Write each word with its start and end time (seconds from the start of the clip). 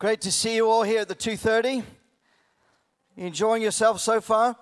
Great 0.00 0.22
to 0.22 0.32
see 0.32 0.56
you 0.56 0.66
all 0.66 0.82
here 0.82 1.02
at 1.02 1.08
the 1.08 1.14
2:30. 1.14 1.84
You 3.16 3.26
enjoying 3.26 3.62
yourself 3.62 4.00
so 4.00 4.22
far? 4.22 4.56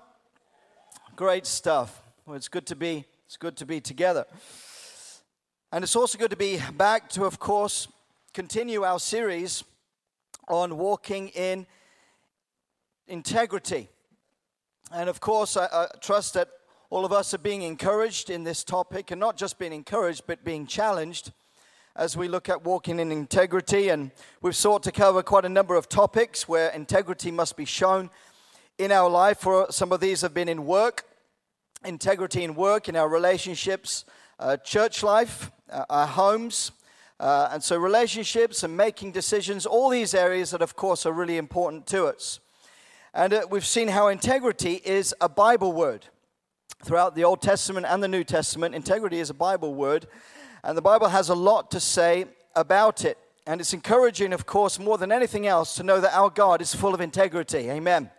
Great 1.14 1.46
stuff. 1.46 2.02
Well, 2.26 2.34
it's 2.34 2.48
good 2.48 2.66
to 2.66 2.74
be 2.74 3.04
it's 3.24 3.36
good 3.36 3.56
to 3.58 3.64
be 3.64 3.80
together. 3.80 4.26
And 5.70 5.84
it's 5.84 5.94
also 5.94 6.18
good 6.18 6.32
to 6.32 6.36
be 6.36 6.60
back 6.76 7.08
to 7.10 7.24
of 7.24 7.38
course 7.38 7.86
continue 8.34 8.82
our 8.82 8.98
series 8.98 9.62
on 10.48 10.76
walking 10.76 11.28
in 11.28 11.68
integrity. 13.06 13.90
And 14.90 15.08
of 15.08 15.20
course, 15.20 15.56
I, 15.56 15.66
I 15.66 15.86
trust 16.00 16.34
that 16.34 16.48
all 16.90 17.04
of 17.04 17.12
us 17.12 17.32
are 17.32 17.38
being 17.38 17.62
encouraged 17.62 18.28
in 18.28 18.42
this 18.42 18.64
topic 18.64 19.12
and 19.12 19.20
not 19.20 19.36
just 19.36 19.56
being 19.56 19.72
encouraged 19.72 20.24
but 20.26 20.42
being 20.42 20.66
challenged 20.66 21.30
as 21.98 22.16
we 22.16 22.28
look 22.28 22.48
at 22.48 22.64
walking 22.64 23.00
in 23.00 23.10
integrity. 23.10 23.88
And 23.88 24.12
we've 24.40 24.56
sought 24.56 24.84
to 24.84 24.92
cover 24.92 25.22
quite 25.22 25.44
a 25.44 25.48
number 25.48 25.74
of 25.74 25.88
topics 25.88 26.48
where 26.48 26.70
integrity 26.70 27.32
must 27.32 27.56
be 27.56 27.64
shown 27.64 28.08
in 28.78 28.92
our 28.92 29.10
life. 29.10 29.40
For 29.40 29.66
some 29.70 29.90
of 29.90 30.00
these 30.00 30.20
have 30.20 30.32
been 30.32 30.48
in 30.48 30.64
work, 30.64 31.04
integrity 31.84 32.44
in 32.44 32.54
work, 32.54 32.88
in 32.88 32.94
our 32.94 33.08
relationships, 33.08 34.04
uh, 34.38 34.56
church 34.58 35.02
life, 35.02 35.50
uh, 35.70 35.84
our 35.90 36.06
homes. 36.06 36.70
Uh, 37.18 37.48
and 37.50 37.64
so, 37.64 37.76
relationships 37.76 38.62
and 38.62 38.76
making 38.76 39.10
decisions, 39.10 39.66
all 39.66 39.88
these 39.88 40.14
areas 40.14 40.52
that, 40.52 40.62
of 40.62 40.76
course, 40.76 41.04
are 41.04 41.12
really 41.12 41.36
important 41.36 41.84
to 41.88 42.06
us. 42.06 42.38
And 43.12 43.32
uh, 43.32 43.46
we've 43.50 43.66
seen 43.66 43.88
how 43.88 44.06
integrity 44.06 44.74
is 44.84 45.12
a 45.20 45.28
Bible 45.28 45.72
word. 45.72 46.06
Throughout 46.84 47.16
the 47.16 47.24
Old 47.24 47.42
Testament 47.42 47.86
and 47.88 48.00
the 48.00 48.06
New 48.06 48.22
Testament, 48.22 48.76
integrity 48.76 49.18
is 49.18 49.30
a 49.30 49.34
Bible 49.34 49.74
word. 49.74 50.06
And 50.62 50.76
the 50.76 50.82
Bible 50.82 51.08
has 51.08 51.28
a 51.28 51.34
lot 51.34 51.70
to 51.72 51.80
say 51.80 52.26
about 52.54 53.04
it. 53.04 53.18
And 53.46 53.60
it's 53.60 53.72
encouraging, 53.72 54.32
of 54.32 54.44
course, 54.44 54.78
more 54.78 54.98
than 54.98 55.10
anything 55.10 55.46
else, 55.46 55.74
to 55.76 55.82
know 55.82 56.00
that 56.00 56.14
our 56.14 56.30
God 56.30 56.60
is 56.60 56.74
full 56.74 56.94
of 56.94 57.00
integrity. 57.00 57.70
Amen. 57.70 58.10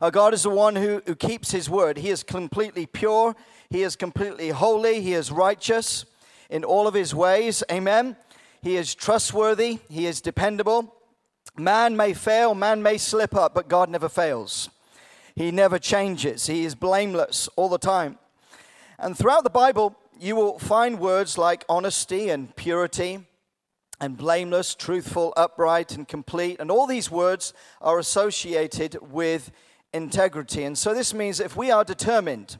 Our 0.00 0.10
God 0.10 0.34
is 0.34 0.42
the 0.42 0.50
one 0.50 0.76
who, 0.76 1.02
who 1.06 1.14
keeps 1.14 1.50
his 1.50 1.68
word. 1.68 1.98
He 1.98 2.10
is 2.10 2.22
completely 2.22 2.86
pure, 2.86 3.36
he 3.70 3.82
is 3.82 3.96
completely 3.96 4.50
holy, 4.50 5.00
he 5.00 5.14
is 5.14 5.30
righteous 5.30 6.04
in 6.50 6.64
all 6.64 6.86
of 6.86 6.94
his 6.94 7.14
ways. 7.14 7.62
Amen. 7.70 8.16
He 8.62 8.76
is 8.76 8.94
trustworthy, 8.94 9.78
he 9.88 10.06
is 10.06 10.20
dependable. 10.20 10.94
Man 11.56 11.96
may 11.96 12.14
fail, 12.14 12.54
man 12.54 12.82
may 12.82 12.98
slip 12.98 13.34
up, 13.34 13.54
but 13.54 13.68
God 13.68 13.88
never 13.88 14.08
fails. 14.08 14.70
He 15.36 15.50
never 15.50 15.78
changes. 15.78 16.46
He 16.46 16.64
is 16.64 16.74
blameless 16.74 17.48
all 17.56 17.68
the 17.68 17.78
time. 17.78 18.18
And 19.04 19.18
throughout 19.18 19.44
the 19.44 19.50
Bible, 19.50 19.94
you 20.18 20.34
will 20.34 20.58
find 20.58 20.98
words 20.98 21.36
like 21.36 21.66
honesty 21.68 22.30
and 22.30 22.56
purity 22.56 23.18
and 24.00 24.16
blameless, 24.16 24.74
truthful, 24.74 25.34
upright, 25.36 25.94
and 25.94 26.08
complete. 26.08 26.58
And 26.58 26.70
all 26.70 26.86
these 26.86 27.10
words 27.10 27.52
are 27.82 27.98
associated 27.98 28.96
with 29.02 29.52
integrity. 29.92 30.64
And 30.64 30.78
so 30.78 30.94
this 30.94 31.12
means 31.12 31.38
if 31.38 31.54
we 31.54 31.70
are 31.70 31.84
determined, 31.84 32.56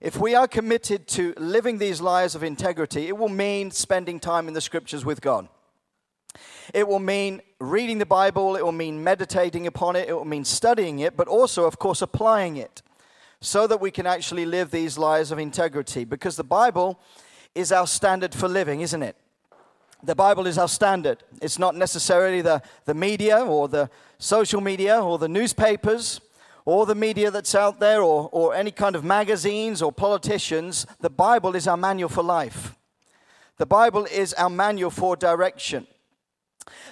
if 0.00 0.16
we 0.16 0.34
are 0.34 0.48
committed 0.48 1.06
to 1.08 1.34
living 1.36 1.76
these 1.76 2.00
lives 2.00 2.34
of 2.34 2.42
integrity, 2.42 3.08
it 3.08 3.18
will 3.18 3.28
mean 3.28 3.70
spending 3.70 4.18
time 4.18 4.48
in 4.48 4.54
the 4.54 4.62
scriptures 4.62 5.04
with 5.04 5.20
God. 5.20 5.48
It 6.72 6.88
will 6.88 6.98
mean 6.98 7.42
reading 7.60 7.98
the 7.98 8.06
Bible, 8.06 8.56
it 8.56 8.64
will 8.64 8.72
mean 8.72 9.04
meditating 9.04 9.66
upon 9.66 9.96
it, 9.96 10.08
it 10.08 10.14
will 10.14 10.24
mean 10.24 10.46
studying 10.46 11.00
it, 11.00 11.14
but 11.14 11.28
also, 11.28 11.64
of 11.66 11.78
course, 11.78 12.00
applying 12.00 12.56
it 12.56 12.80
so 13.44 13.66
that 13.66 13.80
we 13.80 13.90
can 13.90 14.06
actually 14.06 14.46
live 14.46 14.70
these 14.70 14.96
lives 14.96 15.30
of 15.30 15.38
integrity. 15.38 16.04
Because 16.04 16.36
the 16.36 16.44
Bible 16.44 16.98
is 17.54 17.72
our 17.72 17.86
standard 17.86 18.34
for 18.34 18.48
living, 18.48 18.80
isn't 18.80 19.02
it? 19.02 19.16
The 20.02 20.14
Bible 20.14 20.46
is 20.46 20.56
our 20.56 20.68
standard. 20.68 21.22
It's 21.42 21.58
not 21.58 21.76
necessarily 21.76 22.40
the, 22.40 22.62
the 22.86 22.94
media 22.94 23.38
or 23.44 23.68
the 23.68 23.90
social 24.18 24.60
media 24.60 24.98
or 24.98 25.18
the 25.18 25.28
newspapers 25.28 26.20
or 26.64 26.86
the 26.86 26.94
media 26.94 27.30
that's 27.30 27.54
out 27.54 27.80
there 27.80 28.02
or, 28.02 28.30
or 28.32 28.54
any 28.54 28.70
kind 28.70 28.96
of 28.96 29.04
magazines 29.04 29.82
or 29.82 29.92
politicians. 29.92 30.86
The 31.00 31.10
Bible 31.10 31.54
is 31.54 31.68
our 31.68 31.76
manual 31.76 32.08
for 32.08 32.22
life. 32.22 32.74
The 33.58 33.66
Bible 33.66 34.06
is 34.06 34.32
our 34.34 34.50
manual 34.50 34.90
for 34.90 35.16
direction. 35.16 35.86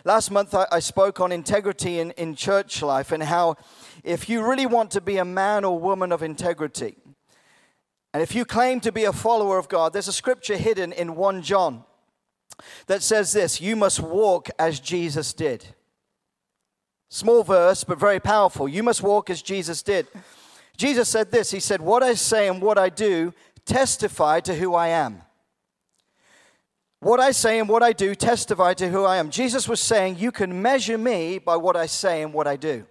Last 0.04 0.30
month, 0.30 0.54
I, 0.54 0.66
I 0.70 0.80
spoke 0.80 1.18
on 1.20 1.32
integrity 1.32 1.98
in, 1.98 2.10
in 2.12 2.34
church 2.34 2.82
life 2.82 3.10
and 3.10 3.22
how 3.22 3.56
if 4.04 4.28
you 4.28 4.46
really 4.46 4.66
want 4.66 4.90
to 4.92 5.00
be 5.00 5.18
a 5.18 5.24
man 5.24 5.64
or 5.64 5.78
woman 5.78 6.12
of 6.12 6.22
integrity, 6.22 6.96
and 8.12 8.22
if 8.22 8.34
you 8.34 8.44
claim 8.44 8.80
to 8.80 8.92
be 8.92 9.04
a 9.04 9.12
follower 9.12 9.58
of 9.58 9.68
God, 9.68 9.92
there's 9.92 10.08
a 10.08 10.12
scripture 10.12 10.56
hidden 10.56 10.92
in 10.92 11.14
1 11.14 11.42
John 11.42 11.84
that 12.86 13.02
says 13.02 13.32
this 13.32 13.60
You 13.60 13.76
must 13.76 14.00
walk 14.00 14.50
as 14.58 14.80
Jesus 14.80 15.32
did. 15.32 15.66
Small 17.08 17.44
verse, 17.44 17.84
but 17.84 17.98
very 17.98 18.20
powerful. 18.20 18.68
You 18.68 18.82
must 18.82 19.02
walk 19.02 19.30
as 19.30 19.42
Jesus 19.42 19.82
did. 19.82 20.06
Jesus 20.76 21.08
said 21.08 21.30
this 21.30 21.50
He 21.50 21.60
said, 21.60 21.80
What 21.80 22.02
I 22.02 22.14
say 22.14 22.48
and 22.48 22.60
what 22.60 22.78
I 22.78 22.88
do 22.88 23.32
testify 23.64 24.40
to 24.40 24.54
who 24.54 24.74
I 24.74 24.88
am. 24.88 25.22
What 27.00 27.18
I 27.18 27.32
say 27.32 27.58
and 27.58 27.68
what 27.68 27.82
I 27.82 27.92
do 27.92 28.14
testify 28.14 28.74
to 28.74 28.88
who 28.88 29.04
I 29.04 29.16
am. 29.16 29.30
Jesus 29.30 29.68
was 29.68 29.80
saying, 29.80 30.18
You 30.18 30.30
can 30.32 30.60
measure 30.60 30.98
me 30.98 31.38
by 31.38 31.56
what 31.56 31.76
I 31.76 31.86
say 31.86 32.22
and 32.22 32.32
what 32.32 32.46
I 32.46 32.56
do. 32.56 32.86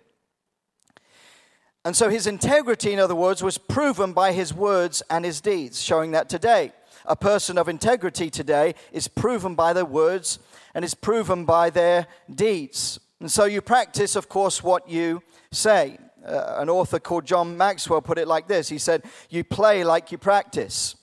And 1.83 1.95
so 1.95 2.09
his 2.09 2.27
integrity, 2.27 2.93
in 2.93 2.99
other 2.99 3.15
words, 3.15 3.41
was 3.41 3.57
proven 3.57 4.13
by 4.13 4.33
his 4.33 4.53
words 4.53 5.01
and 5.09 5.25
his 5.25 5.41
deeds, 5.41 5.81
showing 5.81 6.11
that 6.11 6.29
today, 6.29 6.73
a 7.05 7.15
person 7.15 7.57
of 7.57 7.67
integrity 7.67 8.29
today 8.29 8.75
is 8.91 9.07
proven 9.07 9.55
by 9.55 9.73
their 9.73 9.85
words 9.85 10.37
and 10.75 10.85
is 10.85 10.93
proven 10.93 11.45
by 11.45 11.71
their 11.71 12.05
deeds. 12.33 12.99
And 13.19 13.31
so 13.31 13.45
you 13.45 13.61
practice, 13.61 14.15
of 14.15 14.29
course, 14.29 14.63
what 14.63 14.87
you 14.87 15.23
say. 15.51 15.97
Uh, 16.25 16.57
an 16.59 16.69
author 16.69 16.99
called 16.99 17.25
John 17.25 17.57
Maxwell 17.57 18.01
put 18.01 18.19
it 18.19 18.27
like 18.27 18.47
this 18.47 18.69
He 18.69 18.77
said, 18.77 19.03
You 19.29 19.43
play 19.43 19.83
like 19.83 20.11
you 20.11 20.19
practice. 20.19 20.95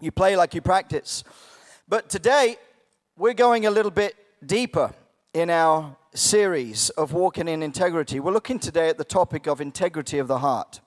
You 0.00 0.12
play 0.12 0.36
like 0.36 0.54
you 0.54 0.60
practice. 0.60 1.24
But 1.88 2.08
today, 2.08 2.56
we're 3.16 3.34
going 3.34 3.66
a 3.66 3.70
little 3.70 3.90
bit 3.90 4.14
deeper 4.44 4.92
in 5.34 5.50
our 5.50 5.96
series 6.16 6.90
of 6.90 7.12
walking 7.12 7.46
in 7.46 7.62
integrity. 7.62 8.20
We're 8.20 8.32
looking 8.32 8.58
today 8.58 8.88
at 8.88 8.98
the 8.98 9.04
topic 9.04 9.46
of 9.46 9.60
integrity 9.60 10.18
of 10.18 10.28
the 10.28 10.38
heart. 10.38 10.80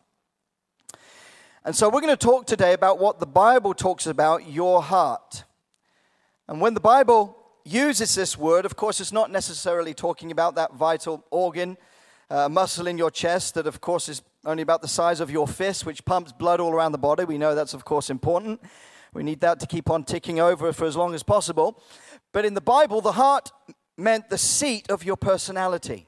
And 1.63 1.75
so 1.75 1.88
we're 1.88 2.01
going 2.01 2.16
to 2.16 2.17
talk 2.17 2.47
today 2.47 2.73
about 2.73 3.00
what 3.00 3.19
the 3.19 3.28
Bible 3.28 3.73
talks 3.73 4.07
about 4.07 4.50
your 4.50 4.81
heart. 4.81 5.44
And 6.47 6.59
when 6.59 6.73
the 6.73 6.79
Bible 6.79 7.38
uses 7.63 8.16
this 8.16 8.38
word, 8.38 8.66
of 8.66 8.75
course, 8.75 9.00
it's 9.00 9.12
not 9.12 9.31
necessarily 9.31 9.94
talking 9.94 10.31
about 10.31 10.56
that 10.56 10.73
vital 10.73 11.23
organ, 11.29 11.78
uh, 12.29 12.50
muscle 12.50 12.88
in 12.88 12.97
your 12.97 13.12
chest 13.12 13.53
that, 13.53 13.68
of 13.68 13.81
course, 13.81 14.09
is 14.09 14.23
only 14.45 14.63
about 14.63 14.81
the 14.81 14.88
size 14.88 15.19
of 15.19 15.29
your 15.29 15.47
fist, 15.47 15.85
which 15.85 16.06
pumps 16.06 16.31
blood 16.31 16.59
all 16.59 16.73
around 16.73 16.91
the 16.91 16.97
body. 16.97 17.25
We 17.25 17.38
know 17.38 17.53
that's, 17.53 17.73
of 17.73 17.85
course, 17.85 18.09
important. 18.09 18.62
We 19.13 19.23
need 19.23 19.41
that 19.41 19.59
to 19.59 19.68
keep 19.68 19.89
on 19.89 20.06
ticking 20.06 20.39
over 20.39 20.72
for 20.72 20.85
as 20.85 20.95
long 20.95 21.13
as 21.13 21.23
possible. 21.23 21.84
But 22.31 22.45
in 22.45 22.53
the 22.53 22.62
Bible, 22.62 23.01
the 23.01 23.13
heart 23.13 23.51
meant 24.00 24.30
the 24.30 24.38
seat 24.38 24.90
of 24.90 25.04
your 25.04 25.18
personality. 25.18 26.08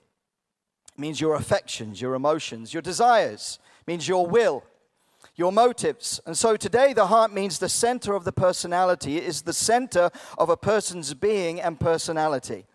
It 0.94 1.00
means 1.00 1.22
your 1.22 1.36
affections, 1.36 2.02
your 2.02 2.16
emotions, 2.16 2.74
your 2.74 2.82
desires, 2.82 3.60
it 3.82 3.88
means 3.88 4.08
your 4.08 4.28
will, 4.28 4.64
your 5.36 5.52
motives. 5.52 6.20
And 6.26 6.38
so 6.38 6.58
today, 6.58 6.94
the 6.94 7.08
heart 7.08 7.34
means 7.34 7.60
the 7.60 7.70
center 7.70 8.14
of 8.14 8.24
the 8.24 8.32
personality. 8.32 9.18
It 9.18 9.24
is 9.24 9.44
the 9.44 9.54
center 9.54 10.10
of 10.38 10.50
a 10.50 10.58
person's 10.58 11.14
being 11.14 11.62
and 11.62 11.80
personality. 11.80 12.66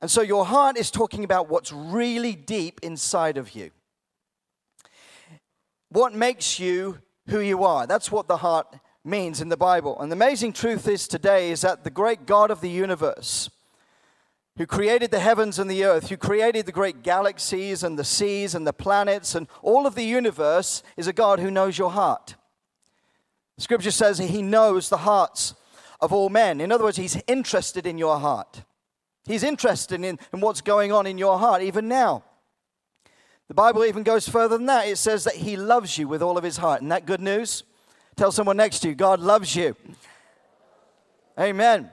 And 0.00 0.10
so 0.10 0.22
your 0.22 0.44
heart 0.44 0.76
is 0.76 0.90
talking 0.90 1.24
about 1.24 1.48
what's 1.48 1.72
really 1.72 2.34
deep 2.34 2.80
inside 2.82 3.38
of 3.38 3.54
you. 3.54 3.70
What 5.88 6.12
makes 6.12 6.58
you 6.58 6.98
who 7.28 7.40
you 7.40 7.64
are. 7.64 7.86
That's 7.86 8.12
what 8.12 8.28
the 8.28 8.38
heart 8.38 8.66
means 9.04 9.40
in 9.40 9.48
the 9.48 9.56
Bible. 9.56 9.98
And 10.00 10.10
the 10.10 10.16
amazing 10.16 10.52
truth 10.52 10.88
is 10.88 11.08
today 11.08 11.50
is 11.50 11.62
that 11.62 11.84
the 11.84 11.90
great 11.90 12.26
God 12.26 12.50
of 12.50 12.60
the 12.60 12.70
universe, 12.70 13.50
who 14.56 14.66
created 14.66 15.10
the 15.10 15.18
heavens 15.18 15.58
and 15.58 15.70
the 15.70 15.84
earth, 15.84 16.08
who 16.08 16.16
created 16.16 16.66
the 16.66 16.72
great 16.72 17.02
galaxies 17.02 17.82
and 17.82 17.98
the 17.98 18.04
seas 18.04 18.54
and 18.54 18.66
the 18.66 18.72
planets 18.72 19.34
and 19.34 19.48
all 19.62 19.86
of 19.86 19.94
the 19.94 20.04
universe, 20.04 20.82
is 20.96 21.08
a 21.08 21.12
God 21.12 21.40
who 21.40 21.50
knows 21.50 21.76
your 21.76 21.90
heart. 21.90 22.36
Scripture 23.58 23.90
says 23.90 24.18
he 24.18 24.42
knows 24.42 24.88
the 24.88 24.98
hearts 24.98 25.54
of 26.00 26.12
all 26.12 26.28
men. 26.28 26.60
In 26.60 26.70
other 26.70 26.84
words, 26.84 26.96
he's 26.96 27.20
interested 27.26 27.86
in 27.86 27.98
your 27.98 28.18
heart. 28.18 28.62
He's 29.26 29.42
interested 29.42 30.04
in, 30.04 30.18
in 30.32 30.40
what's 30.40 30.60
going 30.60 30.92
on 30.92 31.06
in 31.06 31.18
your 31.18 31.38
heart, 31.38 31.62
even 31.62 31.88
now. 31.88 32.24
The 33.48 33.54
Bible 33.54 33.84
even 33.84 34.02
goes 34.02 34.28
further 34.28 34.56
than 34.56 34.66
that. 34.66 34.86
It 34.86 34.98
says 34.98 35.24
that 35.24 35.34
he 35.34 35.56
loves 35.56 35.98
you 35.98 36.08
with 36.08 36.22
all 36.22 36.38
of 36.38 36.44
his 36.44 36.58
heart. 36.58 36.80
Isn't 36.80 36.88
that 36.88 37.06
good 37.06 37.20
news? 37.20 37.64
Tell 38.16 38.32
someone 38.32 38.56
next 38.56 38.80
to 38.80 38.88
you, 38.88 38.94
God 38.94 39.20
loves 39.20 39.54
you. 39.56 39.76
Amen. 41.38 41.90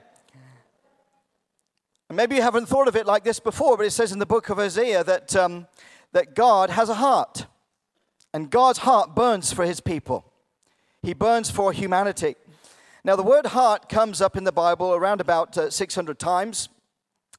Maybe 2.12 2.36
you 2.36 2.42
haven't 2.42 2.66
thought 2.66 2.88
of 2.88 2.96
it 2.96 3.06
like 3.06 3.24
this 3.24 3.40
before, 3.40 3.78
but 3.78 3.86
it 3.86 3.92
says 3.92 4.12
in 4.12 4.18
the 4.18 4.26
book 4.26 4.50
of 4.50 4.58
Isaiah 4.58 5.02
that, 5.02 5.34
um, 5.34 5.66
that 6.12 6.34
God 6.34 6.68
has 6.68 6.90
a 6.90 6.94
heart. 6.94 7.46
And 8.34 8.50
God's 8.50 8.80
heart 8.80 9.14
burns 9.14 9.52
for 9.52 9.64
his 9.64 9.80
people, 9.80 10.30
he 11.02 11.14
burns 11.14 11.50
for 11.50 11.72
humanity. 11.72 12.36
Now, 13.04 13.16
the 13.16 13.22
word 13.22 13.46
heart 13.46 13.88
comes 13.88 14.20
up 14.20 14.36
in 14.36 14.44
the 14.44 14.52
Bible 14.52 14.94
around 14.94 15.20
about 15.20 15.58
uh, 15.58 15.70
600 15.70 16.18
times. 16.18 16.68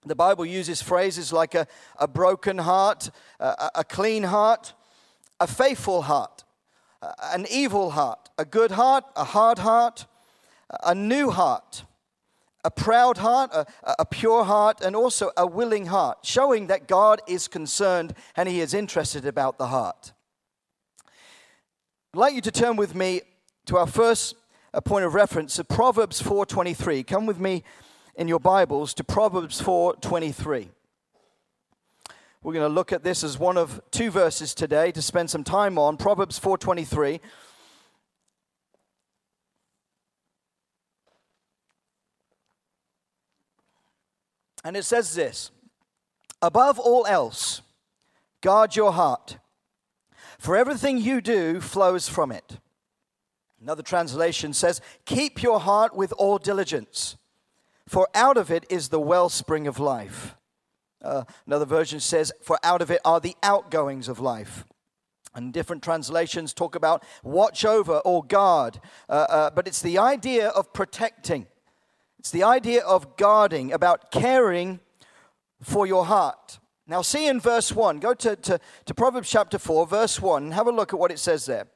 The 0.05 0.15
Bible 0.15 0.45
uses 0.45 0.81
phrases 0.81 1.31
like 1.31 1.55
a, 1.55 1.67
a 1.97 2.07
broken 2.07 2.57
heart, 2.57 3.11
a, 3.39 3.69
a 3.75 3.83
clean 3.85 4.23
heart, 4.23 4.73
a 5.39 5.47
faithful 5.47 6.01
heart, 6.01 6.43
an 7.21 7.45
evil 7.49 7.91
heart, 7.91 8.29
a 8.37 8.43
good 8.43 8.71
heart, 8.71 9.05
a 9.15 9.23
hard 9.23 9.59
heart, 9.59 10.05
a 10.83 10.93
new 10.93 11.29
heart, 11.29 11.85
a 12.63 12.71
proud 12.71 13.17
heart, 13.17 13.51
a, 13.53 13.65
a, 13.99 14.05
pure 14.05 14.45
heart, 14.45 14.81
and 14.81 14.95
also 14.95 15.31
a 15.35 15.45
willing 15.45 15.87
heart, 15.87 16.19
showing 16.23 16.67
that 16.67 16.87
God 16.87 17.21
is 17.27 17.47
concerned 17.47 18.13
and 18.35 18.47
He 18.47 18.61
is 18.61 18.73
interested 18.73 19.25
about 19.25 19.57
the 19.57 19.67
heart. 19.67 20.13
I'd 22.13 22.19
like 22.19 22.35
you 22.35 22.41
to 22.41 22.51
turn 22.51 22.75
with 22.75 22.95
me 22.95 23.21
to 23.65 23.77
our 23.77 23.87
first 23.87 24.35
uh, 24.73 24.81
point 24.81 25.05
of 25.05 25.13
reference, 25.13 25.55
to 25.55 25.63
Proverbs 25.63 26.21
4:23. 26.21 27.05
Come 27.05 27.25
with 27.25 27.39
me 27.39 27.63
in 28.15 28.27
your 28.27 28.39
Bibles 28.39 28.93
to 28.95 29.03
Proverbs 29.03 29.61
4:23. 29.61 30.69
We're 32.41 32.53
going 32.53 32.69
to 32.69 32.73
look 32.73 32.91
at 32.91 33.03
this 33.03 33.23
as 33.23 33.39
one 33.39 33.57
of 33.57 33.81
two 33.91 34.11
verses 34.11 34.53
today 34.53 34.91
to 34.91 35.01
spend 35.01 35.29
some 35.29 35.43
time 35.43 35.77
on. 35.77 35.97
Proverbs 35.97 36.39
4:23. 36.39 37.19
And 44.63 44.77
it 44.77 44.83
says 44.83 45.15
this 45.15 45.51
Above 46.41 46.79
all 46.79 47.05
else, 47.05 47.61
guard 48.41 48.75
your 48.75 48.93
heart, 48.93 49.37
for 50.37 50.57
everything 50.57 50.97
you 50.97 51.21
do 51.21 51.61
flows 51.61 52.09
from 52.09 52.31
it. 52.31 52.59
Another 53.61 53.83
translation 53.83 54.51
says, 54.51 54.81
Keep 55.05 55.41
your 55.41 55.61
heart 55.61 55.95
with 55.95 56.11
all 56.17 56.37
diligence, 56.37 57.15
for 57.87 58.09
out 58.13 58.35
of 58.35 58.51
it 58.51 58.65
is 58.69 58.89
the 58.89 58.99
wellspring 58.99 59.67
of 59.67 59.79
life. 59.79 60.35
Uh, 61.01 61.23
another 61.45 61.65
version 61.65 61.99
says, 61.99 62.31
For 62.41 62.57
out 62.63 62.81
of 62.81 62.91
it 62.91 63.01
are 63.05 63.19
the 63.19 63.35
outgoings 63.41 64.09
of 64.09 64.19
life. 64.19 64.65
And 65.35 65.51
different 65.51 65.81
translations 65.81 66.53
talk 66.53 66.75
about 66.75 67.03
watch 67.23 67.65
over 67.65 67.99
or 67.99 68.23
guard, 68.23 68.79
uh, 69.09 69.25
uh, 69.29 69.49
but 69.49 69.67
it's 69.67 69.81
the 69.81 69.97
idea 69.97 70.49
of 70.49 70.73
protecting. 70.73 71.47
It's 72.23 72.31
the 72.31 72.43
idea 72.43 72.81
of 72.85 73.17
guarding, 73.17 73.73
about 73.73 74.09
caring 74.09 74.79
for 75.61 75.85
your 75.85 76.05
heart. 76.05 76.57
Now, 76.87 77.01
see 77.01 77.27
in 77.27 77.41
verse 77.41 77.73
1, 77.73 77.99
go 77.99 78.13
to, 78.13 78.37
to, 78.37 78.61
to 78.85 78.93
Proverbs 78.93 79.29
chapter 79.29 79.59
4, 79.59 79.85
verse 79.85 80.21
1, 80.21 80.43
and 80.43 80.53
have 80.53 80.67
a 80.67 80.71
look 80.71 80.93
at 80.93 80.99
what 80.99 81.11
it 81.11 81.19
says 81.19 81.45
there. 81.45 81.67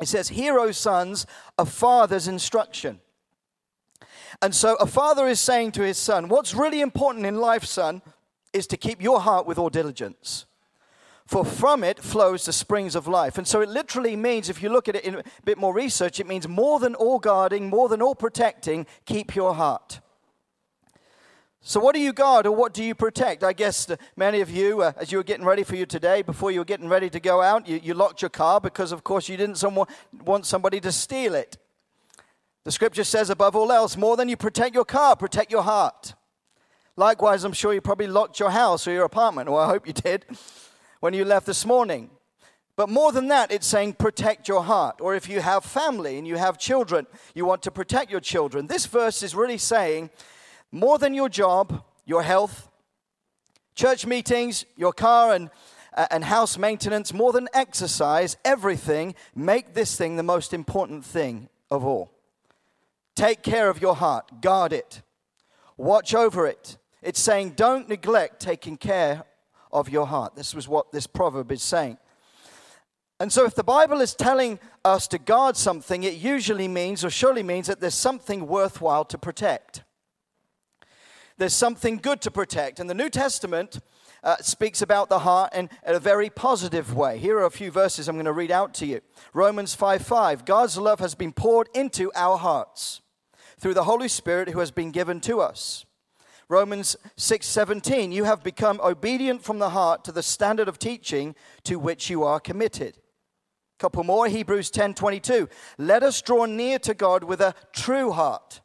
It 0.00 0.08
says, 0.08 0.28
Hear, 0.28 0.58
O 0.58 0.70
sons, 0.70 1.26
a 1.58 1.66
father's 1.66 2.28
instruction. 2.28 3.00
And 4.40 4.54
so 4.54 4.74
a 4.76 4.86
father 4.86 5.26
is 5.26 5.38
saying 5.38 5.72
to 5.72 5.82
his 5.82 5.98
son, 5.98 6.28
What's 6.28 6.54
really 6.54 6.80
important 6.80 7.26
in 7.26 7.36
life, 7.36 7.66
son, 7.66 8.00
is 8.54 8.66
to 8.68 8.78
keep 8.78 9.02
your 9.02 9.20
heart 9.20 9.46
with 9.46 9.58
all 9.58 9.68
diligence. 9.68 10.46
For 11.26 11.44
from 11.44 11.82
it 11.82 11.98
flows 12.00 12.44
the 12.44 12.52
springs 12.52 12.94
of 12.94 13.08
life. 13.08 13.38
And 13.38 13.48
so 13.48 13.62
it 13.62 13.68
literally 13.68 14.14
means, 14.14 14.50
if 14.50 14.62
you 14.62 14.68
look 14.68 14.88
at 14.88 14.96
it 14.96 15.04
in 15.04 15.16
a 15.16 15.24
bit 15.44 15.56
more 15.56 15.72
research, 15.72 16.20
it 16.20 16.26
means 16.26 16.46
more 16.46 16.78
than 16.78 16.94
all 16.94 17.18
guarding, 17.18 17.70
more 17.70 17.88
than 17.88 18.02
all 18.02 18.14
protecting, 18.14 18.86
keep 19.06 19.34
your 19.34 19.54
heart. 19.54 20.00
So, 21.66 21.80
what 21.80 21.94
do 21.94 22.00
you 22.00 22.12
guard 22.12 22.46
or 22.46 22.54
what 22.54 22.74
do 22.74 22.84
you 22.84 22.94
protect? 22.94 23.42
I 23.42 23.54
guess 23.54 23.88
many 24.16 24.42
of 24.42 24.50
you, 24.50 24.82
uh, 24.82 24.92
as 24.98 25.10
you 25.10 25.16
were 25.16 25.24
getting 25.24 25.46
ready 25.46 25.62
for 25.62 25.76
you 25.76 25.86
today, 25.86 26.20
before 26.20 26.50
you 26.50 26.60
were 26.60 26.66
getting 26.66 26.90
ready 26.90 27.08
to 27.08 27.18
go 27.18 27.40
out, 27.40 27.66
you, 27.66 27.80
you 27.82 27.94
locked 27.94 28.20
your 28.20 28.28
car 28.28 28.60
because, 28.60 28.92
of 28.92 29.02
course, 29.02 29.30
you 29.30 29.38
didn't 29.38 29.64
want 30.26 30.44
somebody 30.44 30.78
to 30.80 30.92
steal 30.92 31.34
it. 31.34 31.56
The 32.64 32.70
scripture 32.70 33.02
says, 33.02 33.30
above 33.30 33.56
all 33.56 33.72
else, 33.72 33.96
more 33.96 34.14
than 34.14 34.28
you 34.28 34.36
protect 34.36 34.74
your 34.74 34.84
car, 34.84 35.16
protect 35.16 35.50
your 35.50 35.62
heart. 35.62 36.12
Likewise, 36.96 37.44
I'm 37.44 37.54
sure 37.54 37.72
you 37.72 37.80
probably 37.80 38.08
locked 38.08 38.38
your 38.38 38.50
house 38.50 38.86
or 38.86 38.92
your 38.92 39.04
apartment, 39.04 39.48
or 39.48 39.58
I 39.58 39.66
hope 39.66 39.86
you 39.86 39.94
did, 39.94 40.26
when 41.04 41.12
you 41.12 41.22
left 41.22 41.44
this 41.44 41.66
morning. 41.66 42.08
But 42.76 42.88
more 42.88 43.12
than 43.12 43.28
that, 43.28 43.52
it's 43.52 43.66
saying 43.66 43.92
protect 43.92 44.48
your 44.48 44.64
heart. 44.64 45.02
Or 45.02 45.14
if 45.14 45.28
you 45.28 45.42
have 45.42 45.62
family 45.62 46.16
and 46.16 46.26
you 46.26 46.36
have 46.36 46.56
children, 46.56 47.06
you 47.34 47.44
want 47.44 47.60
to 47.64 47.70
protect 47.70 48.10
your 48.10 48.20
children. 48.20 48.68
This 48.68 48.86
verse 48.86 49.22
is 49.22 49.34
really 49.34 49.58
saying 49.58 50.08
more 50.72 50.96
than 50.96 51.12
your 51.12 51.28
job, 51.28 51.84
your 52.06 52.22
health, 52.22 52.70
church 53.74 54.06
meetings, 54.06 54.64
your 54.78 54.94
car 54.94 55.34
and, 55.34 55.50
uh, 55.94 56.06
and 56.10 56.24
house 56.24 56.56
maintenance, 56.56 57.12
more 57.12 57.34
than 57.34 57.50
exercise, 57.52 58.38
everything, 58.42 59.14
make 59.34 59.74
this 59.74 59.96
thing 59.96 60.16
the 60.16 60.22
most 60.22 60.54
important 60.54 61.04
thing 61.04 61.50
of 61.70 61.84
all. 61.84 62.12
Take 63.14 63.42
care 63.42 63.68
of 63.68 63.82
your 63.82 63.96
heart, 63.96 64.40
guard 64.40 64.72
it, 64.72 65.02
watch 65.76 66.14
over 66.14 66.46
it, 66.46 66.78
it's 67.02 67.20
saying, 67.20 67.50
don't 67.50 67.90
neglect 67.90 68.40
taking 68.40 68.78
care 68.78 69.24
of 69.74 69.90
your 69.90 70.06
heart. 70.06 70.36
This 70.36 70.54
was 70.54 70.66
what 70.66 70.92
this 70.92 71.06
proverb 71.06 71.52
is 71.52 71.62
saying. 71.62 71.98
And 73.20 73.32
so, 73.32 73.44
if 73.44 73.54
the 73.54 73.64
Bible 73.64 74.00
is 74.00 74.14
telling 74.14 74.58
us 74.84 75.06
to 75.08 75.18
guard 75.18 75.56
something, 75.56 76.02
it 76.02 76.14
usually 76.14 76.68
means, 76.68 77.04
or 77.04 77.10
surely 77.10 77.42
means, 77.42 77.66
that 77.66 77.80
there's 77.80 77.94
something 77.94 78.46
worthwhile 78.46 79.04
to 79.06 79.18
protect. 79.18 79.84
There's 81.36 81.54
something 81.54 81.98
good 81.98 82.20
to 82.22 82.30
protect. 82.30 82.80
And 82.80 82.88
the 82.88 82.94
New 82.94 83.10
Testament 83.10 83.80
uh, 84.22 84.36
speaks 84.40 84.82
about 84.82 85.08
the 85.08 85.20
heart 85.20 85.52
in, 85.54 85.68
in, 85.86 85.94
a 85.94 86.00
very 86.00 86.30
positive 86.30 86.94
way. 86.94 87.18
Here 87.18 87.38
are 87.38 87.44
a 87.44 87.50
few 87.50 87.70
verses 87.70 88.08
I'm 88.08 88.16
going 88.16 88.24
to 88.24 88.32
read 88.32 88.50
out 88.50 88.72
to 88.74 88.86
you 88.86 89.00
Romans 89.32 89.74
5 89.74 90.02
5. 90.02 90.44
God's 90.44 90.78
love 90.78 91.00
has 91.00 91.14
been 91.14 91.32
poured 91.32 91.68
into 91.74 92.10
our 92.14 92.38
hearts 92.38 93.00
through 93.58 93.74
the 93.74 93.84
Holy 93.84 94.08
Spirit 94.08 94.48
who 94.48 94.60
has 94.60 94.70
been 94.70 94.90
given 94.90 95.20
to 95.22 95.40
us. 95.40 95.84
Romans 96.48 96.96
6:17 97.16 98.12
you 98.12 98.24
have 98.24 98.42
become 98.42 98.80
obedient 98.82 99.42
from 99.42 99.58
the 99.58 99.70
heart 99.70 100.04
to 100.04 100.12
the 100.12 100.22
standard 100.22 100.68
of 100.68 100.78
teaching 100.78 101.34
to 101.64 101.78
which 101.78 102.10
you 102.10 102.22
are 102.24 102.40
committed. 102.40 102.96
A 102.96 103.78
Couple 103.78 104.04
more 104.04 104.26
Hebrews 104.26 104.70
10:22 104.70 105.48
let 105.78 106.02
us 106.02 106.20
draw 106.22 106.44
near 106.44 106.78
to 106.80 106.94
God 106.94 107.24
with 107.24 107.40
a 107.40 107.54
true 107.72 108.12
heart 108.12 108.60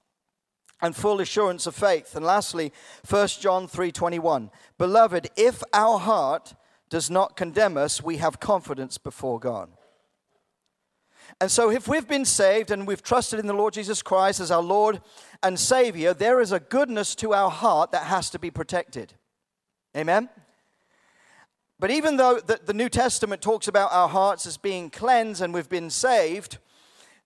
and 0.82 0.96
full 0.96 1.20
assurance 1.20 1.68
of 1.68 1.76
faith. 1.76 2.16
And 2.16 2.26
lastly 2.26 2.74
1 3.08 3.42
John 3.42 3.68
3:21 3.68 4.52
Beloved 4.78 5.30
if 5.36 5.64
our 5.74 6.00
heart 6.00 6.56
does 6.90 7.10
not 7.10 7.38
condemn 7.38 7.78
us 7.78 8.04
we 8.04 8.18
have 8.18 8.40
confidence 8.40 8.98
before 8.98 9.40
God. 9.40 9.70
And 11.42 11.50
so, 11.50 11.72
if 11.72 11.88
we've 11.88 12.08
been 12.08 12.26
saved 12.26 12.70
and 12.70 12.86
we've 12.86 13.02
trusted 13.02 13.40
in 13.40 13.48
the 13.48 13.54
Lord 13.54 13.74
Jesus 13.74 14.02
Christ 14.02 14.42
as 14.42 14.52
our 14.52 14.62
Lord 14.62 15.02
and 15.42 15.58
Savior, 15.58 16.14
there 16.14 16.42
is 16.42 16.52
a 16.52 16.60
goodness 16.60 17.16
to 17.16 17.34
our 17.34 17.50
heart 17.50 17.92
that 17.92 18.04
has 18.04 18.30
to 18.32 18.40
be 18.40 18.52
protected. 18.52 19.14
Amen? 19.96 20.30
But 21.80 21.92
even 21.92 22.18
though 22.18 22.40
the, 22.40 22.74
New 22.74 22.90
Testament 22.90 23.42
talks 23.42 23.70
about 23.70 23.94
our 23.94 24.10
hearts 24.10 24.46
as 24.46 24.58
being 24.58 24.90
cleansed 24.90 25.42
and 25.42 25.54
we've 25.54 25.70
been 25.70 25.90
saved, 25.90 26.58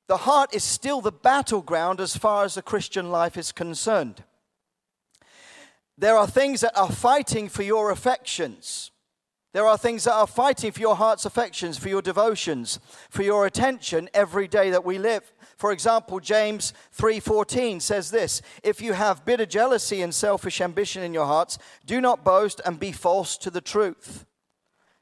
the 0.08 0.17
heart 0.17 0.53
is 0.53 0.63
still 0.63 1.01
the 1.01 1.12
battleground 1.12 2.00
as 2.00 2.15
far 2.15 2.46
as 2.46 2.53
the 2.53 2.62
Christian 2.62 3.10
life 3.10 3.36
is 3.36 3.51
concerned. 3.51 4.24
There 5.98 6.15
are 6.15 6.27
things 6.27 6.62
that 6.62 6.77
are 6.77 6.91
fighting 6.91 7.50
for 7.50 7.63
your 7.63 7.89
affections. 7.89 8.91
There 9.53 9.67
are 9.67 9.77
things 9.77 10.05
that 10.05 10.15
are 10.15 10.25
fighting 10.25 10.72
for 10.72 10.79
your 10.79 10.95
heart's 10.95 11.25
affections, 11.25 11.77
for 11.77 11.88
your 11.88 12.01
devotions, 12.01 12.79
for 13.10 13.22
your 13.22 13.45
attention 13.45 14.10
every 14.12 14.48
day 14.48 14.72
that 14.72 14.83
we 14.83 14.98
live. 14.98 15.31
For 15.57 15.72
example, 15.72 16.19
James 16.19 16.74
3:14 16.91 17.79
says 17.79 18.10
this, 18.10 18.41
"If 18.63 18.81
you 18.81 18.93
have 18.93 19.24
bitter 19.24 19.45
jealousy 19.45 20.01
and 20.01 20.13
selfish 20.13 20.60
ambition 20.60 21.03
in 21.03 21.13
your 21.13 21.27
hearts, 21.27 21.60
do 21.86 22.01
not 22.01 22.24
boast 22.24 22.62
and 22.65 22.79
be 22.79 22.91
false 22.91 23.38
to 23.38 23.51
the 23.51 23.62
truth." 23.62 24.25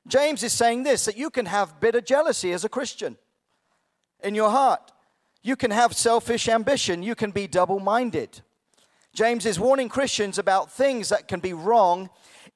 James 0.05 0.43
is 0.43 0.51
saying 0.51 0.83
this 0.83 1.05
that 1.05 1.17
you 1.17 1.29
can 1.29 1.45
have 1.45 1.79
bitter 1.79 2.01
jealousy 2.01 2.51
as 2.51 2.65
a 2.65 2.69
Christian 2.69 3.17
in 4.19 4.35
your 4.35 4.49
heart. 4.49 4.91
You 5.41 5.55
can 5.55 5.71
have 5.71 5.95
selfish 5.95 6.49
ambition, 6.49 7.03
you 7.03 7.15
can 7.15 7.31
be 7.31 7.47
double-minded. 7.47 8.41
James 9.13 9.45
is 9.45 9.59
warning 9.59 9.89
Christians 9.89 10.37
about 10.37 10.71
things 10.71 11.09
that 11.09 11.27
can 11.27 11.39
be 11.39 11.53
wrong 11.53 12.09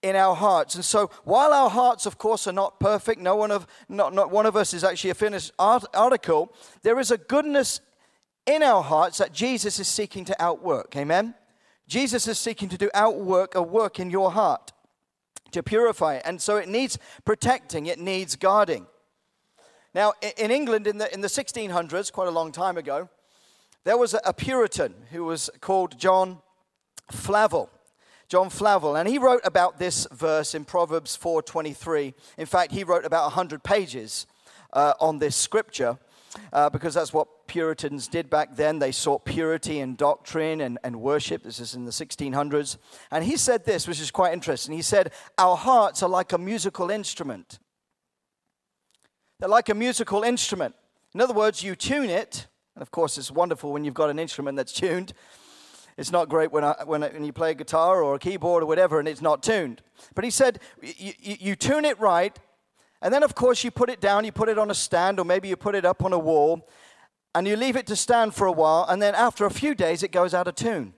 in 0.05 0.15
our 0.15 0.35
hearts. 0.35 0.75
And 0.75 0.85
so, 0.85 1.09
while 1.24 1.51
our 1.51 1.69
hearts, 1.69 2.05
of 2.05 2.19
course, 2.19 2.45
are 2.45 2.53
not 2.53 2.79
perfect, 2.79 3.19
no 3.19 3.35
one 3.35 3.50
of, 3.50 3.65
not, 3.89 4.13
not 4.13 4.29
one 4.29 4.45
of 4.45 4.55
us 4.55 4.71
is 4.71 4.83
actually 4.83 5.09
a 5.09 5.15
finished 5.15 5.51
art, 5.57 5.83
article, 5.95 6.53
there 6.83 7.00
is 7.00 7.09
a 7.09 7.17
goodness 7.17 7.81
in 8.45 8.62
our 8.62 8.83
hearts 8.83 9.17
that 9.17 9.33
Jesus 9.33 9.79
is 9.79 9.88
seeking 9.88 10.24
to 10.25 10.39
outwork. 10.39 10.95
Amen? 10.95 11.33
Jesus 11.88 12.27
is 12.27 12.38
seeking 12.38 12.69
to 12.69 12.77
do 12.77 12.91
outwork 12.93 13.55
a 13.55 13.63
work 13.63 14.00
in 14.00 14.12
your 14.12 14.31
heart 14.31 14.71
to 15.51 15.63
purify 15.63 16.17
it. 16.17 16.21
And 16.24 16.39
so 16.39 16.57
it 16.57 16.69
needs 16.69 17.00
protecting, 17.25 17.88
it 17.88 17.97
needs 17.97 18.35
guarding. 18.35 18.85
Now, 19.95 20.13
in 20.38 20.51
England 20.51 20.85
in 20.85 21.00
the, 21.00 21.12
in 21.12 21.21
the 21.21 21.27
1600s, 21.29 22.12
quite 22.12 22.27
a 22.27 22.31
long 22.31 22.51
time 22.51 22.77
ago, 22.77 23.09
there 23.85 23.97
was 23.97 24.13
a, 24.13 24.21
a 24.24 24.33
Puritan 24.33 24.93
who 25.09 25.24
was 25.25 25.50
called 25.62 25.97
John 25.97 26.43
Flavel. 27.12 27.71
John 28.27 28.50
Flavel, 28.50 28.96
and 28.96 29.08
he 29.08 29.17
wrote 29.17 29.41
about 29.44 29.77
this 29.77 30.08
verse 30.12 30.55
in 30.55 30.65
Proverbs 30.65 31.17
4:23. 31.17 32.13
In 32.38 32.46
fact, 32.46 32.72
he 32.72 32.84
wrote 32.84 33.05
about 33.05 33.24
100 33.24 33.63
pages 33.63 34.25
uh, 34.74 34.94
on 35.00 35.20
this 35.20 35.36
scripture 35.36 35.98
uh, 36.51 36.70
because 36.70 36.94
that's 36.94 37.13
what 37.13 37.48
Puritans 37.48 38.08
did 38.08 38.29
back 38.29 38.55
then. 38.55 38.79
They 38.79 38.91
sought 38.91 39.25
purity 39.25 39.79
in 39.79 39.96
doctrine 39.96 40.62
and, 40.62 40.79
and 40.84 41.01
worship. 41.01 41.44
This 41.44 41.60
is 41.60 41.75
in 41.75 41.86
the 41.86 41.91
1600s. 41.91 42.77
And 43.12 43.24
he 43.24 43.38
said 43.38 43.65
this, 43.65 43.88
which 43.88 44.00
is 44.00 44.12
quite 44.12 44.34
interesting. 44.34 44.75
He 44.75 44.82
said, 44.82 45.12
Our 45.38 45.55
hearts 45.55 46.03
are 46.03 46.10
like 46.10 46.34
a 46.34 46.38
musical 46.38 46.89
instrument. 46.89 47.60
They're 49.39 49.50
like 49.50 49.70
a 49.70 49.75
musical 49.75 50.24
instrument. 50.24 50.75
In 51.13 51.22
other 51.22 51.34
words, 51.34 51.63
you 51.63 51.75
tune 51.75 52.10
it. 52.10 52.48
And 52.75 52.82
of 52.82 52.91
course, 52.91 53.17
it's 53.17 53.32
wonderful 53.32 53.72
when 53.72 53.86
you've 53.86 53.94
got 53.94 54.10
an 54.10 54.20
instrument 54.20 54.58
that's 54.58 54.74
tuned. 54.74 55.13
It's 55.97 56.11
not 56.11 56.27
great 56.27 56.51
when, 56.51 56.63
I, 56.63 56.75
when, 56.85 57.03
I, 57.03 57.09
when 57.09 57.23
you 57.23 57.31
play 57.31 57.51
a 57.51 57.55
guitar 57.55 58.03
or 58.03 58.15
a 58.15 58.19
keyboard 58.19 58.63
or 58.63 58.65
whatever 58.65 58.99
and 58.99 59.07
it's 59.07 59.21
not 59.21 59.41
tuned. 59.41 59.81
But 60.13 60.25
he 60.25 60.29
said, 60.29 60.59
you 60.81 61.55
tune 61.55 61.85
it 61.85 61.97
right, 61.99 62.37
and 63.01 63.13
then, 63.13 63.23
of 63.23 63.35
course, 63.35 63.63
you 63.63 63.71
put 63.71 63.89
it 63.89 64.01
down, 64.01 64.25
you 64.25 64.31
put 64.31 64.49
it 64.49 64.57
on 64.57 64.71
a 64.71 64.73
stand, 64.73 65.19
or 65.19 65.25
maybe 65.25 65.47
you 65.47 65.55
put 65.55 65.75
it 65.75 65.85
up 65.85 66.03
on 66.03 66.11
a 66.11 66.17
wall, 66.17 66.67
and 67.35 67.47
you 67.47 67.55
leave 67.55 67.75
it 67.75 67.85
to 67.87 67.95
stand 67.95 68.33
for 68.33 68.47
a 68.47 68.51
while, 68.51 68.85
and 68.89 69.01
then 69.01 69.13
after 69.13 69.45
a 69.45 69.51
few 69.51 69.75
days, 69.75 70.01
it 70.01 70.11
goes 70.11 70.33
out 70.33 70.47
of 70.47 70.55
tune. 70.55 70.93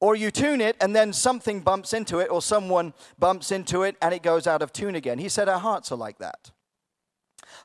Or 0.00 0.16
you 0.16 0.30
tune 0.30 0.60
it, 0.60 0.76
and 0.80 0.96
then 0.96 1.12
something 1.12 1.60
bumps 1.60 1.92
into 1.92 2.18
it, 2.18 2.30
or 2.30 2.40
someone 2.40 2.94
bumps 3.18 3.52
into 3.52 3.82
it, 3.82 3.96
and 4.00 4.14
it 4.14 4.22
goes 4.22 4.46
out 4.46 4.62
of 4.62 4.72
tune 4.72 4.94
again. 4.94 5.18
He 5.18 5.28
said 5.28 5.48
our 5.48 5.58
hearts 5.58 5.92
are 5.92 5.98
like 5.98 6.18
that. 6.18 6.50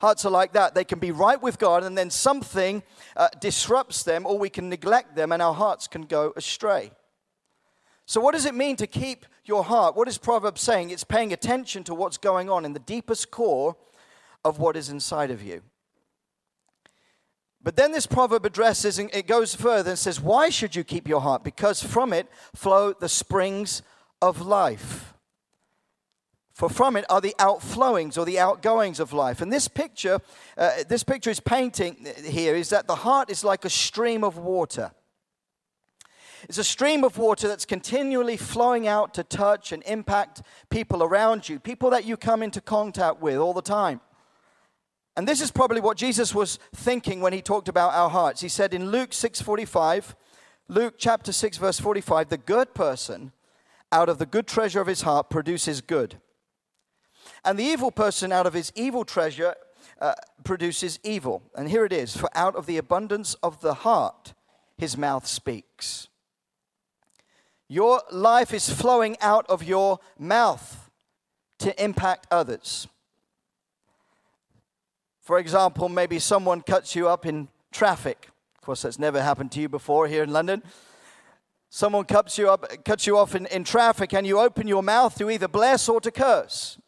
Hearts 0.02 0.26
are 0.26 0.32
like 0.32 0.54
that. 0.54 0.76
They 0.76 0.86
can 0.86 1.00
be 1.00 1.12
right 1.12 1.42
with 1.42 1.60
God, 1.60 1.84
and 1.84 1.98
then 1.98 2.10
something 2.10 2.84
uh, 3.18 3.28
disrupts 3.40 4.04
them, 4.04 4.26
or 4.26 4.38
we 4.38 4.50
can 4.50 4.70
neglect 4.70 5.16
them, 5.16 5.32
and 5.32 5.42
our 5.42 5.54
hearts 5.54 5.88
can 5.88 6.04
go 6.04 6.34
astray. 6.36 6.92
So, 8.06 8.22
what 8.22 8.34
does 8.34 8.46
it 8.46 8.56
mean 8.56 8.76
to 8.78 8.88
keep 8.88 9.26
your 9.46 9.64
heart? 9.64 9.96
What 9.96 10.08
is 10.08 10.18
Proverbs 10.18 10.62
saying? 10.62 10.90
It's 10.90 11.04
paying 11.04 11.34
attention 11.34 11.84
to 11.84 11.94
what's 11.94 12.18
going 12.18 12.50
on 12.50 12.66
in 12.66 12.74
the 12.74 12.80
deepest 12.80 13.30
core 13.30 13.76
of 14.46 14.58
what 14.58 14.78
is 14.78 14.90
inside 14.90 15.32
of 15.32 15.44
you. 15.44 15.62
But 17.62 17.76
then 17.76 17.92
this 17.92 18.08
proverb 18.08 18.46
addresses, 18.46 19.00
and 19.00 19.14
it 19.14 19.28
goes 19.28 19.54
further 19.54 19.92
and 19.92 20.00
says, 20.00 20.22
Why 20.22 20.50
should 20.50 20.76
you 20.76 20.84
keep 20.84 21.08
your 21.08 21.22
heart? 21.22 21.44
Because 21.44 21.84
from 21.84 22.14
it 22.14 22.28
flow 22.56 22.94
the 22.94 23.10
springs 23.10 23.82
of 24.22 24.42
life. 24.42 25.14
For 26.60 26.68
from 26.68 26.98
it 26.98 27.06
are 27.10 27.22
the 27.22 27.34
outflowings 27.40 28.18
or 28.18 28.26
the 28.26 28.38
outgoings 28.38 29.00
of 29.00 29.14
life. 29.14 29.40
And 29.40 29.50
this 29.50 29.70
picture, 29.70 30.20
uh, 30.58 30.84
this 30.90 31.06
picture 31.06 31.30
is 31.30 31.40
painting 31.40 32.06
here 32.22 32.54
is 32.54 32.68
that 32.68 32.86
the 32.86 32.96
heart 32.96 33.30
is 33.30 33.46
like 33.46 33.64
a 33.64 33.70
stream 33.70 34.26
of 34.26 34.38
water. 34.38 34.92
It's 36.50 36.58
a 36.58 36.66
stream 36.66 37.06
of 37.06 37.18
water 37.18 37.48
that's 37.48 37.64
continually 37.64 38.36
flowing 38.36 38.90
out 38.90 39.14
to 39.14 39.24
touch 39.24 39.72
and 39.72 39.82
impact 39.84 40.42
people 40.70 41.02
around 41.02 41.48
you, 41.48 41.60
people 41.60 41.92
that 41.92 42.04
you 42.04 42.18
come 42.18 42.44
into 42.44 42.60
contact 42.60 43.22
with 43.22 43.38
all 43.38 43.54
the 43.54 43.62
time. 43.62 44.02
And 45.16 45.26
this 45.26 45.40
is 45.40 45.52
probably 45.52 45.80
what 45.80 45.96
Jesus 45.96 46.36
was 46.36 46.60
thinking 46.76 47.22
when 47.22 47.32
he 47.32 47.42
talked 47.42 47.70
about 47.70 47.94
our 47.94 48.10
hearts. 48.10 48.42
He 48.42 48.50
said 48.50 48.74
in 48.74 48.92
Luke 48.92 49.12
6:45, 49.12 50.14
Luke 50.68 50.96
chapter 50.98 51.32
6 51.32 51.56
verse 51.56 51.80
45, 51.80 52.28
the 52.28 52.38
good 52.38 52.74
person 52.74 53.32
out 53.94 54.10
of 54.10 54.18
the 54.18 54.26
good 54.26 54.46
treasure 54.46 54.82
of 54.82 54.88
his 54.88 55.04
heart 55.04 55.30
produces 55.30 55.80
good. 55.80 56.20
And 57.44 57.58
the 57.58 57.64
evil 57.64 57.92
person 57.92 58.32
out 58.32 58.46
of 58.46 58.54
his 58.54 58.72
evil 58.76 59.06
treasure 59.06 59.56
uh, 60.02 60.14
produces 60.44 61.00
evil. 61.04 61.42
And 61.56 61.70
here 61.70 61.86
it 61.86 61.94
is, 61.94 62.16
for 62.16 62.30
out 62.36 62.56
of 62.56 62.66
the 62.66 62.78
abundance 62.78 63.36
of 63.36 63.62
the 63.62 63.74
heart 63.74 64.34
his 64.78 64.98
mouth 64.98 65.28
speaks. 65.28 66.08
Your 67.68 68.02
life 68.12 68.54
is 68.54 68.70
flowing 68.70 69.18
out 69.22 69.46
of 69.50 69.64
your 69.64 70.00
mouth 70.18 70.90
to 71.60 71.84
impact 71.84 72.26
others. 72.32 72.88
For 75.22 75.38
example, 75.38 75.90
maybe 75.90 76.18
someone 76.18 76.62
cuts 76.62 76.96
you 76.96 77.08
up 77.08 77.26
in 77.26 77.50
traffic. 77.72 78.30
Of 78.56 78.62
course, 78.62 78.82
that's 78.82 78.98
never 78.98 79.22
happened 79.22 79.52
to 79.52 79.62
you 79.62 79.70
before 79.70 80.08
here 80.08 80.24
in 80.24 80.34
London. 80.34 80.64
Someone 81.70 82.06
cuts 82.06 82.38
you 82.40 82.50
up, 82.50 82.66
cuts 82.84 83.06
you 83.06 83.16
off 83.16 83.36
in, 83.36 83.46
in 83.48 83.64
traffic, 83.64 84.14
and 84.14 84.26
you 84.26 84.40
open 84.40 84.68
your 84.68 84.82
mouth 84.82 85.16
to 85.20 85.30
either 85.30 85.48
bless 85.48 85.88
or 85.88 86.02
to 86.02 86.10
curse. 86.10 86.80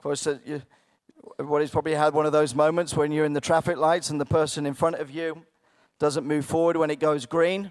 Of 0.00 0.04
course, 0.04 0.26
uh, 0.26 0.38
you, 0.46 0.62
everybody's 1.38 1.68
probably 1.68 1.94
had 1.94 2.14
one 2.14 2.24
of 2.24 2.32
those 2.32 2.54
moments 2.54 2.96
when 2.96 3.12
you're 3.12 3.26
in 3.26 3.34
the 3.34 3.40
traffic 3.42 3.76
lights 3.76 4.08
and 4.08 4.18
the 4.18 4.24
person 4.24 4.64
in 4.64 4.72
front 4.72 4.96
of 4.96 5.10
you 5.10 5.42
doesn't 5.98 6.24
move 6.26 6.46
forward 6.46 6.78
when 6.78 6.88
it 6.88 6.98
goes 6.98 7.26
green. 7.26 7.70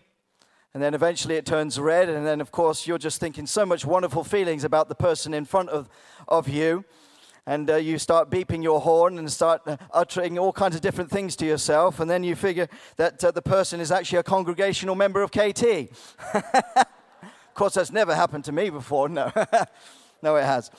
And 0.76 0.84
then 0.84 0.94
eventually 0.94 1.38
it 1.38 1.48
turns 1.48 1.80
red. 1.80 2.08
And 2.08 2.28
then, 2.28 2.40
of 2.40 2.52
course, 2.52 2.86
you're 2.86 3.00
just 3.00 3.20
thinking 3.20 3.48
so 3.48 3.66
much 3.66 3.84
wonderful 3.84 4.24
feelings 4.24 4.64
about 4.64 4.90
the 4.90 4.94
person 4.94 5.34
in 5.34 5.44
front 5.44 5.70
of, 5.70 5.90
of 6.28 6.48
you. 6.48 6.86
And 7.48 7.68
uh, 7.68 7.78
you 7.78 7.98
start 7.98 8.30
beeping 8.30 8.62
your 8.62 8.80
horn 8.80 9.18
and 9.18 9.32
start 9.32 9.64
uh, 9.66 9.78
uttering 9.92 10.38
all 10.38 10.54
kinds 10.54 10.76
of 10.76 10.82
different 10.82 11.10
things 11.10 11.36
to 11.38 11.48
yourself. 11.48 12.00
And 12.00 12.08
then 12.08 12.24
you 12.24 12.36
figure 12.36 12.68
that 12.98 13.24
uh, 13.24 13.32
the 13.32 13.42
person 13.42 13.80
is 13.80 13.92
actually 13.92 14.20
a 14.20 14.24
congregational 14.24 14.94
member 14.94 15.24
of 15.24 15.32
KT. 15.32 15.64
of 16.36 17.54
course, 17.56 17.74
that's 17.74 17.92
never 17.92 18.14
happened 18.14 18.46
to 18.46 18.52
me 18.52 18.70
before. 18.70 19.10
No, 19.10 19.32
no, 20.22 20.36
it 20.36 20.44
has. 20.44 20.70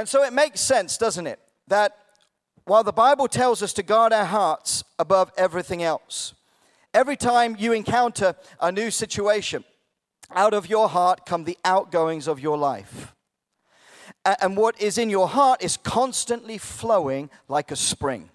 And 0.00 0.08
so 0.08 0.24
it 0.24 0.32
makes 0.32 0.60
sense, 0.60 0.96
doesn't 0.96 1.28
it? 1.28 1.38
That 1.68 1.92
while 2.64 2.82
the 2.82 2.92
Bible 2.92 3.28
tells 3.28 3.62
us 3.62 3.72
to 3.74 3.84
guard 3.84 4.12
our 4.12 4.24
hearts 4.24 4.82
above 4.98 5.30
everything 5.36 5.82
else, 5.82 6.34
Every 6.92 7.16
time 7.16 7.56
you 7.58 7.72
encounter 7.72 8.34
a 8.60 8.72
new 8.72 8.90
situation, 8.90 9.64
out 10.30 10.54
of 10.54 10.68
your 10.68 10.88
heart 10.88 11.24
come 11.24 11.44
the 11.44 11.58
outgoings 11.64 12.26
of 12.26 12.40
your 12.40 12.58
life. 12.58 13.14
And 14.24 14.56
what 14.56 14.80
is 14.80 14.98
in 14.98 15.08
your 15.08 15.28
heart 15.28 15.62
is 15.62 15.76
constantly 15.76 16.58
flowing 16.58 17.30
like 17.48 17.70
a 17.70 17.76
spring, 17.76 18.28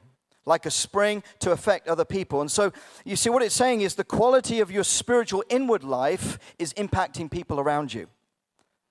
like 0.45 0.65
a 0.65 0.71
spring 0.71 1.21
to 1.39 1.51
affect 1.51 1.87
other 1.89 2.05
people. 2.05 2.39
And 2.41 2.49
so 2.49 2.71
you 3.03 3.17
see, 3.17 3.29
what 3.29 3.43
it's 3.43 3.53
saying 3.53 3.81
is 3.81 3.95
the 3.95 4.05
quality 4.05 4.61
of 4.61 4.71
your 4.71 4.85
spiritual 4.85 5.43
inward 5.49 5.83
life 5.83 6.39
is 6.57 6.73
impacting 6.73 7.29
people 7.29 7.59
around 7.59 7.93
you. 7.93 8.07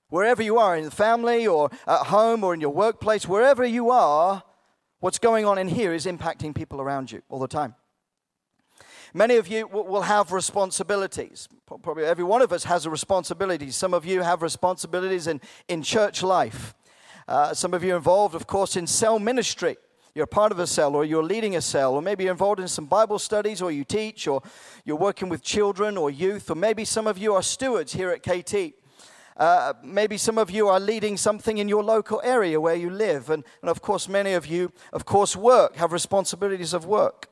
Wherever 0.09 0.43
you 0.43 0.59
are, 0.59 0.77
in 0.77 0.85
the 0.85 0.91
family 0.91 1.47
or 1.47 1.71
at 1.87 2.07
home 2.07 2.45
or 2.45 2.55
in 2.55 2.61
your 2.61 2.73
workplace, 2.73 3.27
wherever 3.27 3.65
you 3.65 3.91
are, 3.91 4.43
what's 5.01 5.19
going 5.19 5.45
on 5.45 5.59
in 5.59 5.69
here 5.69 5.93
is 5.93 6.07
impacting 6.07 6.55
people 6.55 6.81
around 6.81 7.11
you 7.11 7.23
all 7.29 7.39
the 7.39 7.49
time. 7.49 7.75
Many 9.17 9.37
of 9.37 9.47
you 9.47 9.69
will 9.69 10.03
have 10.03 10.33
responsibilities. 10.33 11.49
Probably 11.67 12.05
every 12.05 12.25
one 12.25 12.43
of 12.43 12.53
us 12.53 12.65
has 12.65 12.85
a 12.85 12.91
responsibility. 12.91 13.71
Some 13.71 13.95
of 13.95 14.05
you 14.05 14.23
have 14.23 14.43
responsibilities 14.43 15.29
in, 15.29 15.41
in 15.69 15.85
church 15.85 16.21
life. 16.23 16.75
Uh, 17.29 17.55
some 17.55 17.75
of 17.75 17.85
you 17.85 17.95
are 17.95 17.97
involved, 17.97 18.35
of 18.35 18.49
course, 18.49 18.77
in 18.77 18.89
cell 18.89 19.21
ministry. 19.21 19.77
You're 20.17 20.27
part 20.27 20.53
of 20.53 20.59
a 20.59 20.67
cell, 20.67 20.95
or 20.95 21.05
you're 21.05 21.23
leading 21.23 21.55
a 21.57 21.61
cell, 21.61 21.95
or 21.95 22.03
maybe 22.03 22.25
you're 22.25 22.33
involved 22.33 22.61
in 22.61 22.69
some 22.69 22.87
Bible 22.87 23.19
studies, 23.19 23.63
or 23.63 23.71
you 23.71 23.85
teach, 23.85 24.27
or 24.27 24.43
you're 24.85 24.97
working 24.97 25.29
with 25.29 25.43
children 25.43 25.97
or 25.97 26.11
youth, 26.11 26.51
or 26.51 26.57
maybe 26.57 26.85
some 26.85 27.07
of 27.07 27.17
you 27.17 27.35
are 27.35 27.43
stewards 27.43 27.93
here 27.93 28.11
at 28.11 28.23
KT. 28.23 28.75
Uh, 29.37 29.73
maybe 29.83 30.17
some 30.17 30.39
of 30.39 30.51
you 30.51 30.69
are 30.69 30.79
leading 30.79 31.17
something 31.17 31.59
in 31.59 31.69
your 31.69 31.83
local 31.83 32.21
area 32.25 32.61
where 32.61 32.77
you 32.77 32.91
live. 32.91 33.31
And, 33.31 33.45
and 33.63 33.71
of 33.71 33.83
course, 33.83 34.09
many 34.09 34.33
of 34.33 34.47
you, 34.47 34.73
of 34.93 35.05
course, 35.05 35.35
work, 35.35 35.77
have 35.77 35.93
responsibilities 35.93 36.73
of 36.73 36.87
work. 36.87 37.31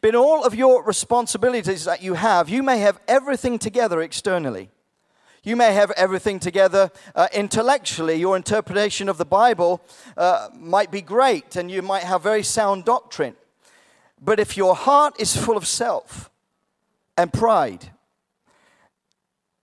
But 0.00 0.10
in 0.10 0.16
all 0.16 0.44
of 0.44 0.54
your 0.54 0.82
responsibilities 0.82 1.84
that 1.84 2.02
you 2.02 2.14
have, 2.14 2.48
you 2.48 2.62
may 2.62 2.78
have 2.78 3.00
everything 3.06 3.58
together 3.58 4.00
externally. 4.00 4.70
You 5.44 5.54
may 5.54 5.72
have 5.72 5.92
everything 5.92 6.40
together 6.40 6.90
uh, 7.14 7.28
intellectually. 7.32 8.16
Your 8.16 8.36
interpretation 8.36 9.08
of 9.08 9.18
the 9.18 9.24
Bible 9.24 9.80
uh, 10.16 10.48
might 10.54 10.90
be 10.90 11.00
great, 11.00 11.54
and 11.54 11.70
you 11.70 11.80
might 11.80 12.02
have 12.02 12.22
very 12.22 12.42
sound 12.42 12.84
doctrine. 12.84 13.36
But 14.20 14.40
if 14.40 14.56
your 14.56 14.74
heart 14.74 15.14
is 15.20 15.36
full 15.36 15.56
of 15.56 15.66
self 15.66 16.28
and 17.16 17.32
pride, 17.32 17.92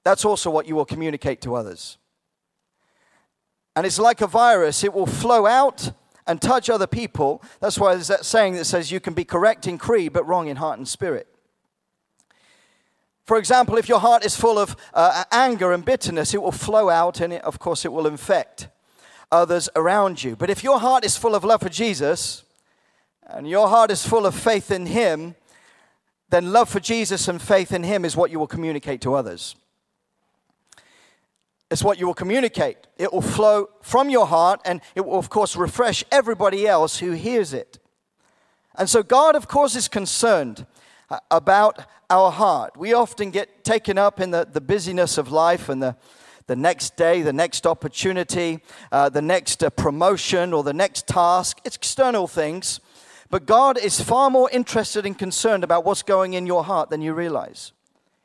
that's 0.06 0.24
also 0.24 0.52
what 0.52 0.68
you 0.68 0.76
will 0.76 0.86
communicate 0.86 1.42
to 1.42 1.56
others. 1.56 1.98
And 3.76 3.86
it's 3.86 4.00
like 4.00 4.22
a 4.22 4.28
virus, 4.28 4.84
it 4.84 4.94
will 4.94 5.08
flow 5.08 5.48
out 5.48 5.92
and 6.28 6.40
touch 6.40 6.70
other 6.70 6.88
people. 6.88 7.44
That's 7.60 7.78
why 7.78 7.96
there's 7.96 8.08
that 8.08 8.24
saying 8.24 8.54
that 8.54 8.66
says 8.66 8.92
you 8.92 9.00
can 9.00 9.16
be 9.16 9.26
correct 9.26 9.68
in 9.68 9.78
creed 9.78 10.14
but 10.14 10.26
wrong 10.26 10.48
in 10.48 10.58
heart 10.58 10.78
and 10.78 10.88
spirit. 10.88 11.28
For 13.26 13.38
example, 13.38 13.78
if 13.78 13.90
your 13.90 14.00
heart 14.00 14.24
is 14.24 14.38
full 14.38 14.60
of 14.60 14.76
uh, 14.94 15.24
anger 15.32 15.74
and 15.74 15.84
bitterness, 15.84 16.36
it 16.36 16.42
will 16.42 16.52
flow 16.52 16.90
out 16.90 17.20
and, 17.20 17.34
it, 17.34 17.44
of 17.44 17.58
course, 17.58 17.84
it 17.84 17.92
will 17.92 18.06
infect 18.06 18.68
others 19.32 19.68
around 19.76 20.24
you. 20.24 20.36
But 20.36 20.52
if 20.52 20.64
your 20.64 20.80
heart 20.80 21.04
is 21.04 21.18
full 21.18 21.34
of 21.34 21.44
love 21.44 21.62
for 21.62 21.70
Jesus 21.70 22.44
and 23.26 23.50
your 23.50 23.68
heart 23.68 23.90
is 23.90 24.06
full 24.06 24.28
of 24.28 24.36
faith 24.36 24.70
in 24.70 24.86
Him, 24.86 25.34
then 26.30 26.52
love 26.52 26.70
for 26.70 26.80
Jesus 26.80 27.28
and 27.28 27.42
faith 27.42 27.72
in 27.72 27.84
Him 27.84 28.06
is 28.06 28.16
what 28.16 28.30
you 28.30 28.38
will 28.38 28.46
communicate 28.46 29.02
to 29.02 29.16
others. 29.16 29.56
It's 31.72 31.84
what 31.84 32.00
you 32.00 32.06
will 32.06 32.14
communicate. 32.14 32.78
It 32.98 33.12
will 33.12 33.22
flow 33.22 33.70
from 33.82 34.10
your 34.10 34.28
heart 34.28 34.62
and 34.66 34.82
it 34.94 35.02
will, 35.06 35.18
of 35.18 35.30
course, 35.30 35.56
refresh 35.56 36.04
everybody 36.12 36.68
else 36.68 37.00
who 37.00 37.12
hears 37.12 37.54
it. 37.54 37.80
And 38.76 38.90
so, 38.90 39.02
God, 39.02 39.36
of 39.36 39.48
course, 39.48 39.76
is 39.76 39.88
concerned 39.88 40.66
uh, 41.10 41.20
about 41.32 41.86
our 42.10 42.32
heart. 42.32 42.78
We 42.78 42.94
often 42.94 43.32
get 43.32 43.64
taken 43.64 43.98
up 43.98 44.20
in 44.20 44.32
the, 44.32 44.48
the 44.52 44.62
busyness 44.62 45.18
of 45.18 45.32
life 45.32 45.70
and 45.70 45.82
the, 45.82 45.96
the 46.48 46.56
next 46.56 46.96
day, 46.96 47.24
the 47.24 47.34
next 47.34 47.66
opportunity, 47.66 48.60
uh, 48.92 49.10
the 49.10 49.22
next 49.22 49.64
uh, 49.64 49.70
promotion, 49.72 50.54
or 50.54 50.64
the 50.64 50.74
next 50.74 51.08
task. 51.08 51.60
It's 51.66 51.78
external 51.78 52.28
things. 52.28 52.80
But 53.32 53.48
God 53.48 53.80
is 53.80 54.00
far 54.00 54.30
more 54.30 54.50
interested 54.52 55.06
and 55.06 55.18
concerned 55.18 55.64
about 55.64 55.84
what's 55.84 56.04
going 56.04 56.34
in 56.34 56.46
your 56.46 56.64
heart 56.64 56.92
than 56.92 57.02
you 57.02 57.14
realize. 57.14 57.72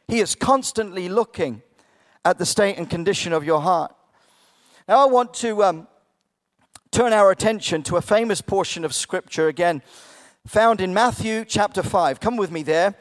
He 0.08 0.20
is 0.20 0.34
constantly 0.34 1.08
looking 1.08 1.62
at 2.24 2.38
the 2.38 2.46
state 2.46 2.76
and 2.76 2.88
condition 2.88 3.32
of 3.32 3.44
your 3.44 3.60
heart. 3.60 3.94
Now, 4.88 5.02
I 5.02 5.10
want 5.10 5.34
to 5.34 5.62
um, 5.62 5.88
turn 6.90 7.12
our 7.12 7.30
attention 7.30 7.82
to 7.84 7.96
a 7.96 8.02
famous 8.02 8.40
portion 8.40 8.84
of 8.84 8.94
Scripture 8.94 9.48
again, 9.48 9.82
found 10.46 10.80
in 10.80 10.92
Matthew 10.92 11.44
chapter 11.44 11.82
5. 11.82 12.20
Come 12.20 12.36
with 12.36 12.50
me 12.50 12.62
there. 12.62 12.94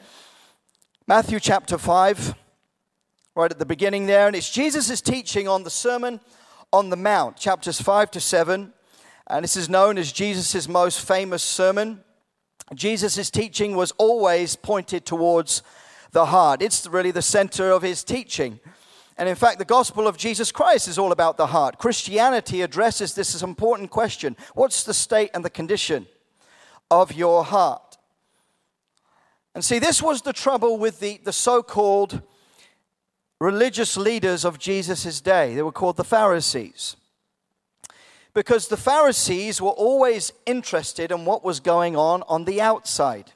Matthew 1.08 1.40
chapter 1.40 1.78
5 1.78 2.36
right 3.40 3.52
at 3.52 3.60
the 3.60 3.66
beginning 3.66 4.06
there. 4.06 4.28
And 4.28 4.36
it's 4.36 4.50
Jesus' 4.50 5.02
teaching 5.02 5.48
on 5.48 5.64
the 5.64 5.70
Sermon 5.70 6.20
on 6.74 6.90
the 6.90 6.98
Mount, 6.98 7.38
chapters 7.38 7.82
5 7.82 8.12
to 8.12 8.20
7. 8.20 8.74
And 9.28 9.44
this 9.44 9.56
is 9.56 9.70
known 9.70 9.98
as 9.98 10.12
Jesus' 10.12 10.68
most 10.68 11.08
famous 11.08 11.42
sermon. 11.42 12.04
Jesus' 12.76 13.30
teaching 13.30 13.76
was 13.76 13.92
always 13.94 14.56
pointed 14.56 15.06
towards 15.06 15.64
the 16.12 16.26
heart, 16.26 16.64
it's 16.64 16.88
really 16.88 17.12
the 17.12 17.22
center 17.22 17.70
of 17.70 17.84
his 17.84 18.04
teaching. 18.04 18.60
And 19.20 19.28
in 19.28 19.36
fact, 19.36 19.60
the 19.60 19.66
gospel 19.66 20.08
of 20.08 20.16
Jesus 20.16 20.50
Christ 20.50 20.88
is 20.88 20.98
all 20.98 21.12
about 21.12 21.36
the 21.36 21.48
heart. 21.48 21.78
Christianity 21.78 22.62
addresses 22.62 23.14
this 23.14 23.40
important 23.44 23.92
question 23.92 24.38
What's 24.56 24.84
the 24.84 24.94
state 24.94 25.30
and 25.34 25.44
the 25.44 25.50
condition 25.50 26.08
of 26.90 27.12
your 27.12 27.44
heart? 27.44 27.98
And 29.54 29.64
see, 29.64 29.78
this 29.78 30.02
was 30.02 30.22
the 30.22 30.32
trouble 30.32 30.78
with 30.78 31.02
the, 31.02 31.20
the 31.22 31.34
so 31.34 31.62
called 31.62 32.22
religious 33.42 33.98
leaders 33.98 34.46
of 34.46 34.58
Jesus' 34.58 35.20
day. 35.20 35.54
They 35.54 35.64
were 35.64 35.74
called 35.74 35.98
the 35.98 36.06
Pharisees. 36.06 36.96
Because 38.34 38.70
the 38.70 38.78
Pharisees 38.78 39.62
were 39.62 39.68
always 39.70 40.32
interested 40.46 41.12
in 41.12 41.26
what 41.26 41.44
was 41.44 41.60
going 41.60 41.98
on 41.98 42.24
on 42.30 42.46
the 42.46 42.62
outside. 42.62 43.34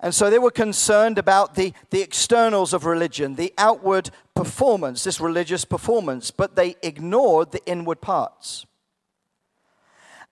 And 0.00 0.14
so 0.14 0.30
they 0.30 0.38
were 0.38 0.52
concerned 0.52 1.18
about 1.18 1.56
the, 1.56 1.72
the 1.90 2.02
externals 2.02 2.72
of 2.72 2.84
religion, 2.84 3.34
the 3.34 3.52
outward 3.58 4.10
performance, 4.34 5.02
this 5.02 5.20
religious 5.20 5.64
performance, 5.64 6.30
but 6.30 6.54
they 6.54 6.76
ignored 6.82 7.50
the 7.50 7.64
inward 7.66 8.00
parts. 8.00 8.64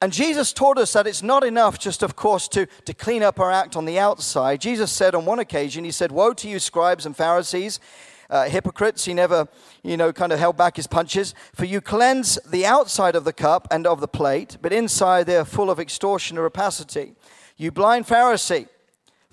And 0.00 0.12
Jesus 0.12 0.52
taught 0.52 0.78
us 0.78 0.92
that 0.92 1.06
it's 1.06 1.22
not 1.22 1.42
enough 1.42 1.78
just, 1.78 2.02
of 2.02 2.16
course, 2.16 2.48
to, 2.48 2.66
to 2.84 2.92
clean 2.92 3.22
up 3.22 3.40
our 3.40 3.50
act 3.50 3.76
on 3.76 3.86
the 3.86 3.98
outside. 3.98 4.60
Jesus 4.60 4.92
said 4.92 5.14
on 5.14 5.24
one 5.24 5.38
occasion, 5.38 5.84
He 5.84 5.90
said, 5.90 6.12
Woe 6.12 6.34
to 6.34 6.48
you, 6.48 6.58
scribes 6.58 7.06
and 7.06 7.16
Pharisees, 7.16 7.80
uh, 8.28 8.44
hypocrites. 8.44 9.06
He 9.06 9.14
never, 9.14 9.48
you 9.82 9.96
know, 9.96 10.12
kind 10.12 10.32
of 10.32 10.38
held 10.38 10.56
back 10.58 10.76
his 10.76 10.86
punches. 10.86 11.34
For 11.54 11.64
you 11.64 11.80
cleanse 11.80 12.38
the 12.46 12.66
outside 12.66 13.16
of 13.16 13.24
the 13.24 13.32
cup 13.32 13.66
and 13.70 13.86
of 13.86 14.00
the 14.00 14.08
plate, 14.08 14.58
but 14.60 14.72
inside 14.72 15.24
they 15.24 15.36
are 15.36 15.46
full 15.46 15.70
of 15.70 15.80
extortion 15.80 16.36
and 16.36 16.44
rapacity. 16.44 17.14
You 17.56 17.72
blind 17.72 18.06
Pharisee, 18.06 18.68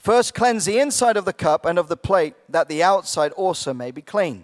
first 0.03 0.33
cleanse 0.33 0.65
the 0.65 0.79
inside 0.79 1.15
of 1.15 1.24
the 1.24 1.31
cup 1.31 1.65
and 1.65 1.79
of 1.79 1.88
the 1.88 1.95
plate, 1.95 2.36
that 2.50 2.67
the 2.67 2.83
outside 2.83 3.31
also 3.31 3.74
may 3.74 3.89
be 3.89 4.01
clean. 4.01 4.43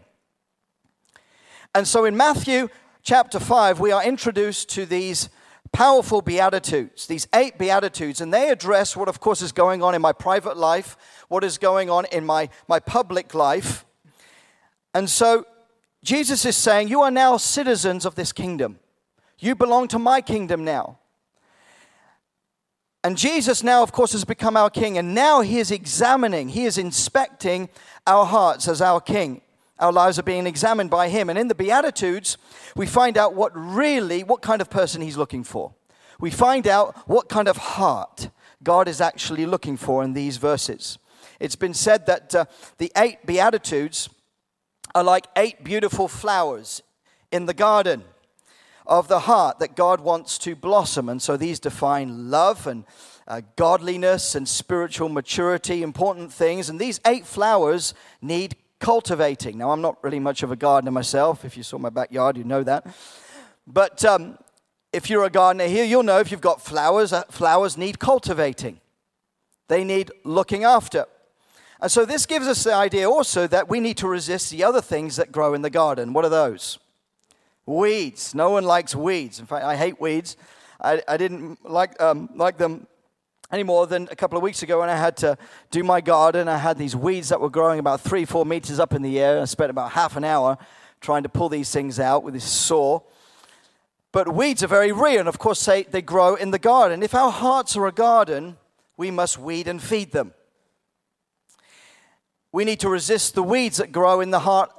And 1.75 1.86
so 1.86 2.06
in 2.06 2.16
Matthew 2.16 2.70
chapter 3.04 3.42
5, 3.42 3.78
we 3.78 3.92
are 3.92 4.01
introduced 4.01 4.70
to 4.70 4.86
these 4.86 5.30
powerful 5.74 6.22
beatitudes, 6.22 7.08
these 7.08 7.28
eight 7.36 7.58
beatitudes, 7.58 8.22
and 8.22 8.34
they 8.34 8.50
address 8.50 8.96
what, 8.96 9.10
of 9.10 9.20
course, 9.20 9.42
is 9.42 9.51
going 9.51 9.84
on 9.84 9.94
in 9.94 10.01
my 10.01 10.13
private 10.13 10.56
life, 10.56 10.96
what 11.28 11.44
is 11.44 11.58
going 11.58 11.89
on 11.89 12.06
in 12.06 12.25
my, 12.25 12.50
my 12.70 12.80
public 12.80 13.34
life. 13.34 13.86
And 14.94 15.10
so 15.10 15.46
Jesus 16.01 16.46
is 16.46 16.56
saying, 16.56 16.88
You 16.88 17.01
are 17.01 17.12
now 17.12 17.36
citizens 17.36 18.06
of 18.06 18.16
this 18.16 18.32
kingdom. 18.32 18.80
You 19.38 19.56
belong 19.56 19.89
to 19.89 20.00
my 20.00 20.22
kingdom 20.22 20.63
now. 20.63 20.99
And 23.03 23.18
Jesus 23.18 23.63
now, 23.63 23.82
of 23.82 23.91
course, 23.91 24.12
has 24.12 24.25
become 24.25 24.58
our 24.58 24.70
king. 24.70 24.98
And 24.98 25.15
now 25.15 25.41
he 25.41 25.60
is 25.60 25.72
examining, 25.72 26.50
he 26.50 26.65
is 26.65 26.77
inspecting 26.77 27.70
our 28.06 28.25
hearts 28.25 28.68
as 28.68 28.82
our 28.82 29.00
king. 29.00 29.41
Our 29.79 29.94
lives 29.94 30.20
are 30.20 30.24
being 30.24 30.46
examined 30.46 30.89
by 30.89 31.08
him. 31.08 31.29
And 31.29 31.39
in 31.39 31.48
the 31.48 31.56
Beatitudes, 31.56 32.38
we 32.76 32.86
find 32.86 33.17
out 33.17 33.34
what 33.34 33.52
really, 33.56 34.24
what 34.24 34.41
kind 34.41 34.62
of 34.62 34.69
person 34.69 35.02
he's 35.02 35.15
looking 35.15 35.45
for. 35.45 35.74
We 36.19 36.32
find 36.32 36.67
out 36.67 36.97
what 37.08 37.30
kind 37.30 37.47
of 37.47 37.56
heart 37.56 38.30
God 38.62 38.89
is 38.89 39.00
actually 39.00 39.45
looking 39.45 39.78
for 39.78 40.04
in 40.04 40.12
these 40.12 40.36
verses. 40.36 40.97
It's 41.39 41.56
been 41.56 41.74
said 41.74 42.06
that 42.08 42.36
uh, 42.36 42.45
the 42.78 42.91
eight 42.97 43.26
Beatitudes 43.26 44.10
are 44.93 45.04
like 45.04 45.28
eight 45.38 45.63
beautiful 45.63 46.10
flowers 46.10 46.82
in 47.32 47.45
the 47.45 47.54
garden 47.54 48.04
of 48.89 49.08
the 49.08 49.19
heart 49.19 49.60
that 49.60 49.75
God 49.75 50.02
wants 50.02 50.39
to 50.39 50.56
blossom. 50.56 51.08
And 51.08 51.21
so 51.21 51.38
these 51.38 51.60
define 51.60 52.32
love 52.32 52.65
and 52.65 52.84
uh, 53.28 53.41
godliness 53.56 54.34
and 54.34 54.49
spiritual 54.49 55.10
maturity, 55.10 55.84
important 55.84 56.34
things. 56.34 56.69
And 56.69 56.80
these 56.80 56.99
eight 57.06 57.28
flowers 57.28 57.93
need 58.19 58.56
cultivating. 58.80 59.60
Now, 59.60 59.69
I'm 59.71 59.82
not 59.82 60.04
really 60.04 60.19
much 60.19 60.41
of 60.41 60.52
a 60.52 60.56
gardener 60.56 60.89
myself. 60.89 61.45
If 61.45 61.56
you 61.56 61.62
saw 61.62 61.78
my 61.78 61.89
backyard, 61.89 62.36
you 62.36 62.43
know 62.43 62.63
that. 62.63 62.88
But 63.67 64.04
um, 64.04 64.39
if 64.91 65.08
you're 65.08 65.23
a 65.25 65.30
gardener 65.30 65.67
here, 65.67 65.86
you'll 65.86 66.02
know 66.02 66.19
if 66.19 66.32
you've 66.32 66.41
got 66.41 66.60
flowers, 66.60 67.13
uh, 67.13 67.23
flowers 67.30 67.78
need 67.78 67.99
cultivating, 67.99 68.80
they 69.67 69.84
need 69.84 70.12
looking 70.23 70.63
after. 70.63 71.06
And 71.80 71.91
so 71.91 72.06
this 72.06 72.25
gives 72.25 72.47
us 72.47 72.63
the 72.63 72.73
idea 72.73 73.08
also 73.08 73.45
that 73.47 73.69
we 73.69 73.80
need 73.80 73.97
to 73.97 74.08
resist 74.08 74.49
the 74.49 74.63
other 74.63 74.82
things 74.82 75.15
that 75.17 75.32
grow 75.32 75.54
in 75.54 75.62
the 75.62 75.69
garden. 75.69 76.12
What 76.12 76.25
are 76.25 76.30
those? 76.30 76.80
Weeds. 77.69 78.34
No 78.34 78.49
one 78.49 78.63
likes 78.63 78.95
weeds. 78.95 79.39
In 79.39 79.45
fact, 79.45 79.63
I 79.63 79.75
hate 79.75 80.01
weeds. 80.01 80.38
I, 80.82 81.03
I 81.08 81.17
didn't 81.17 81.63
like, 81.63 82.01
um, 82.01 82.27
like 82.34 82.58
them 82.58 82.88
any 83.51 83.62
more 83.62 83.86
than 83.86 84.08
a 84.10 84.15
couple 84.15 84.38
of 84.38 84.43
weeks 84.43 84.63
ago 84.63 84.79
when 84.79 84.89
I 84.89 84.95
had 84.95 85.15
to 85.17 85.38
do 85.69 85.84
my 85.84 86.01
garden. 86.01 86.47
I 86.47 86.58
had 86.58 86.79
these 86.79 86.95
weeds 86.95 87.29
that 87.29 87.39
were 87.39 87.49
growing 87.49 87.77
about 87.77 88.01
three, 88.01 88.25
four 88.25 88.43
meters 88.43 88.79
up 88.79 88.95
in 88.95 89.03
the 89.03 89.19
air. 89.19 89.39
I 89.39 89.45
spent 89.45 89.69
about 89.69 89.91
half 89.91 90.15
an 90.17 90.23
hour 90.23 90.58
trying 90.99 91.21
to 91.21 91.29
pull 91.29 91.47
these 91.47 91.69
things 91.69 91.99
out 91.99 92.23
with 92.23 92.34
this 92.34 92.43
saw. 92.43 93.01
But 94.12 94.34
weeds 94.34 94.63
are 94.63 94.67
very 94.67 94.91
real, 94.91 95.19
and 95.19 95.29
of 95.29 95.38
course, 95.38 95.63
they, 95.63 95.84
they 95.84 96.01
grow 96.01 96.34
in 96.34 96.49
the 96.49 96.58
garden. 96.58 97.03
If 97.03 97.13
our 97.13 97.32
hearts 97.32 97.77
are 97.77 97.86
a 97.86 97.91
garden, 97.91 98.58
we 98.97 99.12
must 99.12 99.38
weed 99.38 99.67
and 99.67 99.79
feed 99.79 100.12
them. 100.12 100.34
We 102.51 102.65
need 102.65 102.79
to 102.79 102.89
resist 102.89 103.36
the 103.36 103.43
weeds 103.43 103.77
that 103.77 103.91
grow 103.91 104.21
in 104.21 104.32
the 104.32 104.39
heart, 104.39 104.71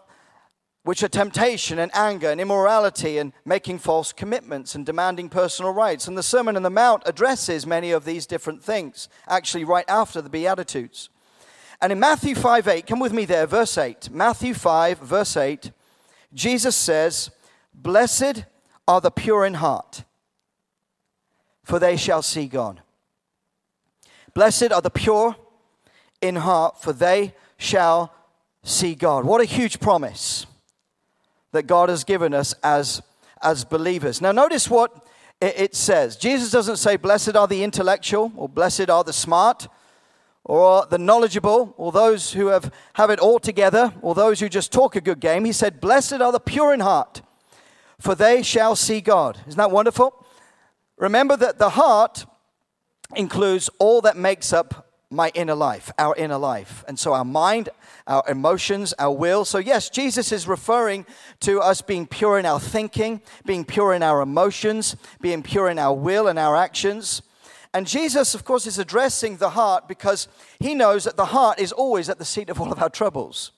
which 0.90 1.04
are 1.04 1.08
temptation 1.08 1.78
and 1.78 1.94
anger 1.94 2.28
and 2.28 2.40
immorality 2.40 3.16
and 3.18 3.32
making 3.44 3.78
false 3.78 4.12
commitments 4.12 4.74
and 4.74 4.84
demanding 4.84 5.28
personal 5.28 5.72
rights. 5.72 6.08
And 6.08 6.18
the 6.18 6.22
Sermon 6.24 6.56
on 6.56 6.64
the 6.64 6.68
Mount 6.68 7.04
addresses 7.06 7.64
many 7.64 7.92
of 7.92 8.04
these 8.04 8.26
different 8.26 8.60
things, 8.60 9.08
actually, 9.28 9.62
right 9.62 9.84
after 9.88 10.20
the 10.20 10.28
Beatitudes. 10.28 11.08
And 11.80 11.92
in 11.92 12.00
Matthew 12.00 12.34
5 12.34 12.66
8, 12.66 12.86
come 12.88 12.98
with 12.98 13.12
me 13.12 13.24
there, 13.24 13.46
verse 13.46 13.78
8. 13.78 14.10
Matthew 14.10 14.52
5, 14.52 14.98
verse 14.98 15.36
8, 15.36 15.70
Jesus 16.34 16.74
says, 16.74 17.30
Blessed 17.72 18.46
are 18.88 19.00
the 19.00 19.12
pure 19.12 19.46
in 19.46 19.54
heart, 19.54 20.02
for 21.62 21.78
they 21.78 21.96
shall 21.96 22.20
see 22.20 22.48
God. 22.48 22.82
Blessed 24.34 24.72
are 24.72 24.82
the 24.82 24.90
pure 24.90 25.36
in 26.20 26.34
heart, 26.34 26.82
for 26.82 26.92
they 26.92 27.36
shall 27.58 28.12
see 28.64 28.96
God. 28.96 29.24
What 29.24 29.40
a 29.40 29.44
huge 29.44 29.78
promise 29.78 30.46
that 31.52 31.66
God 31.66 31.88
has 31.88 32.04
given 32.04 32.34
us 32.34 32.54
as, 32.62 33.02
as 33.42 33.64
believers. 33.64 34.20
Now, 34.20 34.32
notice 34.32 34.68
what 34.68 35.06
it 35.40 35.74
says. 35.74 36.16
Jesus 36.16 36.50
doesn't 36.50 36.76
say, 36.76 36.96
Blessed 36.96 37.36
are 37.36 37.48
the 37.48 37.64
intellectual, 37.64 38.32
or 38.36 38.48
blessed 38.48 38.90
are 38.90 39.04
the 39.04 39.12
smart, 39.12 39.68
or 40.44 40.86
the 40.86 40.98
knowledgeable, 40.98 41.74
or 41.76 41.92
those 41.92 42.32
who 42.32 42.48
have, 42.48 42.72
have 42.94 43.10
it 43.10 43.18
all 43.18 43.38
together, 43.38 43.92
or 44.02 44.14
those 44.14 44.40
who 44.40 44.48
just 44.48 44.72
talk 44.72 44.96
a 44.96 45.00
good 45.00 45.20
game. 45.20 45.44
He 45.44 45.52
said, 45.52 45.80
Blessed 45.80 46.20
are 46.20 46.32
the 46.32 46.40
pure 46.40 46.74
in 46.74 46.80
heart, 46.80 47.22
for 47.98 48.14
they 48.14 48.42
shall 48.42 48.76
see 48.76 49.00
God. 49.00 49.38
Isn't 49.46 49.58
that 49.58 49.70
wonderful? 49.70 50.26
Remember 50.98 51.36
that 51.36 51.58
the 51.58 51.70
heart 51.70 52.26
includes 53.16 53.70
all 53.78 54.02
that 54.02 54.16
makes 54.16 54.52
up 54.52 54.86
my 55.10 55.30
inner 55.34 55.54
life, 55.54 55.90
our 55.98 56.14
inner 56.16 56.38
life. 56.38 56.84
And 56.86 56.98
so 56.98 57.14
our 57.14 57.24
mind, 57.24 57.70
our 58.06 58.22
emotions, 58.28 58.94
our 58.98 59.12
will. 59.12 59.44
So, 59.44 59.58
yes, 59.58 59.90
Jesus 59.90 60.32
is 60.32 60.48
referring 60.48 61.06
to 61.40 61.60
us 61.60 61.82
being 61.82 62.06
pure 62.06 62.38
in 62.38 62.46
our 62.46 62.60
thinking, 62.60 63.22
being 63.44 63.64
pure 63.64 63.92
in 63.92 64.02
our 64.02 64.20
emotions, 64.20 64.96
being 65.20 65.42
pure 65.42 65.68
in 65.68 65.78
our 65.78 65.94
will 65.94 66.28
and 66.28 66.38
our 66.38 66.56
actions. 66.56 67.22
And 67.72 67.86
Jesus, 67.86 68.34
of 68.34 68.44
course, 68.44 68.66
is 68.66 68.78
addressing 68.78 69.36
the 69.36 69.50
heart 69.50 69.86
because 69.86 70.28
he 70.58 70.74
knows 70.74 71.04
that 71.04 71.16
the 71.16 71.26
heart 71.26 71.60
is 71.60 71.72
always 71.72 72.08
at 72.08 72.18
the 72.18 72.24
seat 72.24 72.50
of 72.50 72.60
all 72.60 72.72
of 72.72 72.82
our 72.82 72.90
troubles. 72.90 73.52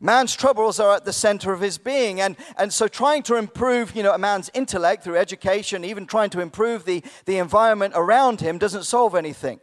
Man's 0.00 0.34
troubles 0.34 0.80
are 0.80 0.96
at 0.96 1.04
the 1.04 1.12
center 1.12 1.52
of 1.52 1.60
his 1.60 1.78
being. 1.78 2.20
And, 2.20 2.36
and 2.58 2.72
so 2.72 2.88
trying 2.88 3.22
to 3.24 3.36
improve, 3.36 3.94
you 3.94 4.02
know, 4.02 4.12
a 4.12 4.18
man's 4.18 4.50
intellect 4.52 5.04
through 5.04 5.16
education, 5.16 5.84
even 5.84 6.06
trying 6.06 6.30
to 6.30 6.40
improve 6.40 6.84
the, 6.84 7.02
the 7.26 7.38
environment 7.38 7.94
around 7.96 8.40
him 8.40 8.58
doesn't 8.58 8.84
solve 8.84 9.14
anything 9.14 9.60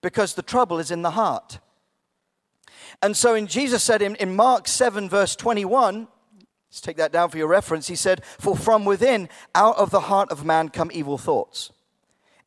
because 0.00 0.34
the 0.34 0.42
trouble 0.42 0.78
is 0.78 0.90
in 0.90 1.02
the 1.02 1.12
heart. 1.12 1.58
And 3.04 3.14
so, 3.14 3.34
in 3.34 3.48
Jesus 3.48 3.82
said 3.82 4.00
in, 4.00 4.16
in 4.16 4.34
Mark 4.34 4.66
7, 4.66 5.10
verse 5.10 5.36
21, 5.36 6.08
Let's 6.70 6.80
take 6.80 6.96
that 6.96 7.12
down 7.12 7.28
for 7.28 7.36
your 7.36 7.48
reference. 7.48 7.86
He 7.86 7.96
said, 7.96 8.24
For 8.24 8.56
from 8.56 8.86
within, 8.86 9.28
out 9.54 9.76
of 9.76 9.90
the 9.90 10.00
heart 10.00 10.32
of 10.32 10.42
man 10.42 10.70
come 10.70 10.90
evil 10.90 11.18
thoughts 11.18 11.70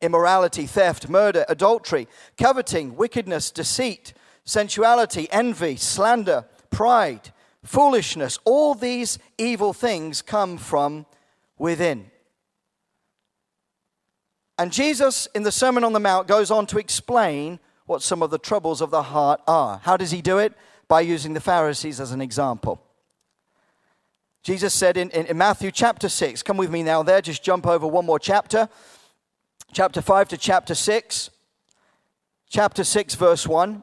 immorality, 0.00 0.66
theft, 0.66 1.08
murder, 1.08 1.44
adultery, 1.48 2.08
coveting, 2.36 2.96
wickedness, 2.96 3.52
deceit, 3.52 4.14
sensuality, 4.44 5.28
envy, 5.30 5.76
slander, 5.76 6.44
pride, 6.70 7.32
foolishness. 7.62 8.40
All 8.44 8.74
these 8.74 9.20
evil 9.38 9.72
things 9.72 10.22
come 10.22 10.58
from 10.58 11.06
within. 11.56 12.10
And 14.58 14.72
Jesus, 14.72 15.28
in 15.36 15.44
the 15.44 15.52
Sermon 15.52 15.84
on 15.84 15.92
the 15.92 16.00
Mount, 16.00 16.26
goes 16.26 16.50
on 16.50 16.66
to 16.66 16.78
explain 16.78 17.60
what 17.88 18.02
some 18.02 18.22
of 18.22 18.30
the 18.30 18.38
troubles 18.38 18.82
of 18.82 18.90
the 18.90 19.02
heart 19.02 19.40
are. 19.48 19.80
How 19.82 19.96
does 19.96 20.10
he 20.10 20.20
do 20.20 20.38
it? 20.38 20.52
By 20.88 21.00
using 21.00 21.32
the 21.32 21.40
Pharisees 21.40 22.00
as 22.00 22.12
an 22.12 22.20
example. 22.20 22.82
Jesus 24.42 24.74
said 24.74 24.96
in, 24.96 25.10
in, 25.10 25.26
in, 25.26 25.38
Matthew 25.38 25.70
chapter 25.70 26.08
6, 26.08 26.42
come 26.42 26.58
with 26.58 26.70
me 26.70 26.82
now 26.82 27.02
there, 27.02 27.22
just 27.22 27.42
jump 27.42 27.66
over 27.66 27.86
one 27.86 28.04
more 28.04 28.18
chapter. 28.18 28.68
Chapter 29.72 30.02
5 30.02 30.28
to 30.28 30.36
chapter 30.36 30.74
6. 30.74 31.30
Chapter 32.50 32.84
6, 32.84 33.14
verse 33.14 33.46
1 33.46 33.82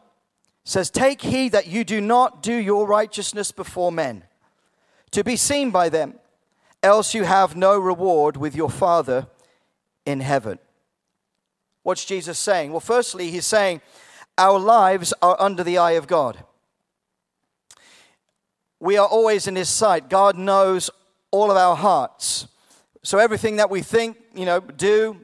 says, 0.63 0.89
Take 0.91 1.21
heed 1.21 1.51
that 1.51 1.67
you 1.67 1.83
do 1.83 1.99
not 1.99 2.43
do 2.43 2.53
your 2.53 2.87
righteousness 2.87 3.51
before 3.51 3.91
men, 3.91 4.23
to 5.11 5.23
be 5.23 5.35
seen 5.35 5.71
by 5.71 5.89
them, 5.89 6.15
else 6.83 7.13
you 7.13 7.23
have 7.23 7.55
no 7.55 7.77
reward 7.77 8.37
with 8.37 8.55
your 8.55 8.69
Father 8.69 9.27
in 10.05 10.19
heaven. 10.19 10.59
What's 11.85 12.03
Jesus 12.03 12.39
saying? 12.39 12.71
Well, 12.71 12.79
firstly, 12.79 13.29
he's 13.29 13.45
saying 13.45 13.79
our 14.39 14.57
lives 14.57 15.13
are 15.21 15.39
under 15.39 15.63
the 15.63 15.77
eye 15.77 15.91
of 15.91 16.07
God. 16.07 16.43
We 18.79 18.97
are 18.97 19.05
always 19.07 19.45
in 19.45 19.55
his 19.55 19.69
sight. 19.69 20.09
God 20.09 20.35
knows 20.35 20.89
all 21.29 21.51
of 21.51 21.57
our 21.57 21.75
hearts. 21.75 22.47
So 23.03 23.19
everything 23.19 23.57
that 23.57 23.69
we 23.69 23.83
think, 23.83 24.17
you 24.33 24.45
know, 24.45 24.61
do, 24.61 25.23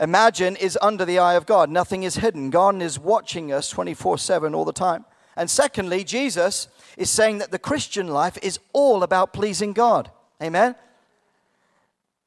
imagine 0.00 0.56
is 0.56 0.76
under 0.82 1.04
the 1.04 1.20
eye 1.20 1.34
of 1.34 1.46
God. 1.46 1.70
Nothing 1.70 2.02
is 2.02 2.16
hidden. 2.16 2.50
God 2.50 2.82
is 2.82 2.98
watching 2.98 3.52
us 3.52 3.70
24 3.70 4.18
7 4.18 4.52
all 4.52 4.64
the 4.64 4.72
time. 4.72 5.04
And 5.36 5.48
secondly, 5.48 6.02
Jesus 6.02 6.66
is 6.96 7.08
saying 7.08 7.38
that 7.38 7.52
the 7.52 7.58
Christian 7.60 8.08
life 8.08 8.36
is 8.42 8.58
all 8.72 9.04
about 9.04 9.32
pleasing 9.32 9.72
God. 9.72 10.10
Amen? 10.42 10.74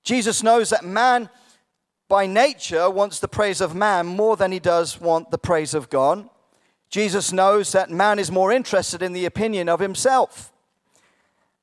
Jesus 0.06 0.42
knows 0.42 0.70
that 0.70 0.86
man 0.86 1.30
by 2.08 2.28
nature 2.28 2.90
wants 2.90 3.20
the 3.20 3.28
praise 3.28 3.62
of 3.62 3.74
man 3.74 4.06
more 4.06 4.36
than 4.38 4.52
he 4.52 4.60
does 4.60 5.00
want 5.00 5.32
the 5.32 5.38
praise 5.38 5.74
of 5.74 5.90
God. 5.90 6.30
Jesus 6.90 7.34
knows 7.34 7.72
that 7.72 7.90
man 7.90 8.20
is 8.20 8.32
more 8.32 8.52
interested 8.52 9.02
in 9.02 9.14
the 9.14 9.26
opinion 9.26 9.68
of 9.68 9.80
himself. 9.80 10.52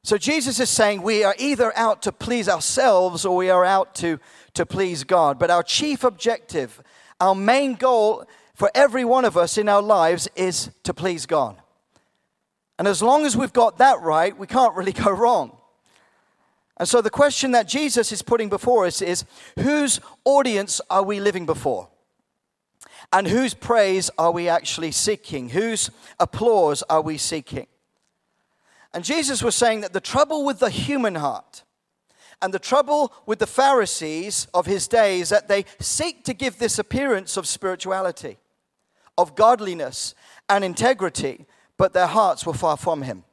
So 0.02 0.16
Jesus 0.16 0.58
is 0.58 0.70
saying 0.70 1.02
we 1.02 1.24
are 1.24 1.34
either 1.38 1.76
out 1.76 2.02
to 2.02 2.12
please 2.12 2.48
ourselves 2.48 3.24
or 3.24 3.36
we 3.36 3.50
are 3.50 3.64
out 3.64 3.94
to, 3.96 4.18
to 4.54 4.64
please 4.64 5.04
God. 5.04 5.38
But 5.38 5.50
our 5.50 5.62
chief 5.62 6.04
objective, 6.04 6.82
our 7.20 7.34
main 7.34 7.74
goal 7.74 8.24
for 8.54 8.70
every 8.74 9.04
one 9.04 9.24
of 9.24 9.36
us 9.36 9.58
in 9.58 9.68
our 9.68 9.82
lives 9.82 10.28
is 10.34 10.70
to 10.84 10.94
please 10.94 11.26
God. 11.26 11.56
And 12.78 12.88
as 12.88 13.02
long 13.02 13.26
as 13.26 13.36
we've 13.36 13.52
got 13.52 13.78
that 13.78 14.00
right, 14.00 14.36
we 14.36 14.46
can't 14.46 14.74
really 14.74 14.92
go 15.04 15.10
wrong. 15.10 15.56
And 16.80 16.88
so 16.88 17.02
the 17.02 17.10
question 17.10 17.50
that 17.50 17.68
Jesus 17.68 18.10
is 18.10 18.22
putting 18.22 18.48
before 18.48 18.86
us 18.86 19.02
is 19.02 19.26
whose 19.58 20.00
audience 20.24 20.80
are 20.88 21.02
we 21.02 21.20
living 21.20 21.44
before? 21.44 21.90
And 23.12 23.28
whose 23.28 23.52
praise 23.52 24.10
are 24.16 24.30
we 24.32 24.48
actually 24.48 24.90
seeking? 24.90 25.50
Whose 25.50 25.90
applause 26.18 26.82
are 26.88 27.02
we 27.02 27.18
seeking? 27.18 27.66
And 28.94 29.04
Jesus 29.04 29.42
was 29.42 29.54
saying 29.54 29.82
that 29.82 29.92
the 29.92 30.00
trouble 30.00 30.46
with 30.46 30.58
the 30.58 30.70
human 30.70 31.16
heart 31.16 31.64
and 32.40 32.54
the 32.54 32.58
trouble 32.58 33.12
with 33.26 33.40
the 33.40 33.46
Pharisees 33.46 34.46
of 34.54 34.64
his 34.64 34.88
day 34.88 35.20
is 35.20 35.28
that 35.28 35.48
they 35.48 35.66
seek 35.80 36.24
to 36.24 36.32
give 36.32 36.58
this 36.58 36.78
appearance 36.78 37.36
of 37.36 37.46
spirituality, 37.46 38.38
of 39.18 39.34
godliness 39.34 40.14
and 40.48 40.64
integrity, 40.64 41.44
but 41.76 41.92
their 41.92 42.06
hearts 42.06 42.46
were 42.46 42.54
far 42.54 42.78
from 42.78 43.02
him. 43.02 43.24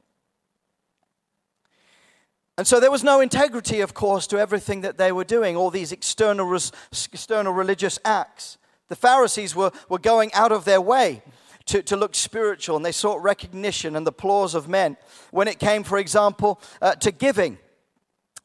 And 2.58 2.66
so 2.66 2.80
there 2.80 2.90
was 2.90 3.04
no 3.04 3.20
integrity, 3.22 3.82
of 3.82 3.94
course, 3.94 4.26
to 4.28 4.40
everything 4.40 4.82
that 4.82 4.98
they 4.98 5.12
were 5.12 5.24
doing, 5.24 5.56
all 5.56 5.70
these 5.70 5.92
external, 5.92 6.52
external 6.92 7.54
religious 7.54 8.00
acts. 8.04 8.58
The 8.88 8.96
Pharisees 8.96 9.56
were, 9.56 9.72
were 9.90 10.00
going 10.00 10.34
out 10.34 10.52
of 10.52 10.66
their 10.66 10.82
way 10.82 11.22
to, 11.66 11.84
to 11.84 11.96
look 11.96 12.16
spiritual, 12.16 12.76
and 12.76 12.86
they 12.86 12.92
sought 12.92 13.22
recognition 13.22 13.96
and 13.96 14.08
the 14.08 14.12
applause 14.12 14.56
of 14.56 14.68
men. 14.68 14.98
When 15.32 15.48
it 15.48 15.60
came, 15.60 15.84
for 15.84 16.00
example, 16.00 16.60
uh, 16.82 16.96
to 16.96 17.12
giving, 17.12 17.60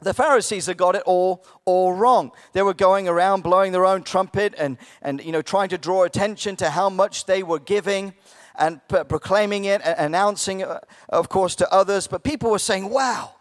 the 0.01 0.13
Pharisees 0.13 0.67
had 0.67 0.77
got 0.77 0.95
it 0.97 1.05
all, 1.07 1.45
all 1.65 1.93
wrong. 1.93 2.33
They 2.53 2.63
were 2.63 2.75
going 2.75 3.09
around 3.09 3.43
blowing 3.43 3.73
their 3.73 3.87
own 3.87 4.03
trumpet 4.03 4.55
and, 4.59 4.77
and 5.01 5.25
you 5.25 5.33
know, 5.33 5.43
trying 5.43 5.69
to 5.71 5.79
draw 5.79 6.03
attention 6.03 6.57
to 6.57 6.71
how 6.71 6.91
much 6.91 7.25
they 7.25 7.43
were 7.43 7.61
giving 7.61 8.13
and 8.57 8.81
p- 8.89 9.05
proclaiming 9.05 9.65
it 9.65 9.81
and 9.85 9.99
announcing 9.99 10.61
it, 10.61 10.69
of 11.09 11.29
course, 11.29 11.55
to 11.57 11.73
others. 11.73 12.09
But 12.09 12.25
people 12.25 12.51
were 12.51 12.59
saying, 12.59 12.91
wow, 12.91 13.33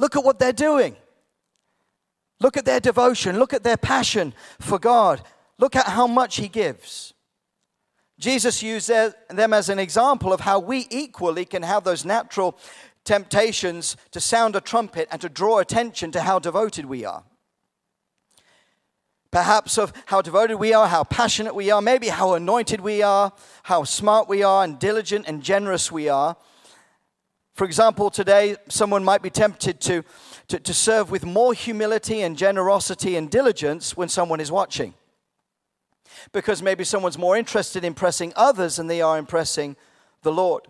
Look 0.00 0.16
at 0.16 0.24
what 0.24 0.38
they're 0.38 0.52
doing. 0.54 0.96
Look 2.40 2.56
at 2.56 2.64
their 2.64 2.80
devotion. 2.80 3.38
Look 3.38 3.52
at 3.52 3.62
their 3.62 3.76
passion 3.76 4.32
for 4.58 4.78
God. 4.78 5.20
Look 5.58 5.76
at 5.76 5.84
how 5.84 6.06
much 6.06 6.36
He 6.36 6.48
gives. 6.48 7.12
Jesus 8.18 8.62
used 8.62 8.90
them 9.28 9.52
as 9.52 9.68
an 9.68 9.78
example 9.78 10.32
of 10.32 10.40
how 10.40 10.58
we 10.58 10.86
equally 10.90 11.44
can 11.44 11.62
have 11.62 11.84
those 11.84 12.06
natural 12.06 12.58
temptations 13.04 13.98
to 14.12 14.20
sound 14.20 14.56
a 14.56 14.60
trumpet 14.62 15.06
and 15.10 15.20
to 15.20 15.28
draw 15.28 15.58
attention 15.58 16.10
to 16.12 16.22
how 16.22 16.38
devoted 16.38 16.86
we 16.86 17.04
are. 17.04 17.22
Perhaps 19.30 19.76
of 19.76 19.92
how 20.06 20.22
devoted 20.22 20.56
we 20.56 20.72
are, 20.72 20.88
how 20.88 21.04
passionate 21.04 21.54
we 21.54 21.70
are, 21.70 21.82
maybe 21.82 22.08
how 22.08 22.32
anointed 22.32 22.80
we 22.80 23.02
are, 23.02 23.32
how 23.64 23.84
smart 23.84 24.30
we 24.30 24.42
are, 24.42 24.64
and 24.64 24.78
diligent 24.78 25.26
and 25.28 25.42
generous 25.42 25.92
we 25.92 26.08
are. 26.08 26.36
For 27.54 27.64
example, 27.64 28.10
today 28.10 28.56
someone 28.68 29.04
might 29.04 29.22
be 29.22 29.30
tempted 29.30 29.80
to, 29.82 30.04
to, 30.48 30.58
to 30.58 30.74
serve 30.74 31.10
with 31.10 31.24
more 31.24 31.52
humility 31.52 32.22
and 32.22 32.36
generosity 32.36 33.16
and 33.16 33.30
diligence 33.30 33.96
when 33.96 34.08
someone 34.08 34.40
is 34.40 34.52
watching. 34.52 34.94
Because 36.32 36.62
maybe 36.62 36.84
someone's 36.84 37.18
more 37.18 37.36
interested 37.36 37.84
in 37.84 37.88
impressing 37.88 38.32
others 38.36 38.76
than 38.76 38.86
they 38.86 39.00
are 39.00 39.18
impressing 39.18 39.76
the 40.22 40.32
Lord. 40.32 40.66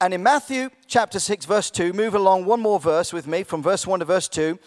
And 0.00 0.14
in 0.14 0.22
Matthew 0.22 0.70
chapter 0.86 1.18
6, 1.18 1.44
verse 1.44 1.70
2, 1.70 1.92
move 1.92 2.14
along 2.14 2.46
one 2.46 2.60
more 2.60 2.80
verse 2.80 3.12
with 3.12 3.26
me 3.26 3.42
from 3.42 3.62
verse 3.62 3.86
1 3.86 4.00
to 4.00 4.04
verse 4.04 4.28
2. 4.28 4.58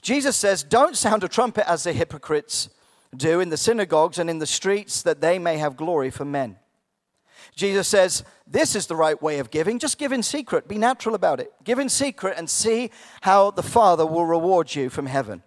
Jesus 0.00 0.36
says, 0.36 0.62
Don't 0.62 0.96
sound 0.96 1.24
a 1.24 1.28
trumpet 1.28 1.68
as 1.68 1.84
the 1.84 1.92
hypocrites 1.92 2.68
do 3.16 3.40
in 3.40 3.48
the 3.48 3.56
synagogues 3.56 4.18
and 4.18 4.30
in 4.30 4.38
the 4.38 4.46
streets, 4.46 5.02
that 5.02 5.20
they 5.20 5.38
may 5.38 5.58
have 5.58 5.76
glory 5.76 6.10
for 6.10 6.24
men. 6.24 6.56
Jesus 7.56 7.88
says, 7.88 8.22
This 8.46 8.76
is 8.76 8.86
the 8.86 8.94
right 8.94 9.20
way 9.20 9.38
of 9.38 9.50
giving. 9.50 9.78
Just 9.78 9.98
give 9.98 10.12
in 10.12 10.22
secret. 10.22 10.68
Be 10.68 10.78
natural 10.78 11.14
about 11.14 11.40
it. 11.40 11.52
Give 11.64 11.78
in 11.78 11.88
secret 11.88 12.34
and 12.36 12.48
see 12.48 12.90
how 13.22 13.50
the 13.50 13.62
Father 13.62 14.06
will 14.06 14.26
reward 14.26 14.74
you 14.74 14.90
from 14.90 15.06
heaven. 15.06 15.42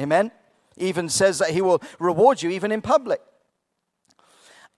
Amen? 0.00 0.32
Even 0.78 1.08
says 1.08 1.38
that 1.38 1.50
He 1.50 1.60
will 1.60 1.82
reward 1.98 2.42
you 2.42 2.50
even 2.50 2.72
in 2.72 2.80
public. 2.80 3.20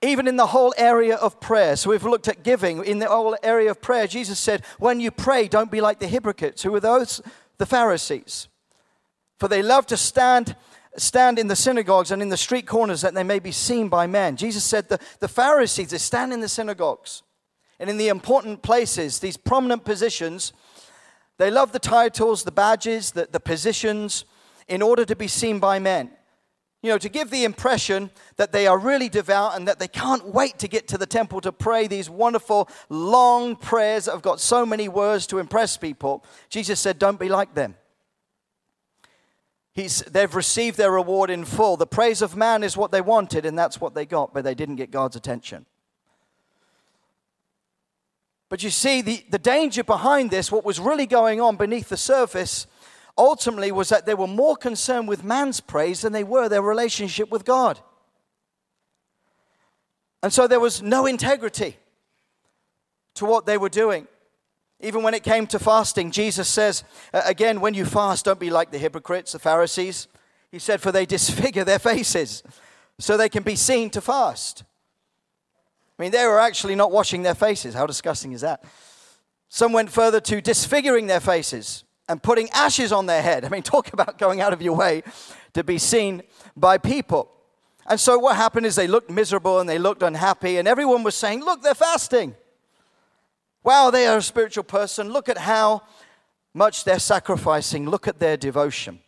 Even 0.02 0.26
in 0.26 0.36
the 0.36 0.48
whole 0.48 0.74
area 0.76 1.14
of 1.14 1.40
prayer. 1.40 1.76
So 1.76 1.90
we've 1.90 2.02
looked 2.02 2.26
at 2.26 2.42
giving. 2.42 2.84
In 2.84 2.98
the 2.98 3.06
whole 3.06 3.36
area 3.44 3.70
of 3.70 3.80
prayer, 3.80 4.08
Jesus 4.08 4.40
said, 4.40 4.64
When 4.80 4.98
you 4.98 5.12
pray, 5.12 5.46
don't 5.46 5.70
be 5.70 5.80
like 5.80 6.00
the 6.00 6.08
hypocrites. 6.08 6.64
Who 6.64 6.74
are 6.74 6.80
those? 6.80 7.22
The 7.58 7.66
Pharisees. 7.66 8.48
For 9.38 9.46
they 9.46 9.62
love 9.62 9.86
to 9.86 9.96
stand 9.96 10.56
stand 10.96 11.38
in 11.38 11.48
the 11.48 11.56
synagogues 11.56 12.10
and 12.10 12.20
in 12.20 12.28
the 12.28 12.36
street 12.36 12.66
corners 12.66 13.00
that 13.00 13.14
they 13.14 13.22
may 13.22 13.38
be 13.38 13.52
seen 13.52 13.88
by 13.88 14.06
men. 14.06 14.36
Jesus 14.36 14.64
said 14.64 14.88
the, 14.88 14.98
the 15.20 15.28
Pharisees, 15.28 15.90
they 15.90 15.98
stand 15.98 16.32
in 16.32 16.40
the 16.40 16.48
synagogues 16.48 17.22
and 17.78 17.88
in 17.88 17.96
the 17.96 18.08
important 18.08 18.62
places, 18.62 19.18
these 19.18 19.36
prominent 19.36 19.84
positions. 19.84 20.52
They 21.38 21.50
love 21.50 21.72
the 21.72 21.78
titles, 21.78 22.44
the 22.44 22.52
badges, 22.52 23.12
the, 23.12 23.28
the 23.30 23.40
positions 23.40 24.24
in 24.68 24.82
order 24.82 25.04
to 25.04 25.16
be 25.16 25.28
seen 25.28 25.58
by 25.58 25.78
men. 25.78 26.10
You 26.82 26.90
know, 26.90 26.98
to 26.98 27.08
give 27.08 27.30
the 27.30 27.44
impression 27.44 28.10
that 28.36 28.50
they 28.50 28.66
are 28.66 28.76
really 28.76 29.08
devout 29.08 29.56
and 29.56 29.68
that 29.68 29.78
they 29.78 29.88
can't 29.88 30.26
wait 30.26 30.58
to 30.58 30.68
get 30.68 30.88
to 30.88 30.98
the 30.98 31.06
temple 31.06 31.40
to 31.42 31.52
pray 31.52 31.86
these 31.86 32.10
wonderful, 32.10 32.68
long 32.88 33.54
prayers 33.54 34.06
that 34.06 34.12
have 34.12 34.22
got 34.22 34.40
so 34.40 34.66
many 34.66 34.88
words 34.88 35.26
to 35.28 35.38
impress 35.38 35.76
people. 35.76 36.24
Jesus 36.48 36.80
said, 36.80 36.98
Don't 36.98 37.20
be 37.20 37.28
like 37.28 37.54
them. 37.54 37.76
He's, 39.74 40.00
they've 40.02 40.34
received 40.34 40.76
their 40.76 40.90
reward 40.90 41.30
in 41.30 41.44
full. 41.44 41.76
The 41.76 41.86
praise 41.86 42.20
of 42.20 42.36
man 42.36 42.62
is 42.62 42.76
what 42.76 42.92
they 42.92 43.00
wanted, 43.00 43.46
and 43.46 43.58
that's 43.58 43.80
what 43.80 43.94
they 43.94 44.04
got, 44.04 44.34
but 44.34 44.44
they 44.44 44.54
didn't 44.54 44.76
get 44.76 44.90
God's 44.90 45.16
attention. 45.16 45.64
But 48.50 48.62
you 48.62 48.68
see, 48.68 49.00
the, 49.00 49.24
the 49.30 49.38
danger 49.38 49.82
behind 49.82 50.30
this, 50.30 50.52
what 50.52 50.64
was 50.64 50.78
really 50.78 51.06
going 51.06 51.40
on 51.40 51.56
beneath 51.56 51.88
the 51.88 51.96
surface, 51.96 52.66
ultimately 53.16 53.72
was 53.72 53.88
that 53.88 54.04
they 54.04 54.14
were 54.14 54.26
more 54.26 54.56
concerned 54.56 55.08
with 55.08 55.24
man's 55.24 55.60
praise 55.60 56.02
than 56.02 56.12
they 56.12 56.24
were 56.24 56.50
their 56.50 56.60
relationship 56.60 57.30
with 57.30 57.46
God. 57.46 57.80
And 60.22 60.30
so 60.30 60.46
there 60.46 60.60
was 60.60 60.82
no 60.82 61.06
integrity 61.06 61.78
to 63.14 63.24
what 63.24 63.46
they 63.46 63.56
were 63.56 63.70
doing. 63.70 64.06
Even 64.82 65.04
when 65.04 65.14
it 65.14 65.22
came 65.22 65.46
to 65.46 65.60
fasting, 65.60 66.10
Jesus 66.10 66.48
says, 66.48 66.82
again, 67.12 67.60
when 67.60 67.72
you 67.72 67.84
fast, 67.84 68.24
don't 68.24 68.40
be 68.40 68.50
like 68.50 68.72
the 68.72 68.78
hypocrites, 68.78 69.32
the 69.32 69.38
Pharisees. 69.38 70.08
He 70.50 70.58
said, 70.58 70.80
for 70.80 70.90
they 70.90 71.06
disfigure 71.06 71.64
their 71.64 71.78
faces 71.78 72.42
so 72.98 73.16
they 73.16 73.28
can 73.28 73.44
be 73.44 73.56
seen 73.56 73.90
to 73.90 74.00
fast. 74.00 74.64
I 75.98 76.02
mean, 76.02 76.10
they 76.10 76.26
were 76.26 76.40
actually 76.40 76.74
not 76.74 76.90
washing 76.90 77.22
their 77.22 77.34
faces. 77.34 77.74
How 77.74 77.86
disgusting 77.86 78.32
is 78.32 78.40
that? 78.40 78.64
Some 79.48 79.72
went 79.72 79.90
further 79.90 80.20
to 80.20 80.40
disfiguring 80.40 81.06
their 81.06 81.20
faces 81.20 81.84
and 82.08 82.20
putting 82.20 82.50
ashes 82.50 82.90
on 82.90 83.06
their 83.06 83.22
head. 83.22 83.44
I 83.44 83.50
mean, 83.50 83.62
talk 83.62 83.92
about 83.92 84.18
going 84.18 84.40
out 84.40 84.52
of 84.52 84.60
your 84.60 84.74
way 84.74 85.04
to 85.54 85.62
be 85.62 85.78
seen 85.78 86.22
by 86.56 86.76
people. 86.76 87.30
And 87.86 88.00
so 88.00 88.18
what 88.18 88.36
happened 88.36 88.66
is 88.66 88.74
they 88.74 88.88
looked 88.88 89.10
miserable 89.10 89.60
and 89.60 89.68
they 89.68 89.78
looked 89.78 90.02
unhappy, 90.02 90.56
and 90.56 90.66
everyone 90.66 91.02
was 91.02 91.14
saying, 91.14 91.44
Look, 91.44 91.62
they're 91.62 91.74
fasting. 91.74 92.34
Wow, 93.64 93.90
they 93.90 94.06
are 94.06 94.18
a 94.18 94.22
spiritual 94.22 94.64
person. 94.64 95.12
Look 95.12 95.28
at 95.28 95.38
how 95.38 95.82
much 96.54 96.84
they're 96.84 96.98
sacrificing. 96.98 97.88
Look 97.88 98.08
at 98.08 98.18
their 98.18 98.36
devotion. 98.36 99.00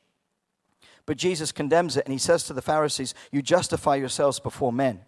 But 1.06 1.16
Jesus 1.16 1.52
condemns 1.52 1.96
it 1.96 2.06
and 2.06 2.12
he 2.12 2.18
says 2.18 2.44
to 2.44 2.52
the 2.52 2.62
Pharisees, 2.62 3.14
You 3.30 3.42
justify 3.42 3.96
yourselves 3.96 4.40
before 4.40 4.72
men. 4.72 5.00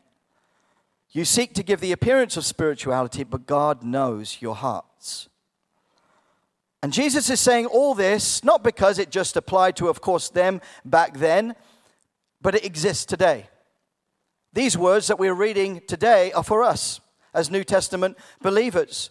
You 1.11 1.25
seek 1.25 1.55
to 1.55 1.63
give 1.63 1.81
the 1.81 1.93
appearance 1.93 2.37
of 2.37 2.45
spirituality, 2.45 3.25
but 3.25 3.47
God 3.47 3.83
knows 3.83 4.39
your 4.41 4.55
hearts. 4.55 5.29
And 6.83 6.93
Jesus 6.93 7.31
is 7.31 7.41
saying 7.41 7.67
all 7.67 7.95
this 7.95 8.45
not 8.45 8.63
because 8.63 8.99
it 8.99 9.11
just 9.11 9.37
applied 9.37 9.77
to, 9.77 9.89
of 9.89 10.01
course, 10.01 10.29
them 10.29 10.61
back 10.85 11.17
then, 11.17 11.55
but 12.43 12.55
it 12.55 12.65
exists 12.65 13.05
today. 13.05 13.49
These 14.53 14.77
words 14.77 15.07
that 15.07 15.19
we're 15.19 15.35
reading 15.35 15.81
today 15.87 16.33
are 16.33 16.45
for 16.45 16.63
us 16.63 17.01
as 17.33 17.51
New 17.51 17.65
Testament 17.65 18.17
believers. 18.43 19.11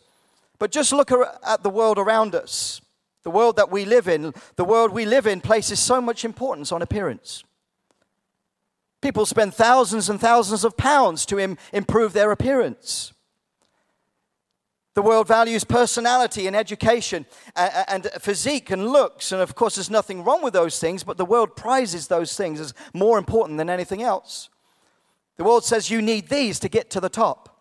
But 0.59 0.71
just 0.71 0.93
look 0.93 1.11
at 1.11 1.63
the 1.63 1.69
world 1.69 1.97
around 1.97 2.35
us. 2.35 2.81
The 3.23 3.31
world 3.31 3.55
that 3.55 3.71
we 3.71 3.85
live 3.85 4.07
in, 4.07 4.33
the 4.55 4.63
world 4.63 4.91
we 4.91 5.05
live 5.05 5.25
in 5.25 5.41
places 5.41 5.79
so 5.79 5.99
much 5.99 6.23
importance 6.23 6.71
on 6.71 6.81
appearance. 6.81 7.43
People 9.01 9.25
spend 9.25 9.53
thousands 9.53 10.09
and 10.09 10.19
thousands 10.19 10.63
of 10.63 10.77
pounds 10.77 11.25
to 11.27 11.39
Im- 11.39 11.57
improve 11.73 12.13
their 12.13 12.31
appearance. 12.31 13.13
The 14.95 15.01
world 15.01 15.27
values 15.27 15.65
personality 15.65 16.47
and 16.47 16.55
education 16.55 17.25
and, 17.55 17.85
and 17.87 18.21
physique 18.21 18.71
and 18.71 18.87
looks. 18.87 19.31
And 19.31 19.41
of 19.41 19.53
course, 19.53 19.75
there's 19.75 19.89
nothing 19.89 20.23
wrong 20.23 20.41
with 20.41 20.53
those 20.53 20.79
things, 20.79 21.03
but 21.03 21.17
the 21.17 21.25
world 21.25 21.55
prizes 21.55 22.07
those 22.07 22.37
things 22.37 22.59
as 22.61 22.73
more 22.93 23.17
important 23.17 23.57
than 23.57 23.69
anything 23.69 24.01
else. 24.01 24.49
The 25.37 25.43
world 25.43 25.65
says 25.65 25.91
you 25.91 26.01
need 26.01 26.29
these 26.29 26.59
to 26.59 26.69
get 26.69 26.89
to 26.91 27.01
the 27.01 27.09
top. 27.09 27.59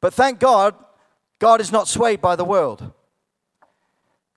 But 0.00 0.14
thank 0.14 0.38
God, 0.38 0.76
God 1.38 1.60
is 1.60 1.72
not 1.72 1.88
swayed 1.88 2.20
by 2.20 2.36
the 2.36 2.44
world. 2.44 2.92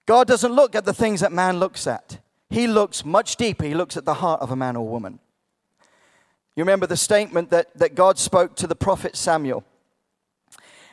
God 0.05 0.27
doesn't 0.27 0.53
look 0.53 0.75
at 0.75 0.85
the 0.85 0.93
things 0.93 1.19
that 1.21 1.31
man 1.31 1.59
looks 1.59 1.85
at, 1.85 2.19
He 2.49 2.67
looks 2.67 3.05
much 3.05 3.35
deeper. 3.35 3.65
He 3.65 3.75
looks 3.75 3.97
at 3.97 4.05
the 4.05 4.15
heart 4.15 4.41
of 4.41 4.51
a 4.51 4.55
man 4.55 4.75
or 4.75 4.87
woman. 4.87 5.19
You 6.55 6.63
remember 6.63 6.87
the 6.87 6.97
statement 6.97 7.51
that, 7.51 7.77
that 7.77 7.93
God 7.93 8.17
spoke 8.17 8.55
to 8.55 8.67
the 8.67 8.75
prophet 8.75 9.15
Samuel. 9.15 9.63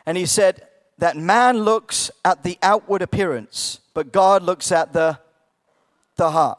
And 0.05 0.19
he 0.19 0.27
said 0.27 0.67
that 0.99 1.17
man 1.17 1.61
looks 1.61 2.11
at 2.23 2.43
the 2.43 2.59
outward 2.63 3.01
appearance, 3.01 3.81
but 3.95 4.13
God 4.13 4.43
looks 4.43 4.71
at 4.71 4.93
the, 4.93 5.19
the 6.17 6.33
heart. 6.33 6.59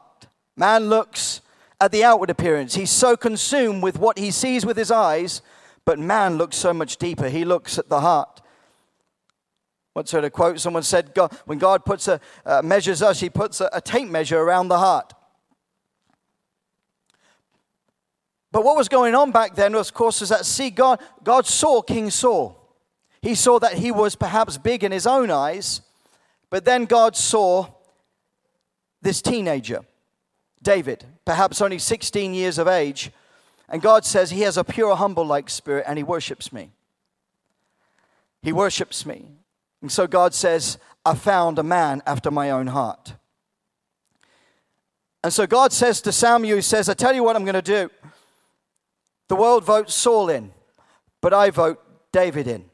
Man 0.58 0.89
looks 0.89 1.41
at 1.79 1.91
the 1.91 2.03
outward 2.03 2.31
appearance. 2.31 2.73
He's 2.73 2.89
so 2.89 3.15
consumed 3.15 3.84
with 3.84 3.99
what 3.99 4.17
he 4.17 4.31
sees 4.31 4.65
with 4.65 4.77
his 4.77 4.89
eyes, 4.89 5.41
but 5.86 5.99
man 5.99 6.38
looks 6.38 6.55
so 6.55 6.73
much 6.73 6.97
deeper. 6.97 7.29
He 7.29 7.45
looks 7.45 7.77
at 7.77 7.89
the 7.89 8.01
heart. 8.01 8.41
What's 9.95 10.12
heard 10.12 10.25
a 10.25 10.29
quote? 10.29 10.60
Someone 10.60 10.84
said, 10.84 11.13
God, 11.13 11.31
when 11.45 11.58
God 11.58 11.86
puts 11.86 12.10
a, 12.10 12.19
uh, 12.45 12.62
measures 12.62 13.01
us, 13.01 13.21
he 13.21 13.29
puts 13.29 13.62
a, 13.62 13.69
a 13.71 13.79
tape 13.79 14.10
measure 14.10 14.38
around 14.38 14.67
the 14.67 14.77
heart. 14.77 15.13
But 18.51 18.65
what 18.65 18.75
was 18.75 18.89
going 18.89 19.15
on 19.15 19.31
back 19.31 19.55
then, 19.55 19.73
of 19.73 19.93
course, 19.93 20.21
is 20.21 20.27
that 20.27 20.45
see, 20.45 20.69
God, 20.69 20.99
God 21.23 21.45
saw 21.45 21.81
King 21.81 22.10
Saul. 22.10 22.62
He 23.21 23.36
saw 23.36 23.58
that 23.60 23.75
he 23.75 23.89
was 23.89 24.17
perhaps 24.17 24.58
big 24.58 24.84
in 24.84 24.91
his 24.91 25.08
own 25.08 25.31
eyes, 25.31 25.79
but 26.49 26.65
then 26.65 26.84
God 26.84 27.15
saw 27.15 27.67
this 29.01 29.21
teenager, 29.21 29.79
David, 30.62 31.05
perhaps 31.23 31.62
only 31.62 31.79
16 31.79 32.34
years 32.34 32.58
of 32.58 32.67
age, 32.67 33.12
and 33.69 33.81
God 33.81 34.03
says 34.03 34.29
he 34.29 34.41
has 34.41 34.58
a 34.58 34.65
pure, 34.65 34.97
humble 34.97 35.25
like 35.25 35.49
spirit 35.49 35.86
and 35.88 35.97
he 35.97 36.03
worships 36.03 36.51
me. 36.51 36.71
He 38.41 38.51
worships 38.51 39.05
me. 39.05 39.29
And 39.86 39.91
so 39.91 40.08
God 40.08 40.34
says, 40.34 40.80
I 41.06 41.13
found 41.13 41.60
a 41.60 41.63
man 41.63 42.02
after 42.08 42.32
my 42.32 42.50
own 42.50 42.65
heart. 42.65 43.13
And 45.24 45.32
so 45.32 45.45
God 45.45 45.71
says 45.71 46.02
to 46.02 46.12
Samuel, 46.12 46.56
He 46.56 46.63
says, 46.63 46.89
I 46.89 46.95
tell 46.95 47.13
you 47.13 47.24
what 47.24 47.36
I'm 47.36 47.45
going 47.45 47.54
to 47.54 47.62
do. 47.62 47.91
The 49.28 49.36
world 49.36 49.63
votes 49.63 49.93
Saul 49.93 50.30
in, 50.30 50.52
but 51.21 51.36
I 51.36 51.52
vote 51.52 51.80
David 52.12 52.48
in. 52.48 52.65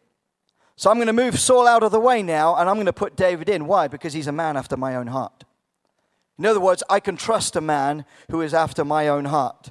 So 0.78 0.90
I'm 0.90 0.96
going 0.96 1.08
to 1.08 1.12
move 1.12 1.38
Saul 1.38 1.68
out 1.68 1.84
of 1.84 1.92
the 1.92 2.00
way 2.00 2.24
now, 2.24 2.56
and 2.56 2.70
I'm 2.70 2.78
going 2.78 2.86
to 2.86 2.94
put 2.94 3.18
David 3.18 3.50
in. 3.50 3.68
Why? 3.68 3.90
Because 3.90 4.14
he's 4.14 4.28
a 4.28 4.32
man 4.32 4.56
after 4.56 4.78
my 4.78 4.96
own 4.96 5.08
heart. 5.08 5.44
In 6.40 6.46
other 6.46 6.62
words, 6.62 6.82
I 6.90 7.02
can 7.02 7.18
trust 7.18 7.58
a 7.58 7.62
man 7.62 8.06
who 8.30 8.40
is 8.40 8.54
after 8.54 8.86
my 8.86 9.10
own 9.10 9.26
heart. 9.26 9.70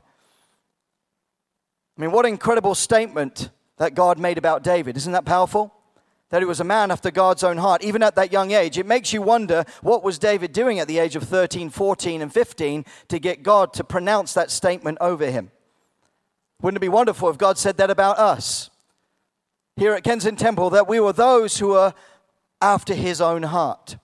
I 1.97 2.03
mean, 2.03 2.13
what 2.13 2.27
an 2.27 2.33
incredible 2.33 2.75
statement 2.75 3.49
that 3.79 3.95
God 3.95 4.19
made 4.19 4.37
about 4.37 4.63
David. 4.63 4.99
Isn't 4.99 5.15
that 5.15 5.25
powerful? 5.25 5.75
That 6.31 6.43
he 6.43 6.47
was 6.47 6.61
a 6.61 6.65
man 6.65 6.91
after 6.91 7.11
God's 7.11 7.45
own 7.45 7.59
heart, 7.59 7.83
even 7.83 8.03
at 8.03 8.15
that 8.15 8.33
young 8.33 8.53
age. 8.53 8.79
It 8.79 8.87
makes 8.87 9.13
you 9.13 9.21
wonder 9.21 9.65
what 9.83 10.03
was 10.03 10.19
David 10.19 10.53
doing 10.53 10.79
at 10.79 10.89
the 10.89 10.99
age 10.99 11.17
of 11.17 11.25
13, 11.25 11.71
14, 11.71 12.23
and 12.23 12.33
15 12.33 12.85
to 13.09 13.19
get 13.19 13.43
God 13.43 13.73
to 13.75 13.85
pronounce 13.85 14.33
that 14.35 14.51
statement 14.51 14.99
over 15.01 15.27
him. 15.27 15.51
Wouldn't 16.63 16.79
it 16.79 16.81
be 16.81 16.89
wonderful 16.89 17.31
if 17.31 17.39
God 17.39 17.59
said 17.59 17.77
that 17.79 17.91
about 17.91 18.19
us 18.19 18.71
here 19.77 19.95
at 19.95 20.05
Kensington 20.05 20.37
Temple, 20.37 20.71
that 20.71 20.89
we 20.89 21.01
were 21.01 21.13
those 21.13 21.59
who 21.59 21.69
were 21.69 21.95
after 22.61 22.95
his 22.95 23.21
own 23.21 23.45
heart? 23.45 23.97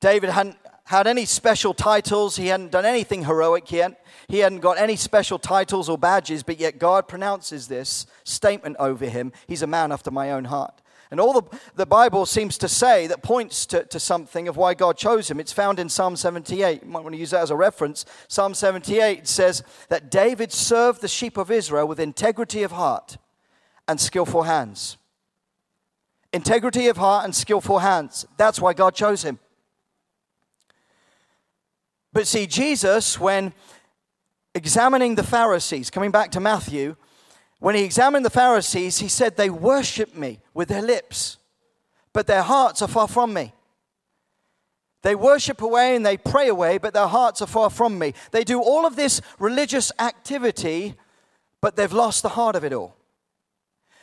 David 0.00 0.30
hadn't 0.30 0.56
had 0.84 1.06
any 1.06 1.24
special 1.24 1.74
titles, 1.74 2.36
he 2.36 2.46
hadn't 2.46 2.70
done 2.70 2.84
anything 2.84 3.24
heroic 3.24 3.70
yet, 3.72 4.04
he 4.28 4.40
hadn't 4.40 4.60
got 4.60 4.78
any 4.78 4.96
special 4.96 5.38
titles 5.38 5.88
or 5.88 5.98
badges, 5.98 6.42
but 6.42 6.58
yet 6.58 6.78
God 6.78 7.08
pronounces 7.08 7.68
this 7.68 8.06
statement 8.24 8.76
over 8.78 9.06
him 9.06 9.32
He's 9.46 9.62
a 9.62 9.66
man 9.66 9.92
after 9.92 10.10
my 10.10 10.30
own 10.30 10.46
heart. 10.46 10.82
And 11.10 11.20
all 11.20 11.40
the, 11.40 11.58
the 11.76 11.86
Bible 11.86 12.26
seems 12.26 12.58
to 12.58 12.68
say 12.68 13.06
that 13.06 13.22
points 13.22 13.64
to, 13.66 13.84
to 13.84 14.00
something 14.00 14.48
of 14.48 14.56
why 14.56 14.74
God 14.74 14.96
chose 14.96 15.30
him. 15.30 15.38
It's 15.38 15.52
found 15.52 15.78
in 15.78 15.88
Psalm 15.88 16.16
78. 16.16 16.82
You 16.82 16.88
might 16.88 17.04
want 17.04 17.14
to 17.14 17.18
use 17.18 17.30
that 17.30 17.42
as 17.42 17.50
a 17.50 17.56
reference. 17.56 18.04
Psalm 18.26 18.54
78 18.54 19.28
says 19.28 19.62
that 19.88 20.10
David 20.10 20.52
served 20.52 21.00
the 21.00 21.08
sheep 21.08 21.36
of 21.36 21.50
Israel 21.50 21.86
with 21.86 22.00
integrity 22.00 22.64
of 22.64 22.72
heart 22.72 23.18
and 23.86 24.00
skillful 24.00 24.42
hands. 24.42 24.96
Integrity 26.32 26.88
of 26.88 26.96
heart 26.96 27.24
and 27.24 27.34
skillful 27.34 27.78
hands. 27.78 28.26
That's 28.36 28.60
why 28.60 28.72
God 28.72 28.94
chose 28.94 29.22
him. 29.22 29.38
But 32.12 32.26
see, 32.26 32.46
Jesus, 32.46 33.20
when 33.20 33.52
examining 34.56 35.14
the 35.14 35.22
Pharisees, 35.22 35.90
coming 35.90 36.10
back 36.10 36.30
to 36.32 36.40
Matthew, 36.40 36.96
when 37.58 37.74
he 37.74 37.84
examined 37.84 38.24
the 38.24 38.30
Pharisees, 38.30 38.98
he 38.98 39.08
said, 39.08 39.36
They 39.36 39.50
worship 39.50 40.16
me 40.16 40.40
with 40.54 40.68
their 40.68 40.82
lips, 40.82 41.36
but 42.12 42.26
their 42.26 42.42
hearts 42.42 42.80
are 42.80 42.88
far 42.88 43.06
from 43.06 43.34
me. 43.34 43.52
They 45.02 45.14
worship 45.14 45.62
away 45.62 45.94
and 45.94 46.04
they 46.04 46.16
pray 46.16 46.48
away, 46.48 46.78
but 46.78 46.94
their 46.94 47.06
hearts 47.06 47.40
are 47.42 47.46
far 47.46 47.70
from 47.70 47.98
me. 47.98 48.14
They 48.32 48.44
do 48.44 48.60
all 48.60 48.86
of 48.86 48.96
this 48.96 49.20
religious 49.38 49.92
activity, 49.98 50.94
but 51.60 51.76
they've 51.76 51.92
lost 51.92 52.22
the 52.22 52.30
heart 52.30 52.56
of 52.56 52.64
it 52.64 52.72
all. 52.72 52.96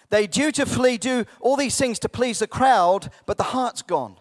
They 0.09 0.27
dutifully 0.27 0.99
do 0.99 1.25
all 1.41 1.55
these 1.55 1.77
things 1.77 1.97
to 1.99 2.09
please 2.09 2.39
the 2.39 2.47
crowd, 2.47 3.09
but 3.25 3.37
the 3.37 3.43
heart's 3.43 3.81
gone. 3.81 4.17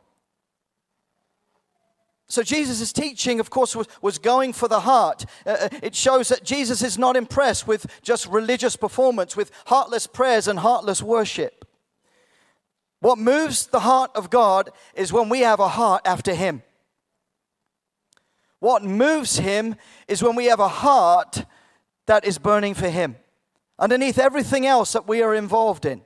So, 2.32 2.42
Jesus' 2.42 2.94
teaching, 2.94 3.40
of 3.40 3.50
course, 3.50 3.76
was, 3.76 3.86
was 4.00 4.16
going 4.16 4.54
for 4.54 4.66
the 4.66 4.80
heart. 4.80 5.26
Uh, 5.44 5.50
uh, 5.50 5.68
it 5.82 5.94
shows 5.94 6.28
that 6.28 6.44
Jesus 6.44 6.82
is 6.82 6.96
not 6.96 7.14
impressed 7.14 7.68
with 7.68 7.84
just 8.00 8.26
religious 8.26 8.74
performance, 8.74 9.36
with 9.36 9.50
heartless 9.66 10.06
prayers 10.06 10.48
and 10.48 10.60
heartless 10.60 11.02
worship. 11.02 11.68
What 13.00 13.18
moves 13.18 13.66
the 13.66 13.80
heart 13.80 14.12
of 14.14 14.30
God 14.30 14.70
is 14.94 15.12
when 15.12 15.28
we 15.28 15.40
have 15.40 15.60
a 15.60 15.68
heart 15.68 16.00
after 16.06 16.34
Him. 16.34 16.62
What 18.60 18.82
moves 18.82 19.36
Him 19.36 19.76
is 20.08 20.22
when 20.22 20.34
we 20.34 20.46
have 20.46 20.60
a 20.60 20.68
heart 20.68 21.44
that 22.06 22.24
is 22.24 22.38
burning 22.38 22.72
for 22.72 22.88
Him. 22.88 23.16
Underneath 23.78 24.18
everything 24.18 24.64
else 24.64 24.94
that 24.94 25.06
we 25.06 25.20
are 25.20 25.34
involved 25.34 25.84
in, 25.84 26.00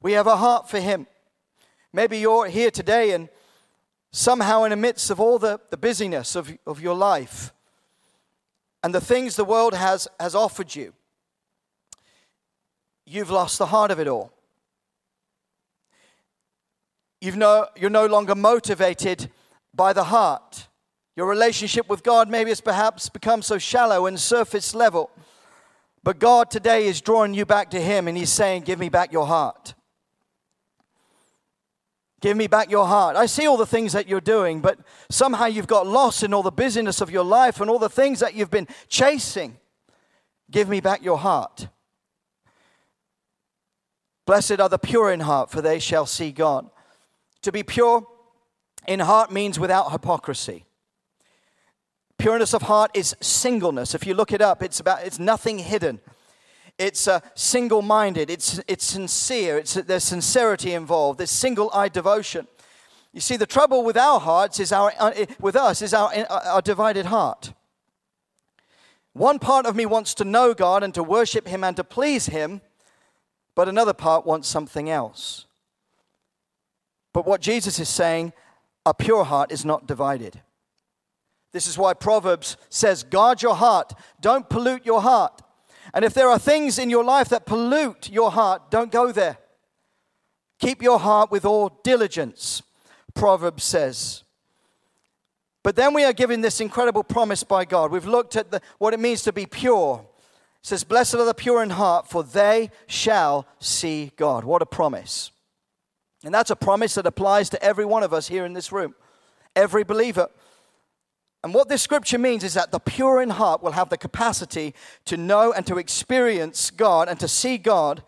we 0.00 0.12
have 0.12 0.26
a 0.26 0.38
heart 0.38 0.70
for 0.70 0.80
Him. 0.80 1.06
Maybe 1.92 2.20
you're 2.20 2.46
here 2.46 2.70
today 2.70 3.10
and 3.10 3.28
somehow 4.16 4.64
in 4.64 4.70
the 4.70 4.76
midst 4.76 5.10
of 5.10 5.20
all 5.20 5.38
the, 5.38 5.60
the 5.68 5.76
busyness 5.76 6.36
of, 6.36 6.50
of 6.66 6.80
your 6.80 6.94
life 6.94 7.52
and 8.82 8.94
the 8.94 9.00
things 9.00 9.36
the 9.36 9.44
world 9.44 9.74
has, 9.74 10.08
has 10.18 10.34
offered 10.34 10.74
you, 10.74 10.94
you've 13.04 13.30
lost 13.30 13.58
the 13.58 13.66
heart 13.66 13.90
of 13.90 14.00
it 14.00 14.08
all. 14.08 14.32
You've 17.20 17.36
no, 17.36 17.66
you're 17.76 17.90
no 17.90 18.06
longer 18.06 18.34
motivated 18.34 19.30
by 19.74 19.92
the 19.92 20.04
heart. 20.04 20.68
Your 21.14 21.26
relationship 21.26 21.88
with 21.88 22.02
God 22.02 22.30
maybe 22.30 22.50
has 22.50 22.62
perhaps 22.62 23.10
become 23.10 23.42
so 23.42 23.58
shallow 23.58 24.06
and 24.06 24.18
surface 24.18 24.74
level. 24.74 25.10
But 26.02 26.18
God 26.18 26.50
today 26.50 26.86
is 26.86 27.02
drawing 27.02 27.34
you 27.34 27.44
back 27.44 27.70
to 27.70 27.80
Him 27.80 28.08
and 28.08 28.16
He's 28.16 28.32
saying, 28.32 28.62
Give 28.62 28.78
me 28.78 28.88
back 28.88 29.12
your 29.12 29.26
heart. 29.26 29.74
Give 32.26 32.36
me 32.36 32.48
back 32.48 32.72
your 32.72 32.88
heart. 32.88 33.14
I 33.14 33.26
see 33.26 33.46
all 33.46 33.56
the 33.56 33.64
things 33.64 33.92
that 33.92 34.08
you're 34.08 34.20
doing, 34.20 34.60
but 34.60 34.80
somehow 35.08 35.46
you've 35.46 35.68
got 35.68 35.86
lost 35.86 36.24
in 36.24 36.34
all 36.34 36.42
the 36.42 36.50
busyness 36.50 37.00
of 37.00 37.08
your 37.08 37.22
life 37.22 37.60
and 37.60 37.70
all 37.70 37.78
the 37.78 37.88
things 37.88 38.18
that 38.18 38.34
you've 38.34 38.50
been 38.50 38.66
chasing. 38.88 39.58
Give 40.50 40.68
me 40.68 40.80
back 40.80 41.04
your 41.04 41.18
heart. 41.18 41.68
Blessed 44.26 44.58
are 44.58 44.68
the 44.68 44.76
pure 44.76 45.12
in 45.12 45.20
heart, 45.20 45.52
for 45.52 45.62
they 45.62 45.78
shall 45.78 46.04
see 46.04 46.32
God. 46.32 46.68
To 47.42 47.52
be 47.52 47.62
pure 47.62 48.04
in 48.88 48.98
heart 48.98 49.30
means 49.30 49.60
without 49.60 49.92
hypocrisy. 49.92 50.64
Pureness 52.18 52.54
of 52.54 52.62
heart 52.62 52.90
is 52.92 53.14
singleness. 53.20 53.94
If 53.94 54.04
you 54.04 54.14
look 54.14 54.32
it 54.32 54.42
up, 54.42 54.64
it's 54.64 54.80
about 54.80 55.04
it's 55.04 55.20
nothing 55.20 55.60
hidden. 55.60 56.00
It's 56.78 57.08
uh, 57.08 57.20
single 57.34 57.80
minded, 57.80 58.28
it's, 58.28 58.60
it's 58.68 58.84
sincere, 58.84 59.58
it's, 59.58 59.74
there's 59.74 60.04
sincerity 60.04 60.74
involved, 60.74 61.18
there's 61.18 61.30
single 61.30 61.70
eyed 61.72 61.92
devotion. 61.92 62.46
You 63.14 63.20
see, 63.20 63.38
the 63.38 63.46
trouble 63.46 63.82
with 63.82 63.96
our 63.96 64.20
hearts 64.20 64.60
is 64.60 64.72
our, 64.72 64.92
uh, 64.98 65.24
with 65.40 65.56
us 65.56 65.80
is 65.80 65.94
our, 65.94 66.12
uh, 66.14 66.40
our 66.44 66.60
divided 66.60 67.06
heart. 67.06 67.54
One 69.14 69.38
part 69.38 69.64
of 69.64 69.74
me 69.74 69.86
wants 69.86 70.12
to 70.14 70.24
know 70.24 70.52
God 70.52 70.82
and 70.82 70.92
to 70.92 71.02
worship 71.02 71.48
Him 71.48 71.64
and 71.64 71.74
to 71.76 71.84
please 71.84 72.26
Him, 72.26 72.60
but 73.54 73.70
another 73.70 73.94
part 73.94 74.26
wants 74.26 74.46
something 74.46 74.90
else. 74.90 75.46
But 77.14 77.26
what 77.26 77.40
Jesus 77.40 77.78
is 77.78 77.88
saying, 77.88 78.34
a 78.84 78.92
pure 78.92 79.24
heart 79.24 79.50
is 79.50 79.64
not 79.64 79.86
divided. 79.86 80.42
This 81.52 81.66
is 81.66 81.78
why 81.78 81.94
Proverbs 81.94 82.58
says, 82.68 83.02
guard 83.02 83.40
your 83.40 83.54
heart, 83.54 83.94
don't 84.20 84.50
pollute 84.50 84.84
your 84.84 85.00
heart. 85.00 85.40
And 85.96 86.04
if 86.04 86.12
there 86.12 86.28
are 86.28 86.38
things 86.38 86.78
in 86.78 86.90
your 86.90 87.02
life 87.02 87.30
that 87.30 87.46
pollute 87.46 88.10
your 88.10 88.30
heart, 88.30 88.70
don't 88.70 88.92
go 88.92 89.12
there. 89.12 89.38
Keep 90.58 90.82
your 90.82 90.98
heart 90.98 91.30
with 91.30 91.46
all 91.46 91.80
diligence, 91.82 92.62
Proverbs 93.14 93.64
says. 93.64 94.22
But 95.62 95.74
then 95.74 95.94
we 95.94 96.04
are 96.04 96.12
given 96.12 96.42
this 96.42 96.60
incredible 96.60 97.02
promise 97.02 97.42
by 97.44 97.64
God. 97.64 97.90
We've 97.90 98.04
looked 98.04 98.36
at 98.36 98.50
the, 98.50 98.60
what 98.76 98.92
it 98.92 99.00
means 99.00 99.22
to 99.22 99.32
be 99.32 99.46
pure. 99.46 100.04
It 100.60 100.66
says, 100.66 100.84
Blessed 100.84 101.14
are 101.14 101.24
the 101.24 101.32
pure 101.32 101.62
in 101.62 101.70
heart, 101.70 102.10
for 102.10 102.22
they 102.22 102.70
shall 102.86 103.46
see 103.58 104.12
God. 104.16 104.44
What 104.44 104.60
a 104.60 104.66
promise. 104.66 105.30
And 106.22 106.34
that's 106.34 106.50
a 106.50 106.56
promise 106.56 106.96
that 106.96 107.06
applies 107.06 107.48
to 107.50 107.62
every 107.62 107.86
one 107.86 108.02
of 108.02 108.12
us 108.12 108.28
here 108.28 108.44
in 108.44 108.52
this 108.52 108.70
room, 108.70 108.94
every 109.56 109.82
believer. 109.82 110.28
And 111.46 111.54
what 111.54 111.68
this 111.68 111.80
scripture 111.80 112.18
means 112.18 112.42
is 112.42 112.54
that 112.54 112.72
the 112.72 112.80
pure 112.80 113.22
in 113.22 113.30
heart 113.30 113.62
will 113.62 113.70
have 113.70 113.88
the 113.88 113.96
capacity 113.96 114.74
to 115.04 115.16
know 115.16 115.52
and 115.52 115.64
to 115.68 115.78
experience 115.78 116.72
God 116.72 117.08
and 117.08 117.20
to 117.20 117.28
see 117.28 117.56
God 117.56 118.02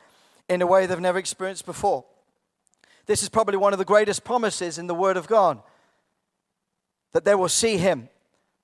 in 0.49 0.61
a 0.61 0.67
way 0.67 0.87
they've 0.87 0.99
never 0.99 1.21
experienced 1.21 1.65
before. 1.65 2.05
This 3.07 3.23
is 3.23 3.29
probably 3.29 3.57
one 3.57 3.73
of 3.73 3.79
the 3.79 3.85
greatest 3.85 4.25
promises 4.25 4.77
in 4.77 4.89
the 4.89 4.95
Word 4.95 5.17
of 5.17 5.29
God 5.29 5.63
that 7.13 7.25
they 7.25 7.37
will 7.37 7.49
see 7.49 7.77
Him. 7.77 8.09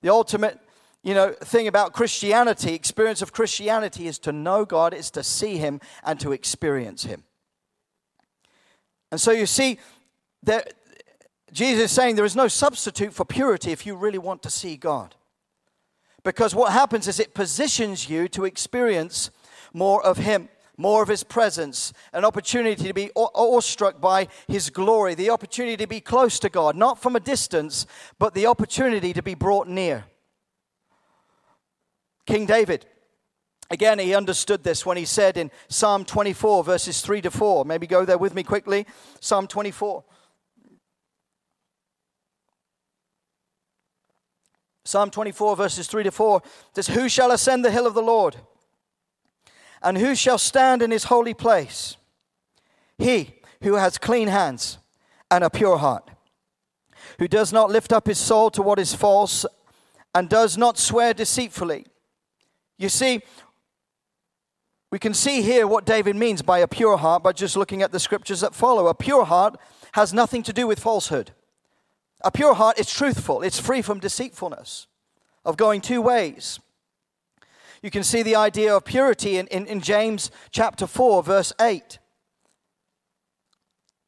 The 0.01 0.09
ultimate 0.09 0.59
you 1.03 1.13
know, 1.13 1.31
thing 1.31 1.69
about 1.69 1.93
Christianity, 1.93 2.73
experience 2.73 3.21
of 3.21 3.31
Christianity 3.31 4.07
is 4.07 4.19
to 4.19 4.33
know 4.33 4.65
God, 4.65 4.93
is 4.93 5.09
to 5.11 5.23
see 5.23 5.55
Him 5.55 5.79
and 6.03 6.19
to 6.19 6.33
experience 6.33 7.05
Him. 7.05 7.23
And 9.09 9.21
so 9.21 9.31
you 9.31 9.45
see, 9.45 9.79
there, 10.43 10.65
Jesus 11.51 11.85
is 11.85 11.91
saying 11.91 12.15
there 12.15 12.25
is 12.25 12.35
no 12.35 12.47
substitute 12.47 13.13
for 13.13 13.25
purity 13.25 13.71
if 13.71 13.85
you 13.85 13.95
really 13.95 14.17
want 14.17 14.43
to 14.43 14.49
see 14.49 14.77
God. 14.77 15.15
Because 16.23 16.55
what 16.55 16.73
happens 16.73 17.07
is 17.07 17.19
it 17.19 17.35
positions 17.35 18.09
you 18.09 18.27
to 18.29 18.45
experience 18.45 19.29
more 19.73 20.03
of 20.03 20.17
Him, 20.17 20.49
more 20.75 21.03
of 21.03 21.07
His 21.07 21.23
presence, 21.23 21.93
an 22.13 22.25
opportunity 22.25 22.87
to 22.87 22.93
be 22.93 23.11
awestruck 23.15 24.01
by 24.01 24.27
His 24.47 24.71
glory, 24.71 25.13
the 25.13 25.29
opportunity 25.29 25.77
to 25.77 25.87
be 25.87 26.01
close 26.01 26.39
to 26.39 26.49
God, 26.49 26.75
not 26.75 26.99
from 26.99 27.15
a 27.15 27.19
distance, 27.19 27.85
but 28.17 28.33
the 28.33 28.47
opportunity 28.47 29.13
to 29.13 29.21
be 29.21 29.35
brought 29.35 29.67
near. 29.67 30.05
King 32.25 32.47
David, 32.47 32.87
again, 33.69 33.99
he 33.99 34.15
understood 34.15 34.63
this 34.63 34.83
when 34.83 34.97
he 34.97 35.05
said 35.05 35.37
in 35.37 35.51
Psalm 35.67 36.05
24, 36.05 36.63
verses 36.63 37.01
3 37.01 37.21
to 37.21 37.29
4. 37.29 37.65
Maybe 37.65 37.85
go 37.85 38.03
there 38.03 38.17
with 38.17 38.33
me 38.33 38.41
quickly. 38.41 38.87
Psalm 39.19 39.45
24. 39.45 40.03
Psalm 44.85 45.09
24, 45.09 45.55
verses 45.55 45.87
3 45.87 46.03
to 46.03 46.11
4 46.11 46.41
says, 46.75 46.87
Who 46.87 47.09
shall 47.09 47.31
ascend 47.31 47.65
the 47.65 47.71
hill 47.71 47.87
of 47.87 47.95
the 47.95 48.03
Lord? 48.03 48.37
And 49.81 49.97
who 49.97 50.15
shall 50.15 50.37
stand 50.37 50.81
in 50.81 50.91
his 50.91 51.05
holy 51.05 51.33
place? 51.33 51.97
He 52.97 53.35
who 53.61 53.75
has 53.75 53.97
clean 53.97 54.27
hands 54.27 54.77
and 55.31 55.43
a 55.43 55.49
pure 55.49 55.77
heart, 55.77 56.09
who 57.17 57.27
does 57.27 57.51
not 57.51 57.71
lift 57.71 57.91
up 57.91 58.07
his 58.07 58.19
soul 58.19 58.51
to 58.51 58.61
what 58.61 58.79
is 58.79 58.93
false 58.93 59.45
and 60.13 60.29
does 60.29 60.57
not 60.57 60.77
swear 60.77 61.13
deceitfully. 61.13 61.85
You 62.77 62.89
see, 62.89 63.21
we 64.91 64.99
can 64.99 65.13
see 65.13 65.41
here 65.41 65.65
what 65.65 65.85
David 65.85 66.15
means 66.15 66.41
by 66.41 66.59
a 66.59 66.67
pure 66.67 66.97
heart 66.97 67.23
by 67.23 67.31
just 67.31 67.57
looking 67.57 67.81
at 67.81 67.91
the 67.91 67.99
scriptures 67.99 68.41
that 68.41 68.53
follow. 68.53 68.87
A 68.87 68.93
pure 68.93 69.25
heart 69.25 69.57
has 69.93 70.13
nothing 70.13 70.43
to 70.43 70.53
do 70.53 70.67
with 70.67 70.79
falsehood. 70.79 71.31
A 72.23 72.31
pure 72.31 72.53
heart 72.53 72.79
is 72.79 72.91
truthful, 72.91 73.41
it's 73.41 73.59
free 73.59 73.81
from 73.81 73.99
deceitfulness, 73.99 74.87
of 75.43 75.57
going 75.57 75.81
two 75.81 76.01
ways. 76.01 76.59
You 77.81 77.91
can 77.91 78.03
see 78.03 78.23
the 78.23 78.35
idea 78.35 78.75
of 78.75 78.83
purity 78.83 79.37
in, 79.37 79.47
in, 79.47 79.67
in 79.67 79.79
James 79.79 80.31
chapter 80.49 80.87
4, 80.87 81.21
verse 81.21 81.53
8. 81.61 81.99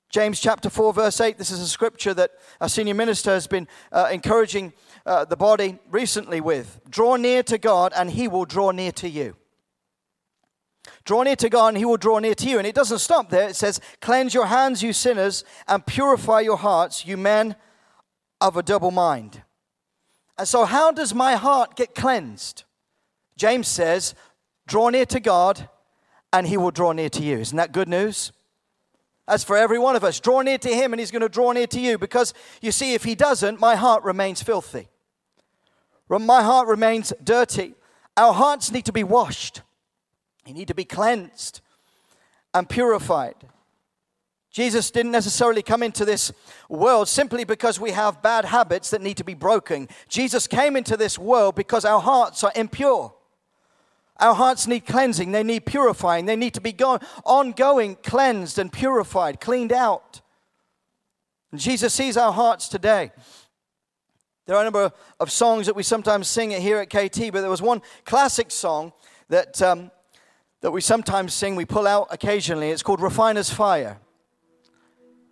James 0.09 0.39
chapter 0.39 0.69
4, 0.69 0.93
verse 0.93 1.21
8. 1.21 1.37
This 1.37 1.51
is 1.51 1.59
a 1.59 1.67
scripture 1.67 2.13
that 2.13 2.31
our 2.61 2.69
senior 2.69 2.95
minister 2.95 3.31
has 3.31 3.45
been 3.45 3.67
uh, 3.91 4.09
encouraging 4.11 4.73
uh, 5.05 5.25
the 5.25 5.35
body 5.35 5.77
recently 5.91 6.41
with. 6.41 6.79
Draw 6.89 7.17
near 7.17 7.43
to 7.43 7.57
God, 7.57 7.91
and 7.95 8.09
he 8.09 8.27
will 8.27 8.45
draw 8.45 8.71
near 8.71 8.91
to 8.93 9.07
you. 9.07 9.35
Draw 11.03 11.23
near 11.23 11.35
to 11.35 11.49
God, 11.49 11.69
and 11.69 11.77
he 11.77 11.85
will 11.85 11.97
draw 11.97 12.19
near 12.19 12.33
to 12.35 12.49
you. 12.49 12.57
And 12.57 12.65
it 12.65 12.73
doesn't 12.73 12.99
stop 12.99 13.29
there. 13.29 13.49
It 13.49 13.57
says, 13.57 13.81
Cleanse 14.01 14.33
your 14.33 14.47
hands, 14.47 14.81
you 14.81 14.93
sinners, 14.93 15.43
and 15.67 15.85
purify 15.85 16.39
your 16.39 16.57
hearts, 16.57 17.05
you 17.05 17.17
men 17.17 17.55
of 18.41 18.57
a 18.57 18.63
double 18.63 18.91
mind. 18.91 19.43
And 20.37 20.47
so, 20.47 20.65
how 20.65 20.91
does 20.91 21.13
my 21.13 21.35
heart 21.35 21.75
get 21.75 21.95
cleansed? 21.95 22.63
James 23.35 23.67
says, 23.67 24.13
Draw 24.67 24.89
near 24.89 25.05
to 25.07 25.19
God, 25.19 25.69
and 26.31 26.47
he 26.47 26.57
will 26.57 26.71
draw 26.71 26.91
near 26.91 27.09
to 27.09 27.23
you. 27.23 27.37
Isn't 27.37 27.57
that 27.57 27.71
good 27.71 27.87
news? 27.87 28.31
That's 29.27 29.43
for 29.43 29.57
every 29.57 29.79
one 29.79 29.95
of 29.95 30.03
us. 30.03 30.19
Draw 30.19 30.41
near 30.41 30.57
to 30.59 30.69
him, 30.69 30.93
and 30.93 30.99
he's 30.99 31.11
going 31.11 31.21
to 31.21 31.29
draw 31.29 31.51
near 31.51 31.67
to 31.67 31.79
you. 31.79 31.97
Because 31.97 32.33
you 32.61 32.71
see, 32.71 32.93
if 32.93 33.03
he 33.03 33.15
doesn't, 33.15 33.59
my 33.59 33.75
heart 33.75 34.03
remains 34.03 34.41
filthy. 34.41 34.87
My 36.09 36.41
heart 36.41 36.67
remains 36.67 37.11
dirty. 37.23 37.75
Our 38.15 38.33
hearts 38.33 38.71
need 38.71 38.85
to 38.85 38.93
be 38.93 39.03
washed, 39.03 39.61
they 40.45 40.53
need 40.53 40.67
to 40.69 40.75
be 40.75 40.85
cleansed 40.85 41.61
and 42.53 42.67
purified. 42.67 43.35
Jesus 44.57 44.89
didn't 44.89 45.11
necessarily 45.11 45.61
come 45.61 45.83
into 45.83 46.03
this 46.03 46.31
world 46.67 47.07
simply 47.07 47.43
because 47.43 47.79
we 47.79 47.91
have 47.91 48.23
bad 48.23 48.43
habits 48.43 48.89
that 48.89 49.03
need 49.03 49.17
to 49.17 49.23
be 49.23 49.35
broken. 49.35 49.87
Jesus 50.09 50.47
came 50.47 50.75
into 50.75 50.97
this 50.97 51.19
world 51.19 51.53
because 51.53 51.85
our 51.85 51.99
hearts 51.99 52.43
are 52.43 52.51
impure. 52.55 53.13
Our 54.19 54.33
hearts 54.33 54.65
need 54.65 54.87
cleansing, 54.87 55.31
they 55.31 55.43
need 55.43 55.67
purifying, 55.67 56.25
they 56.25 56.35
need 56.35 56.55
to 56.55 56.59
be 56.59 56.71
go- 56.71 56.97
ongoing, 57.23 57.97
cleansed 57.97 58.57
and 58.57 58.73
purified, 58.73 59.39
cleaned 59.39 59.71
out. 59.71 60.21
And 61.51 61.61
Jesus 61.61 61.93
sees 61.93 62.17
our 62.17 62.33
hearts 62.33 62.67
today. 62.67 63.11
There 64.47 64.55
are 64.55 64.61
a 64.61 64.63
number 64.63 64.91
of 65.19 65.31
songs 65.31 65.67
that 65.67 65.75
we 65.75 65.83
sometimes 65.83 66.27
sing 66.27 66.49
here 66.49 66.79
at 66.79 66.89
KT, 66.89 67.31
but 67.31 67.41
there 67.41 67.49
was 67.51 67.61
one 67.61 67.83
classic 68.05 68.49
song 68.49 68.91
that, 69.29 69.61
um, 69.61 69.91
that 70.61 70.71
we 70.71 70.81
sometimes 70.81 71.35
sing, 71.35 71.55
we 71.55 71.65
pull 71.65 71.85
out 71.85 72.07
occasionally. 72.09 72.71
It's 72.71 72.81
called 72.81 73.01
Refiner's 73.01 73.51
Fire. 73.51 73.99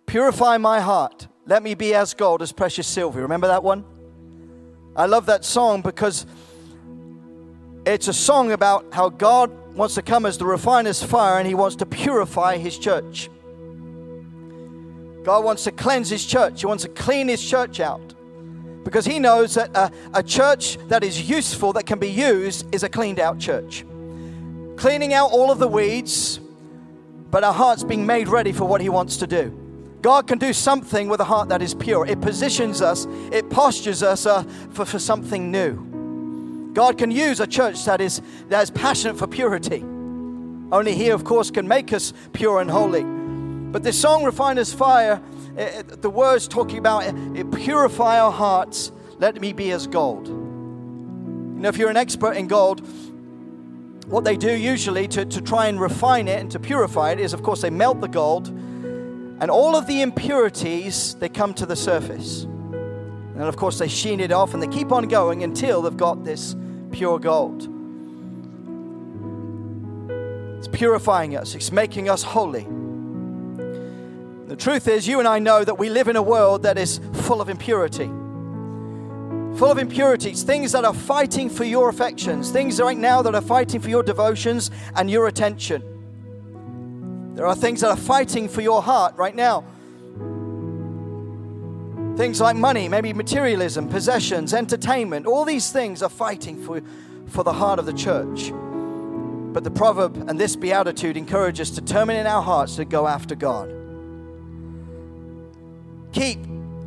Purify 0.06 0.56
my 0.56 0.80
heart. 0.80 1.26
Let 1.46 1.62
me 1.62 1.74
be 1.74 1.94
as 1.94 2.14
gold, 2.14 2.42
as 2.42 2.52
precious 2.52 2.86
silver. 2.86 3.20
Remember 3.20 3.48
that 3.48 3.62
one? 3.62 3.84
I 4.96 5.06
love 5.06 5.26
that 5.26 5.44
song 5.44 5.82
because 5.82 6.26
it's 7.84 8.08
a 8.08 8.12
song 8.12 8.52
about 8.52 8.86
how 8.92 9.10
God 9.10 9.50
wants 9.76 9.94
to 9.96 10.02
come 10.02 10.26
as 10.26 10.38
the 10.38 10.46
refiner's 10.46 11.02
fire 11.02 11.38
and 11.38 11.46
he 11.46 11.54
wants 11.54 11.76
to 11.76 11.86
purify 11.86 12.56
his 12.56 12.78
church. 12.78 13.28
God 15.22 15.44
wants 15.44 15.64
to 15.64 15.72
cleanse 15.72 16.08
his 16.08 16.24
church, 16.24 16.60
he 16.60 16.66
wants 16.66 16.84
to 16.84 16.88
clean 16.90 17.28
his 17.28 17.44
church 17.46 17.80
out. 17.80 18.14
Because 18.84 19.04
he 19.04 19.18
knows 19.18 19.54
that 19.54 19.76
a, 19.76 19.90
a 20.14 20.22
church 20.22 20.78
that 20.86 21.02
is 21.02 21.28
useful, 21.28 21.72
that 21.72 21.86
can 21.86 21.98
be 21.98 22.08
used, 22.08 22.72
is 22.72 22.84
a 22.84 22.88
cleaned 22.88 23.18
out 23.18 23.38
church. 23.38 23.84
Cleaning 24.76 25.12
out 25.12 25.32
all 25.32 25.50
of 25.50 25.58
the 25.58 25.66
weeds, 25.66 26.38
but 27.30 27.42
our 27.42 27.52
hearts 27.52 27.82
being 27.82 28.06
made 28.06 28.28
ready 28.28 28.52
for 28.52 28.64
what 28.64 28.80
he 28.80 28.88
wants 28.88 29.16
to 29.16 29.26
do. 29.26 29.65
God 30.06 30.28
can 30.28 30.38
do 30.38 30.52
something 30.52 31.08
with 31.08 31.18
a 31.18 31.24
heart 31.24 31.48
that 31.48 31.60
is 31.60 31.74
pure. 31.74 32.06
It 32.06 32.20
positions 32.20 32.80
us, 32.80 33.08
it 33.32 33.50
postures 33.50 34.04
us 34.04 34.24
uh, 34.24 34.44
for, 34.70 34.84
for 34.84 35.00
something 35.00 35.50
new. 35.50 36.70
God 36.74 36.96
can 36.96 37.10
use 37.10 37.40
a 37.40 37.46
church 37.48 37.84
that 37.86 38.00
is, 38.00 38.22
that 38.48 38.62
is 38.62 38.70
passionate 38.70 39.18
for 39.18 39.26
purity. 39.26 39.82
Only 40.70 40.94
He, 40.94 41.08
of 41.08 41.24
course, 41.24 41.50
can 41.50 41.66
make 41.66 41.92
us 41.92 42.12
pure 42.32 42.60
and 42.60 42.70
holy. 42.70 43.02
But 43.02 43.82
this 43.82 44.00
song, 44.00 44.22
Refiner's 44.22 44.72
Fire, 44.72 45.20
it, 45.56 46.00
the 46.02 46.10
words 46.10 46.46
talking 46.46 46.78
about 46.78 47.02
it, 47.04 47.50
purify 47.50 48.20
our 48.20 48.30
hearts, 48.30 48.92
let 49.18 49.40
me 49.40 49.52
be 49.52 49.72
as 49.72 49.88
gold. 49.88 50.28
You 50.28 51.62
know, 51.62 51.68
if 51.68 51.78
you're 51.78 51.90
an 51.90 51.96
expert 51.96 52.36
in 52.36 52.46
gold, 52.46 52.86
what 54.06 54.22
they 54.22 54.36
do 54.36 54.52
usually 54.52 55.08
to, 55.08 55.24
to 55.24 55.40
try 55.40 55.66
and 55.66 55.80
refine 55.80 56.28
it 56.28 56.38
and 56.38 56.48
to 56.52 56.60
purify 56.60 57.10
it 57.10 57.18
is, 57.18 57.32
of 57.32 57.42
course, 57.42 57.60
they 57.60 57.70
melt 57.70 58.00
the 58.00 58.06
gold 58.06 58.56
and 59.40 59.50
all 59.50 59.76
of 59.76 59.86
the 59.86 60.00
impurities, 60.00 61.14
they 61.14 61.28
come 61.28 61.52
to 61.54 61.66
the 61.66 61.76
surface. 61.76 62.44
And 62.44 63.42
of 63.42 63.56
course, 63.56 63.78
they 63.78 63.88
sheen 63.88 64.20
it 64.20 64.32
off 64.32 64.54
and 64.54 64.62
they 64.62 64.66
keep 64.66 64.92
on 64.92 65.08
going 65.08 65.42
until 65.44 65.82
they've 65.82 65.96
got 65.96 66.24
this 66.24 66.56
pure 66.90 67.18
gold. 67.18 67.68
It's 70.58 70.68
purifying 70.68 71.36
us, 71.36 71.54
it's 71.54 71.70
making 71.70 72.08
us 72.08 72.22
holy. 72.22 72.66
The 74.46 74.56
truth 74.56 74.88
is, 74.88 75.06
you 75.06 75.18
and 75.18 75.28
I 75.28 75.38
know 75.38 75.64
that 75.64 75.78
we 75.78 75.90
live 75.90 76.08
in 76.08 76.16
a 76.16 76.22
world 76.22 76.62
that 76.62 76.78
is 76.78 77.00
full 77.12 77.42
of 77.42 77.50
impurity. 77.50 78.06
Full 78.06 79.70
of 79.70 79.78
impurities, 79.78 80.44
things 80.44 80.72
that 80.72 80.84
are 80.84 80.94
fighting 80.94 81.50
for 81.50 81.64
your 81.64 81.90
affections, 81.90 82.50
things 82.50 82.80
right 82.80 82.96
now 82.96 83.20
that 83.22 83.34
are 83.34 83.42
fighting 83.42 83.80
for 83.80 83.90
your 83.90 84.02
devotions 84.02 84.70
and 84.94 85.10
your 85.10 85.26
attention. 85.26 85.95
There 87.36 87.46
are 87.46 87.54
things 87.54 87.82
that 87.82 87.90
are 87.90 87.96
fighting 87.96 88.48
for 88.48 88.62
your 88.62 88.82
heart 88.82 89.14
right 89.16 89.34
now. 89.34 89.62
Things 92.16 92.40
like 92.40 92.56
money, 92.56 92.88
maybe 92.88 93.12
materialism, 93.12 93.90
possessions, 93.90 94.54
entertainment, 94.54 95.26
all 95.26 95.44
these 95.44 95.70
things 95.70 96.02
are 96.02 96.08
fighting 96.08 96.64
for, 96.64 96.80
for 97.26 97.44
the 97.44 97.52
heart 97.52 97.78
of 97.78 97.84
the 97.84 97.92
church. 97.92 98.50
But 99.52 99.64
the 99.64 99.70
proverb 99.70 100.16
and 100.28 100.40
this 100.40 100.56
beatitude 100.56 101.18
encourage 101.18 101.60
us 101.60 101.68
to 101.70 101.82
determine 101.82 102.16
in 102.16 102.26
our 102.26 102.42
hearts 102.42 102.76
to 102.76 102.86
go 102.86 103.06
after 103.06 103.34
God. 103.34 103.70
Keep 106.12 106.38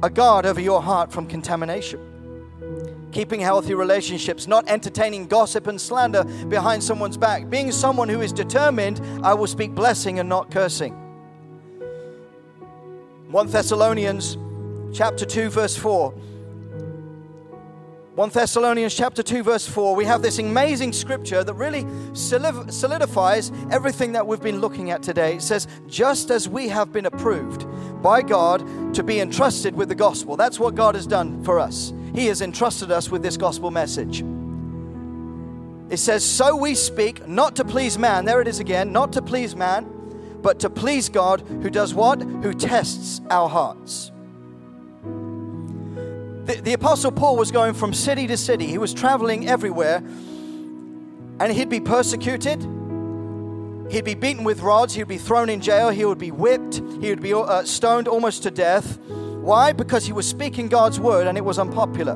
a 0.02 0.10
guard 0.10 0.48
over 0.48 0.60
your 0.60 0.82
heart 0.82 1.12
from 1.12 1.28
contamination 1.28 2.09
keeping 3.12 3.40
healthy 3.40 3.74
relationships, 3.74 4.48
not 4.48 4.68
entertaining 4.70 5.28
gossip 5.28 5.68
and 5.68 5.80
slander 5.80 6.24
behind 6.48 6.84
someone's 6.84 7.18
back, 7.18 7.50
being 7.50 7.72
someone 7.72 8.10
who 8.10 8.22
is 8.22 8.32
determined, 8.32 9.02
I 9.24 9.34
will 9.34 9.48
speak 9.48 9.72
blessing 9.72 10.20
and 10.20 10.30
not 10.30 10.52
cursing. 10.52 10.94
1 13.30 13.48
Thessalonians 13.48 14.38
chapter 14.92 15.24
2 15.24 15.50
verse 15.52 15.78
4 15.78 16.12
1 18.16 18.30
Thessalonians 18.32 18.96
chapter 18.96 19.22
2 19.22 19.44
verse 19.44 19.68
4 19.68 19.96
we 19.96 20.04
have 20.04 20.24
this 20.24 20.40
amazing 20.40 20.92
scripture 20.92 21.44
that 21.44 21.54
really 21.54 21.86
solidifies 22.14 23.52
everything 23.72 24.12
that 24.14 24.26
we've 24.26 24.42
been 24.42 24.60
looking 24.60 24.92
at 24.92 25.04
today. 25.04 25.36
It 25.36 25.42
says 25.42 25.68
just 25.88 26.32
as 26.32 26.50
we 26.50 26.68
have 26.70 26.92
been 26.92 27.06
approved 27.06 27.66
by 28.02 28.22
God 28.22 28.94
to 28.94 29.04
be 29.04 29.20
entrusted 29.20 29.76
with 29.76 29.90
the 29.90 29.96
gospel 29.96 30.36
that's 30.38 30.60
what 30.60 30.76
God 30.76 30.96
has 30.96 31.08
done 31.08 31.44
for 31.44 31.60
us 31.60 31.94
he 32.14 32.28
has 32.28 32.42
entrusted 32.42 32.92
us 32.92 33.10
with 33.10 33.22
this 33.22 33.38
gospel 33.38 33.72
message. 33.72 34.24
It 35.90 35.98
says, 35.98 36.24
So 36.24 36.56
we 36.56 36.76
speak, 36.76 37.28
not 37.28 37.56
to 37.58 37.66
please 37.66 37.98
man, 37.98 38.26
there 38.26 38.42
it 38.42 38.48
is 38.48 38.60
again, 38.60 38.92
not 38.92 39.14
to 39.14 39.22
please 39.22 39.56
man, 39.56 39.90
but 40.42 40.60
to 40.60 40.70
please 40.70 41.10
God, 41.10 41.42
who 41.42 41.70
does 41.70 41.94
what? 41.94 42.22
Who 42.22 42.54
tests 42.54 43.22
our 43.30 43.50
hearts. 43.50 44.12
The, 45.04 46.62
the 46.64 46.74
Apostle 46.74 47.12
Paul 47.12 47.38
was 47.38 47.52
going 47.52 47.74
from 47.74 47.94
city 47.94 48.28
to 48.28 48.38
city, 48.38 48.68
he 48.68 48.78
was 48.78 48.94
traveling 48.94 49.48
everywhere, 49.48 49.98
and 51.40 51.52
he'd 51.52 51.70
be 51.70 51.80
persecuted. 51.80 52.62
He'd 53.90 54.06
be 54.06 54.14
beaten 54.14 54.44
with 54.44 54.62
rods. 54.62 54.94
He'd 54.94 55.08
be 55.08 55.18
thrown 55.18 55.50
in 55.50 55.62
jail. 55.62 55.90
He 55.90 56.06
would 56.06 56.20
be 56.20 56.32
whipped. 56.32 56.76
He 57.02 57.10
would 57.10 57.22
be 57.22 57.34
uh, 57.34 57.64
stoned 57.64 58.08
almost 58.08 58.44
to 58.44 58.52
death. 58.52 59.00
Why? 59.00 59.74
Because 59.74 60.06
he 60.06 60.14
was 60.14 60.28
speaking 60.28 60.68
God's 60.68 61.00
word 61.00 61.26
and 61.26 61.38
it 61.38 61.44
was 61.44 61.58
unpopular. 61.58 62.16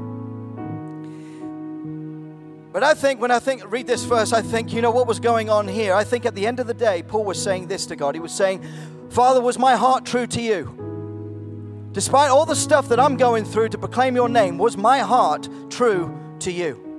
But 2.72 2.84
I 2.84 2.94
think 2.94 3.22
when 3.22 3.32
I 3.32 3.40
think 3.40 3.72
read 3.72 3.88
this 3.88 4.04
verse, 4.04 4.34
I 4.34 4.42
think, 4.42 4.74
you 4.74 4.82
know 4.82 4.92
what 4.92 5.08
was 5.08 5.20
going 5.20 5.50
on 5.50 5.68
here? 5.68 5.94
I 5.94 6.04
think 6.04 6.26
at 6.26 6.36
the 6.36 6.46
end 6.46 6.60
of 6.60 6.68
the 6.68 6.74
day, 6.74 7.04
Paul 7.04 7.24
was 7.24 7.42
saying 7.42 7.68
this 7.68 7.86
to 7.88 7.96
God. 7.96 8.16
He 8.16 8.22
was 8.22 8.32
saying, 8.32 8.64
Father, 9.10 9.42
was 9.42 9.60
my 9.60 9.76
heart 9.76 10.06
true 10.06 10.28
to 10.28 10.42
you? 10.42 11.90
Despite 11.92 12.32
all 12.32 12.48
the 12.48 12.56
stuff 12.56 12.90
that 12.90 13.00
I'm 13.00 13.18
going 13.18 13.46
through 13.46 13.70
to 13.70 13.78
proclaim 13.78 14.16
your 14.16 14.28
name, 14.28 14.58
was 14.58 14.76
my 14.76 15.00
heart 15.00 15.48
true 15.70 16.20
to 16.40 16.52
you? 16.52 16.93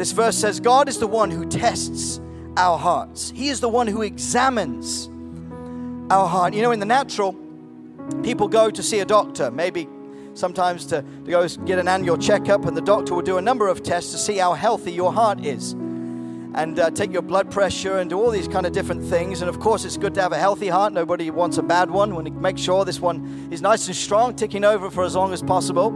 This 0.00 0.12
verse 0.12 0.34
says, 0.34 0.60
God 0.60 0.88
is 0.88 0.98
the 0.98 1.06
one 1.06 1.30
who 1.30 1.44
tests 1.44 2.22
our 2.56 2.78
hearts, 2.78 3.32
He 3.36 3.50
is 3.50 3.60
the 3.60 3.68
one 3.68 3.86
who 3.86 4.00
examines 4.00 5.10
our 6.10 6.26
heart. 6.26 6.54
You 6.54 6.62
know, 6.62 6.70
in 6.70 6.80
the 6.80 6.86
natural, 6.86 7.36
people 8.22 8.48
go 8.48 8.70
to 8.70 8.82
see 8.82 9.00
a 9.00 9.04
doctor, 9.04 9.50
maybe 9.50 9.86
sometimes 10.32 10.86
to, 10.86 11.02
to 11.02 11.30
go 11.30 11.46
get 11.66 11.78
an 11.78 11.86
annual 11.86 12.16
checkup, 12.16 12.64
and 12.64 12.74
the 12.74 12.80
doctor 12.80 13.14
will 13.14 13.20
do 13.20 13.36
a 13.36 13.42
number 13.42 13.68
of 13.68 13.82
tests 13.82 14.10
to 14.12 14.16
see 14.16 14.38
how 14.38 14.54
healthy 14.54 14.90
your 14.90 15.12
heart 15.12 15.44
is. 15.44 15.72
And 15.72 16.78
uh, 16.78 16.90
take 16.92 17.12
your 17.12 17.20
blood 17.20 17.50
pressure 17.50 17.98
and 17.98 18.08
do 18.08 18.18
all 18.18 18.30
these 18.30 18.48
kind 18.48 18.64
of 18.64 18.72
different 18.72 19.04
things. 19.04 19.42
And 19.42 19.50
of 19.50 19.60
course, 19.60 19.84
it's 19.84 19.98
good 19.98 20.14
to 20.14 20.22
have 20.22 20.32
a 20.32 20.38
healthy 20.38 20.68
heart. 20.68 20.94
Nobody 20.94 21.30
wants 21.30 21.58
a 21.58 21.62
bad 21.62 21.90
one. 21.90 22.08
We 22.08 22.14
want 22.14 22.26
to 22.28 22.32
make 22.32 22.56
sure 22.56 22.86
this 22.86 23.00
one 23.00 23.50
is 23.50 23.60
nice 23.60 23.86
and 23.86 23.94
strong, 23.94 24.34
ticking 24.34 24.64
over 24.64 24.90
for 24.90 25.04
as 25.04 25.14
long 25.14 25.34
as 25.34 25.42
possible. 25.42 25.90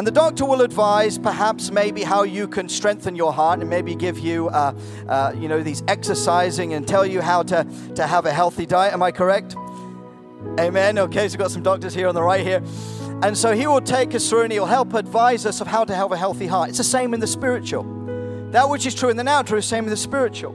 And 0.00 0.06
the 0.06 0.12
doctor 0.12 0.46
will 0.46 0.62
advise 0.62 1.18
perhaps 1.18 1.70
maybe 1.70 2.02
how 2.02 2.22
you 2.22 2.48
can 2.48 2.70
strengthen 2.70 3.14
your 3.14 3.34
heart 3.34 3.60
and 3.60 3.68
maybe 3.68 3.94
give 3.94 4.18
you, 4.18 4.48
uh, 4.48 4.72
uh, 5.06 5.34
you 5.36 5.46
know, 5.46 5.62
these 5.62 5.82
exercising 5.88 6.72
and 6.72 6.88
tell 6.88 7.04
you 7.04 7.20
how 7.20 7.42
to, 7.42 7.66
to 7.96 8.06
have 8.06 8.24
a 8.24 8.32
healthy 8.32 8.64
diet. 8.64 8.94
Am 8.94 9.02
I 9.02 9.12
correct? 9.12 9.56
Amen. 10.58 10.98
Okay, 10.98 11.28
so 11.28 11.32
we've 11.32 11.38
got 11.38 11.50
some 11.50 11.62
doctors 11.62 11.92
here 11.92 12.08
on 12.08 12.14
the 12.14 12.22
right 12.22 12.42
here. 12.42 12.62
And 13.22 13.36
so 13.36 13.54
he 13.54 13.66
will 13.66 13.82
take 13.82 14.14
us 14.14 14.26
through 14.26 14.44
and 14.44 14.52
he'll 14.54 14.64
help 14.64 14.94
advise 14.94 15.44
us 15.44 15.60
of 15.60 15.66
how 15.66 15.84
to 15.84 15.94
have 15.94 16.10
a 16.12 16.16
healthy 16.16 16.46
heart. 16.46 16.70
It's 16.70 16.78
the 16.78 16.84
same 16.84 17.12
in 17.12 17.20
the 17.20 17.26
spiritual. 17.26 17.82
That 18.52 18.70
which 18.70 18.86
is 18.86 18.94
true 18.94 19.10
in 19.10 19.18
the 19.18 19.24
natural 19.24 19.58
is 19.58 19.66
the 19.66 19.68
same 19.68 19.84
in 19.84 19.90
the 19.90 19.98
spiritual. 19.98 20.52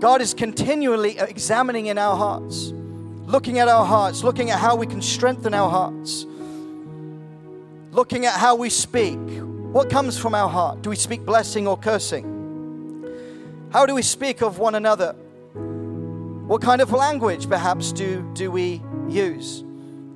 God 0.00 0.22
is 0.22 0.32
continually 0.32 1.18
examining 1.18 1.88
in 1.88 1.98
our 1.98 2.16
hearts, 2.16 2.72
looking 3.26 3.58
at 3.58 3.68
our 3.68 3.84
hearts, 3.84 4.24
looking 4.24 4.48
at 4.48 4.58
how 4.58 4.76
we 4.76 4.86
can 4.86 5.02
strengthen 5.02 5.52
our 5.52 5.68
hearts 5.68 6.24
looking 7.90 8.26
at 8.26 8.34
how 8.34 8.54
we 8.54 8.70
speak. 8.70 9.18
What 9.72 9.90
comes 9.90 10.18
from 10.18 10.34
our 10.34 10.48
heart? 10.48 10.82
Do 10.82 10.90
we 10.90 10.96
speak 10.96 11.24
blessing 11.24 11.66
or 11.66 11.76
cursing? 11.76 12.36
How 13.72 13.86
do 13.86 13.94
we 13.94 14.02
speak 14.02 14.42
of 14.42 14.58
one 14.58 14.74
another? 14.74 15.12
What 16.46 16.62
kind 16.62 16.80
of 16.80 16.92
language, 16.92 17.48
perhaps, 17.48 17.92
do, 17.92 18.28
do 18.34 18.50
we 18.50 18.82
use? 19.08 19.62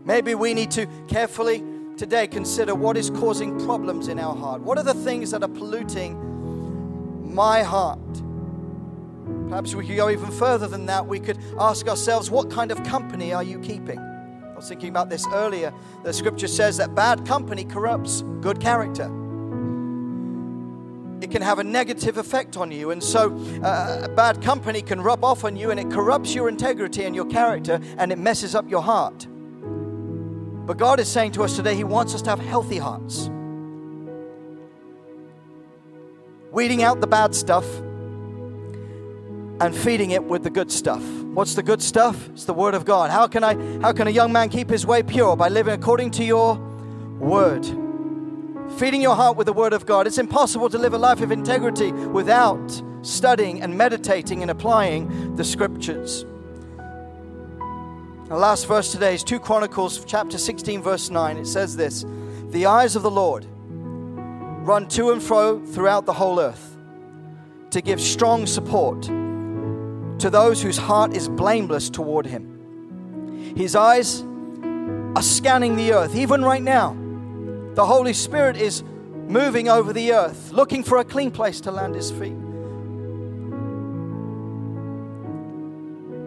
Maybe 0.05 0.35
we 0.35 0.55
need 0.55 0.71
to 0.73 0.87
carefully 1.07 1.63
today 1.97 2.27
consider 2.27 2.75
what 2.75 2.97
is 2.97 3.11
causing 3.11 3.63
problems 3.67 4.09
in 4.09 4.19
our 4.19 4.35
heart. 4.35 4.63
What 4.63 4.79
are 4.79 4.85
the 4.85 4.95
things 4.95 5.31
that 5.33 5.43
are 5.43 5.49
polluting 5.49 7.35
my 7.35 7.63
heart? 7.63 8.01
Perhaps 9.49 9.75
we 9.75 9.87
could 9.87 9.97
go 9.97 10.09
even 10.09 10.31
further 10.31 10.67
than 10.67 10.87
that. 10.87 11.07
We 11.07 11.21
could 11.21 11.39
ask 11.59 11.87
ourselves, 11.87 12.31
what 12.31 12.51
kind 12.51 12.73
of 12.73 12.83
company 12.85 13.35
are 13.35 13.43
you 13.43 13.59
keeping? 13.59 14.01
Was 14.63 14.69
thinking 14.69 14.91
about 14.91 15.11
this 15.11 15.27
earlier. 15.33 15.75
The 16.05 16.13
scripture 16.13 16.47
says 16.47 16.77
that 16.77 16.95
bad 16.95 17.27
company 17.27 17.65
corrupts 17.65 18.23
good 18.41 18.61
character. 18.61 19.07
It 21.21 21.31
can 21.33 21.43
have 21.43 21.59
a 21.59 21.65
negative 21.65 22.17
effect 22.17 22.57
on 22.57 22.71
you. 22.71 22.93
And 22.93 23.03
so, 23.03 23.37
uh, 23.63 24.07
bad 24.09 24.41
company 24.41 24.81
can 24.81 25.01
rub 25.01 25.25
off 25.25 25.45
on 25.45 25.57
you 25.57 25.73
and 25.73 25.81
it 25.81 25.91
corrupts 25.91 26.35
your 26.35 26.49
integrity 26.49 27.05
and 27.05 27.15
your 27.15 27.27
character 27.27 27.81
and 27.99 28.13
it 28.13 28.19
messes 28.19 28.55
up 28.55 28.71
your 28.71 28.83
heart. 28.83 29.27
But 30.67 30.79
God 30.79 31.01
is 31.01 31.09
saying 31.09 31.33
to 31.33 31.43
us 31.43 31.57
today, 31.57 31.75
He 31.75 31.85
wants 31.85 32.15
us 32.15 32.23
to 32.23 32.31
have 32.31 32.39
healthy 32.39 32.79
hearts. 32.79 33.31
Weeding 36.53 36.85
out 36.85 37.01
the 37.01 37.09
bad 37.09 37.35
stuff 37.35 37.67
and 39.63 39.77
feeding 39.77 40.11
it 40.11 40.25
with 40.25 40.43
the 40.43 40.51
good 40.51 40.73
stuff. 40.73 41.03
What's 41.35 41.55
the 41.55 41.63
good 41.63 41.81
stuff? 41.81 42.29
It's 42.31 42.45
the 42.45 42.53
word 42.53 42.75
of 42.75 42.85
God. 42.85 43.13
How 43.13 43.29
can 43.29 43.45
I 43.45 43.55
how 43.81 43.93
can 43.93 44.09
a 44.09 44.11
young 44.11 44.33
man 44.33 44.49
keep 44.49 44.69
his 44.69 44.85
way 44.85 45.05
pure? 45.05 45.37
By 45.37 45.49
living 45.49 45.73
according 45.73 46.11
to 46.13 46.25
your 46.25 46.57
word. 47.21 47.65
Feeding 48.77 49.01
your 49.01 49.15
heart 49.15 49.37
with 49.37 49.47
the 49.47 49.53
word 49.53 49.73
of 49.73 49.87
God. 49.87 50.09
It's 50.09 50.19
impossible 50.19 50.69
to 50.69 50.79
live 50.79 50.95
a 50.95 50.99
life 50.99 51.21
of 51.21 51.31
integrity 51.31 51.93
without 51.93 52.83
studying 53.03 53.63
and 53.63 53.79
meditating 53.79 54.43
and 54.43 54.51
applying 54.51 55.37
the 55.37 55.45
scriptures. 55.45 56.25
The 58.27 58.37
last 58.37 58.67
verse 58.67 58.91
today 58.91 59.15
is 59.15 59.23
2 59.23 59.39
Chronicles 59.39 60.05
chapter 60.05 60.39
16 60.39 60.83
verse 60.83 61.09
9. 61.09 61.37
It 61.37 61.47
says 61.47 61.77
this, 61.77 62.05
"The 62.51 62.67
eyes 62.67 62.97
of 62.97 63.05
the 63.05 63.11
Lord 63.13 63.47
run 64.67 64.89
to 64.89 65.13
and 65.13 65.23
fro 65.23 65.61
throughout 65.61 66.05
the 66.05 66.15
whole 66.15 66.41
earth 66.41 66.77
to 67.71 67.81
give 67.81 68.01
strong 68.01 68.47
support 68.47 69.09
to 70.23 70.31
those 70.31 70.63
whose 70.63 70.79
heart 70.79 71.17
is 71.17 71.29
blameless 71.29 71.91
toward 71.91 72.27
Him. 72.27 73.55
His 73.57 73.75
eyes 73.75 74.23
are 75.17 75.23
scanning 75.23 75.75
the 75.75 75.93
earth, 75.93 76.15
even 76.15 76.45
right 76.45 76.63
now. 76.63 76.97
The 77.75 77.85
Holy 77.85 78.13
Spirit 78.13 78.57
is 78.57 78.85
moving 79.27 79.69
over 79.69 79.93
the 79.93 80.13
earth, 80.13 80.53
looking 80.53 80.85
for 80.85 80.99
a 80.99 81.05
clean 81.05 81.33
place 81.33 81.61
to 81.63 81.73
land 81.73 81.97
His 81.97 82.13
feet. 82.13 82.37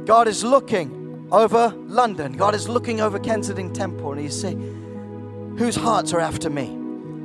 God 0.05 0.27
is 0.27 0.43
looking 0.43 1.29
over 1.31 1.73
London. 1.87 2.33
God 2.33 2.53
is 2.53 2.67
looking 2.67 2.99
over 2.99 3.17
Kensington 3.17 3.71
Temple, 3.71 4.11
and 4.11 4.19
He's 4.19 4.37
saying, 4.37 5.55
Whose 5.57 5.77
hearts 5.77 6.11
are 6.11 6.19
after 6.19 6.49
me? 6.49 6.65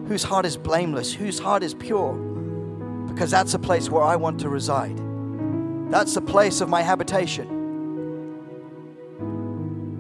Whose 0.07 0.23
heart 0.23 0.47
is 0.47 0.57
blameless? 0.57 1.13
Whose 1.13 1.41
heart 1.41 1.65
is 1.65 1.75
pure? 1.75 2.15
Because 3.09 3.33
that's 3.33 3.55
a 3.55 3.59
place 3.59 3.91
where 3.91 4.05
I 4.05 4.15
want 4.15 4.39
to 4.43 4.49
reside. 4.49 5.10
That's 5.91 6.15
the 6.15 6.21
place 6.21 6.61
of 6.61 6.69
my 6.69 6.83
habitation. 6.83 7.59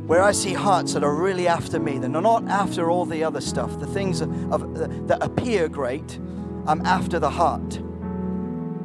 Where 0.06 0.22
I 0.22 0.32
see 0.32 0.54
hearts 0.54 0.94
that 0.94 1.02
are 1.04 1.14
really 1.14 1.48
after 1.48 1.78
me, 1.80 1.98
that 1.98 2.14
are 2.14 2.22
not 2.22 2.46
after 2.48 2.90
all 2.90 3.04
the 3.04 3.24
other 3.24 3.40
stuff, 3.40 3.78
the 3.80 3.86
things 3.86 4.20
of, 4.20 4.52
of, 4.52 4.62
uh, 4.76 4.86
that 5.06 5.22
appear 5.22 5.68
great. 5.68 6.18
I'm 6.66 6.84
after 6.86 7.18
the 7.18 7.30
heart. 7.30 7.76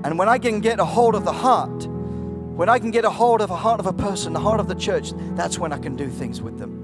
And 0.04 0.18
when 0.20 0.30
I 0.30 0.40
can 0.40 0.60
get 0.62 0.80
a 0.80 0.86
hold 0.86 1.16
of 1.16 1.26
the 1.26 1.34
heart, 1.34 1.88
when 1.88 2.70
I 2.70 2.80
can 2.80 2.90
get 2.92 3.06
a 3.06 3.10
hold 3.10 3.42
of 3.42 3.52
a 3.52 3.56
heart 3.56 3.80
of 3.80 3.86
a 3.86 3.94
person, 3.94 4.34
the 4.34 4.40
heart 4.40 4.60
of 4.60 4.68
the 4.68 4.76
church, 4.76 5.14
that's 5.36 5.60
when 5.60 5.74
I 5.74 5.78
can 5.78 5.96
do 5.96 6.10
things 6.10 6.42
with 6.42 6.58
them. 6.58 6.84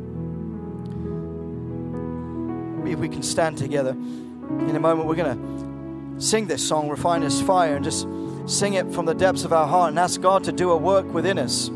If 2.86 3.00
we 3.00 3.10
can 3.10 3.24
stand 3.24 3.58
together 3.58 3.92
in 3.92 4.76
a 4.76 4.80
moment, 4.80 5.08
we're 5.08 5.16
going 5.16 5.38
to 5.38 6.22
sing 6.22 6.48
this 6.48 6.68
song, 6.68 6.90
Refiner's 6.90 7.42
Fire, 7.42 7.76
and 7.76 7.84
just 7.84 8.06
sing 8.46 8.74
it 8.74 8.92
from 8.92 9.06
the 9.06 9.14
depths 9.14 9.44
of 9.44 9.54
our 9.54 9.68
heart 9.68 9.90
and 9.90 10.00
ask 10.00 10.22
God 10.22 10.44
to 10.46 10.52
do 10.52 10.72
a 10.72 10.78
work 10.78 11.12
within 11.14 11.38
us. 11.38 11.70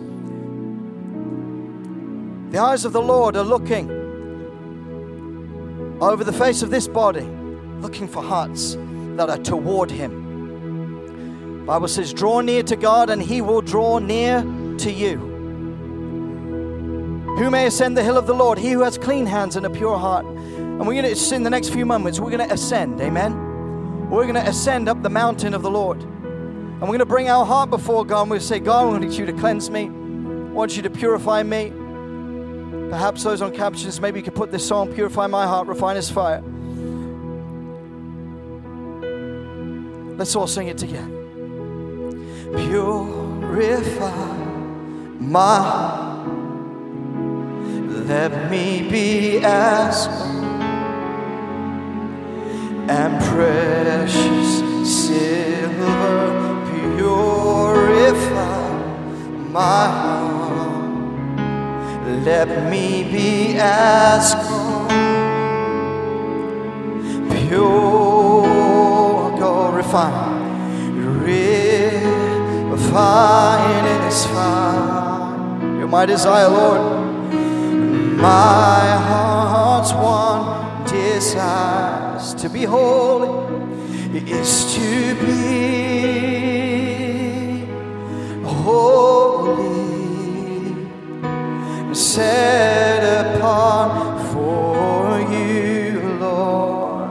The 2.52 2.60
eyes 2.60 2.86
of 2.86 2.94
the 2.94 3.02
Lord 3.02 3.36
are 3.36 3.44
looking 3.44 3.90
over 6.02 6.24
the 6.24 6.34
face 6.34 6.62
of 6.62 6.70
this 6.70 6.88
body, 6.88 7.28
looking 7.80 8.08
for 8.08 8.22
hearts 8.22 8.76
that 9.16 9.30
are 9.30 9.38
toward 9.38 9.92
Him. 9.92 10.26
Bible 11.66 11.88
says, 11.88 12.14
draw 12.14 12.42
near 12.42 12.62
to 12.64 12.76
God 12.76 13.10
and 13.10 13.20
he 13.22 13.42
will 13.42 13.62
draw 13.62 13.98
near 13.98 14.42
to 14.78 14.92
you. 14.92 15.18
Who 17.38 17.50
may 17.50 17.66
ascend 17.66 17.98
the 17.98 18.04
hill 18.04 18.18
of 18.18 18.28
the 18.28 18.36
Lord? 18.36 18.60
He 18.60 18.72
who 18.72 18.82
has 18.82 19.00
clean 19.00 19.26
hands 19.26 19.56
and 19.56 19.66
a 19.66 19.70
pure 19.70 19.98
heart. 19.98 20.26
And 20.26 20.86
we're 20.86 21.02
going 21.02 21.16
to, 21.16 21.36
in 21.36 21.44
the 21.44 21.50
next 21.50 21.70
few 21.70 21.86
moments, 21.86 22.20
we're 22.20 22.30
going 22.30 22.48
to 22.48 22.54
ascend. 22.54 23.02
Amen. 23.02 24.10
We're 24.10 24.24
going 24.24 24.36
to 24.36 24.48
ascend 24.48 24.88
up 24.88 25.02
the 25.02 25.10
mountain 25.10 25.56
of 25.56 25.64
the 25.64 25.72
Lord. 25.72 26.06
And 26.76 26.82
we're 26.82 26.88
going 26.88 27.00
to 27.00 27.06
bring 27.06 27.30
our 27.30 27.46
heart 27.46 27.70
before 27.70 28.06
God 28.06 28.24
and 28.24 28.32
we'll 28.32 28.40
say, 28.40 28.60
God, 28.60 28.82
I 28.82 29.00
want 29.00 29.18
you 29.18 29.26
to 29.26 29.34
cleanse 29.34 29.70
me. 29.70 29.86
I 29.86 30.52
want 30.52 30.76
you 30.76 30.84
to 30.84 30.90
purify 30.90 31.44
me. 31.44 31.72
Perhaps 32.90 33.24
those 33.24 33.42
on 33.42 33.54
captions, 33.54 34.00
maybe 34.00 34.20
you 34.20 34.24
could 34.24 34.36
put 34.36 34.52
this 34.52 34.66
song, 34.68 34.94
Purify 34.94 35.28
My 35.28 35.46
Heart, 35.46 35.68
Refiner's 35.68 36.10
Fire. 36.10 36.42
Let's 40.18 40.36
all 40.36 40.48
sing 40.48 40.68
it 40.68 40.78
together 40.78 41.16
purify 42.56 44.38
my 45.20 45.58
heart. 45.58 46.28
Let 48.08 48.52
me 48.52 48.88
be 48.90 49.40
as 49.44 50.08
and 52.88 53.20
precious 53.24 54.62
silver 54.88 56.45
purify 56.94 58.68
my 59.52 59.88
heart. 60.00 61.40
Let 62.26 62.50
me 62.70 63.04
be 63.04 63.58
as 63.58 64.36
pure 67.48 68.46
gold 69.40 69.76
refined 69.76 70.36
fine 72.96 73.86
in 73.86 74.12
fire. 74.26 75.78
You're 75.78 75.88
my 75.88 76.06
desire, 76.06 76.48
Lord. 76.48 76.82
My 78.18 78.86
heart's 79.10 79.92
one 79.94 80.86
desire 80.86 82.36
to 82.40 82.50
be 82.50 82.64
holy, 82.64 83.30
is 84.32 84.74
to 84.76 85.16
be 85.26 86.35
holy, 88.66 89.94
and 91.88 91.96
set 91.96 93.04
apart 93.22 94.20
for 94.32 95.20
you, 95.32 96.18
Lord. 96.20 97.10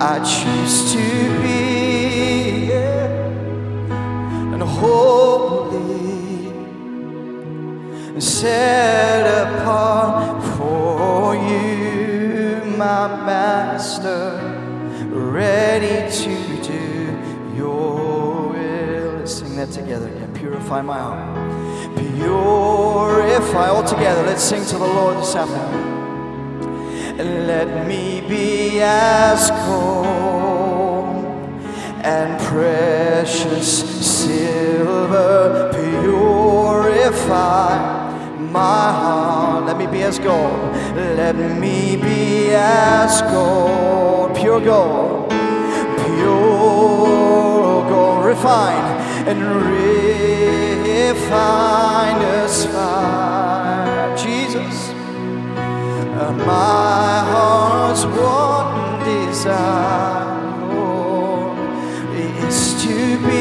I 0.00 0.18
choose 0.34 0.92
to 0.94 1.06
be 1.42 1.60
yeah, 2.70 4.52
and 4.52 4.62
holy, 4.62 6.48
and 8.14 8.22
set 8.22 9.24
apart 9.44 10.42
for 10.56 11.36
you, 11.36 12.64
my 12.76 13.06
master, 13.30 14.26
ready 15.08 16.10
to 16.22 16.34
do 16.62 16.84
your 17.56 18.48
will. 18.48 19.18
Let's 19.18 19.34
sing 19.34 19.54
that 19.56 19.70
together. 19.70 20.19
Purify 20.40 20.80
my 20.80 20.98
heart. 20.98 21.36
Purify 21.96 23.68
all 23.68 23.84
together. 23.84 24.22
Let's 24.22 24.42
sing 24.42 24.64
to 24.64 24.78
the 24.78 24.86
Lord 24.86 25.18
this 25.18 25.36
afternoon. 25.36 26.66
Let 27.46 27.86
me 27.86 28.22
be 28.26 28.80
as 28.80 29.50
cold 29.66 31.26
and 32.02 32.40
precious 32.40 34.00
silver, 34.00 35.70
purify 35.74 37.76
my 38.38 38.92
heart. 38.92 39.66
Let 39.66 39.76
me 39.76 39.86
be 39.88 40.04
as 40.04 40.18
gold. 40.18 40.72
Let 40.96 41.36
me 41.36 41.96
be 41.96 42.54
as 42.54 43.20
gold, 43.30 44.34
pure 44.34 44.62
gold, 44.62 45.28
pure 45.98 47.90
gold, 47.90 48.24
refined 48.24 48.99
and 49.28 49.40
refined 50.96 52.22
us 52.22 52.66
fire. 52.66 54.16
Jesus, 54.16 54.92
my 56.46 57.24
heart's 57.32 58.04
one 58.04 59.04
desire, 59.04 60.74
Lord, 60.74 61.58
is 62.44 62.58
to 62.82 62.96
be 63.26 63.40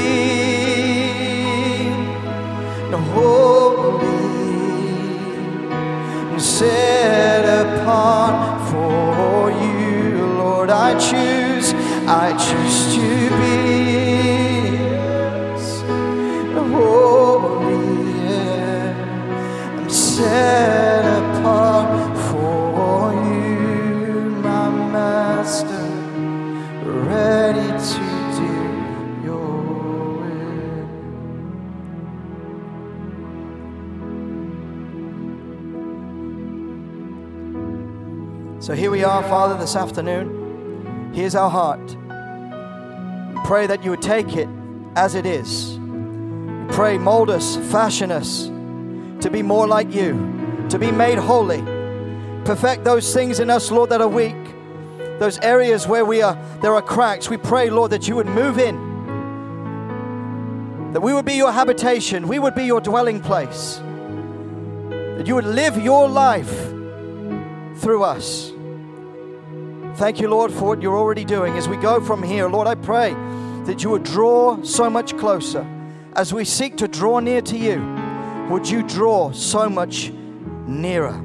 holy 3.14 4.08
and 6.32 6.42
set 6.42 7.46
apart 7.64 8.70
for 8.70 9.52
you, 9.52 10.26
Lord. 10.38 10.70
I 10.70 10.94
choose, 10.94 11.74
I 12.08 12.32
choose 12.38 12.96
to 12.96 13.10
be 13.40 13.59
we 39.00 39.06
are, 39.06 39.24
Father, 39.24 39.58
this 39.58 39.78
afternoon. 39.78 41.14
Here's 41.14 41.34
our 41.34 41.50
heart. 41.50 41.80
Pray 43.46 43.66
that 43.66 43.82
you 43.82 43.92
would 43.92 44.02
take 44.02 44.36
it 44.36 44.50
as 44.98 45.16
it 45.16 45.26
is. 45.26 45.80
Pray, 46.76 46.98
mold 46.98 47.30
us, 47.30 47.56
fashion 47.72 48.12
us 48.12 48.48
to 49.24 49.30
be 49.32 49.42
more 49.42 49.68
like 49.68 49.94
you, 49.94 50.66
to 50.68 50.78
be 50.78 50.92
made 50.92 51.18
holy. 51.18 51.62
Perfect 52.44 52.84
those 52.84 53.14
things 53.14 53.40
in 53.40 53.50
us, 53.50 53.72
Lord, 53.72 53.90
that 53.92 54.02
are 54.02 54.08
weak. 54.10 54.36
Those 55.18 55.40
areas 55.40 55.88
where 55.88 56.04
we 56.04 56.22
are 56.22 56.38
there 56.62 56.76
are 56.76 56.82
cracks. 56.82 57.30
We 57.30 57.38
pray, 57.38 57.70
Lord, 57.70 57.92
that 57.92 58.06
you 58.06 58.18
would 58.18 58.28
move 58.28 58.60
in. 58.60 58.76
That 60.92 61.00
we 61.00 61.14
would 61.14 61.24
be 61.24 61.36
your 61.36 61.54
habitation, 61.54 62.28
we 62.28 62.38
would 62.38 62.54
be 62.54 62.66
your 62.66 62.82
dwelling 62.82 63.22
place. 63.22 63.80
That 64.90 65.24
you 65.26 65.36
would 65.36 65.46
live 65.46 65.78
your 65.78 66.10
life 66.10 66.54
through 67.78 68.04
us. 68.04 68.52
Thank 70.00 70.22
you, 70.22 70.30
Lord, 70.30 70.54
for 70.54 70.64
what 70.64 70.82
you're 70.82 70.98
already 70.98 71.26
doing. 71.26 71.58
As 71.58 71.68
we 71.68 71.76
go 71.76 72.00
from 72.00 72.24
here, 72.24 72.48
Lord, 72.48 72.68
I 72.70 72.76
pray 72.76 73.12
that 73.66 73.84
you 73.84 73.90
would 73.90 74.04
draw 74.04 74.64
so 74.64 74.90
much 74.90 75.18
closer 75.18 75.68
as 76.14 76.34
we 76.34 76.46
seek 76.46 76.78
to 76.78 76.88
draw 76.88 77.20
near 77.20 77.42
to 77.42 77.58
you. 77.58 77.82
would 78.50 78.70
you 78.70 78.82
draw 78.82 79.34
so 79.34 79.70
much 79.70 80.14
nearer? 80.66 81.22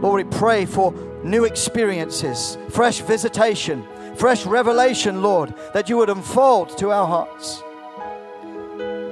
Lord, 0.00 0.24
we 0.24 0.38
pray 0.38 0.66
for 0.66 0.94
new 1.24 1.46
experiences, 1.46 2.56
fresh 2.70 3.00
visitation, 3.00 3.84
fresh 4.14 4.46
revelation, 4.46 5.20
Lord, 5.20 5.52
that 5.74 5.88
you 5.88 5.96
would 5.96 6.10
unfold 6.10 6.78
to 6.78 6.92
our 6.92 7.08
hearts. 7.08 7.60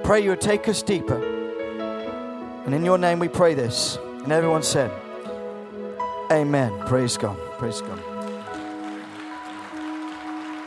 Pray 0.07 0.21
you 0.21 0.31
would 0.31 0.41
take 0.41 0.69
us 0.69 0.85
deeper. 0.85 1.21
And 2.65 2.73
in 2.73 2.85
your 2.85 2.97
name 2.97 3.19
we 3.19 3.27
pray 3.27 3.55
this. 3.55 3.99
And 4.23 4.31
everyone 4.31 4.63
said, 4.63 4.93
Amen. 6.31 6.87
Praise 6.87 7.17
God. 7.17 7.37
Praise 7.59 7.81
God. 7.81 8.12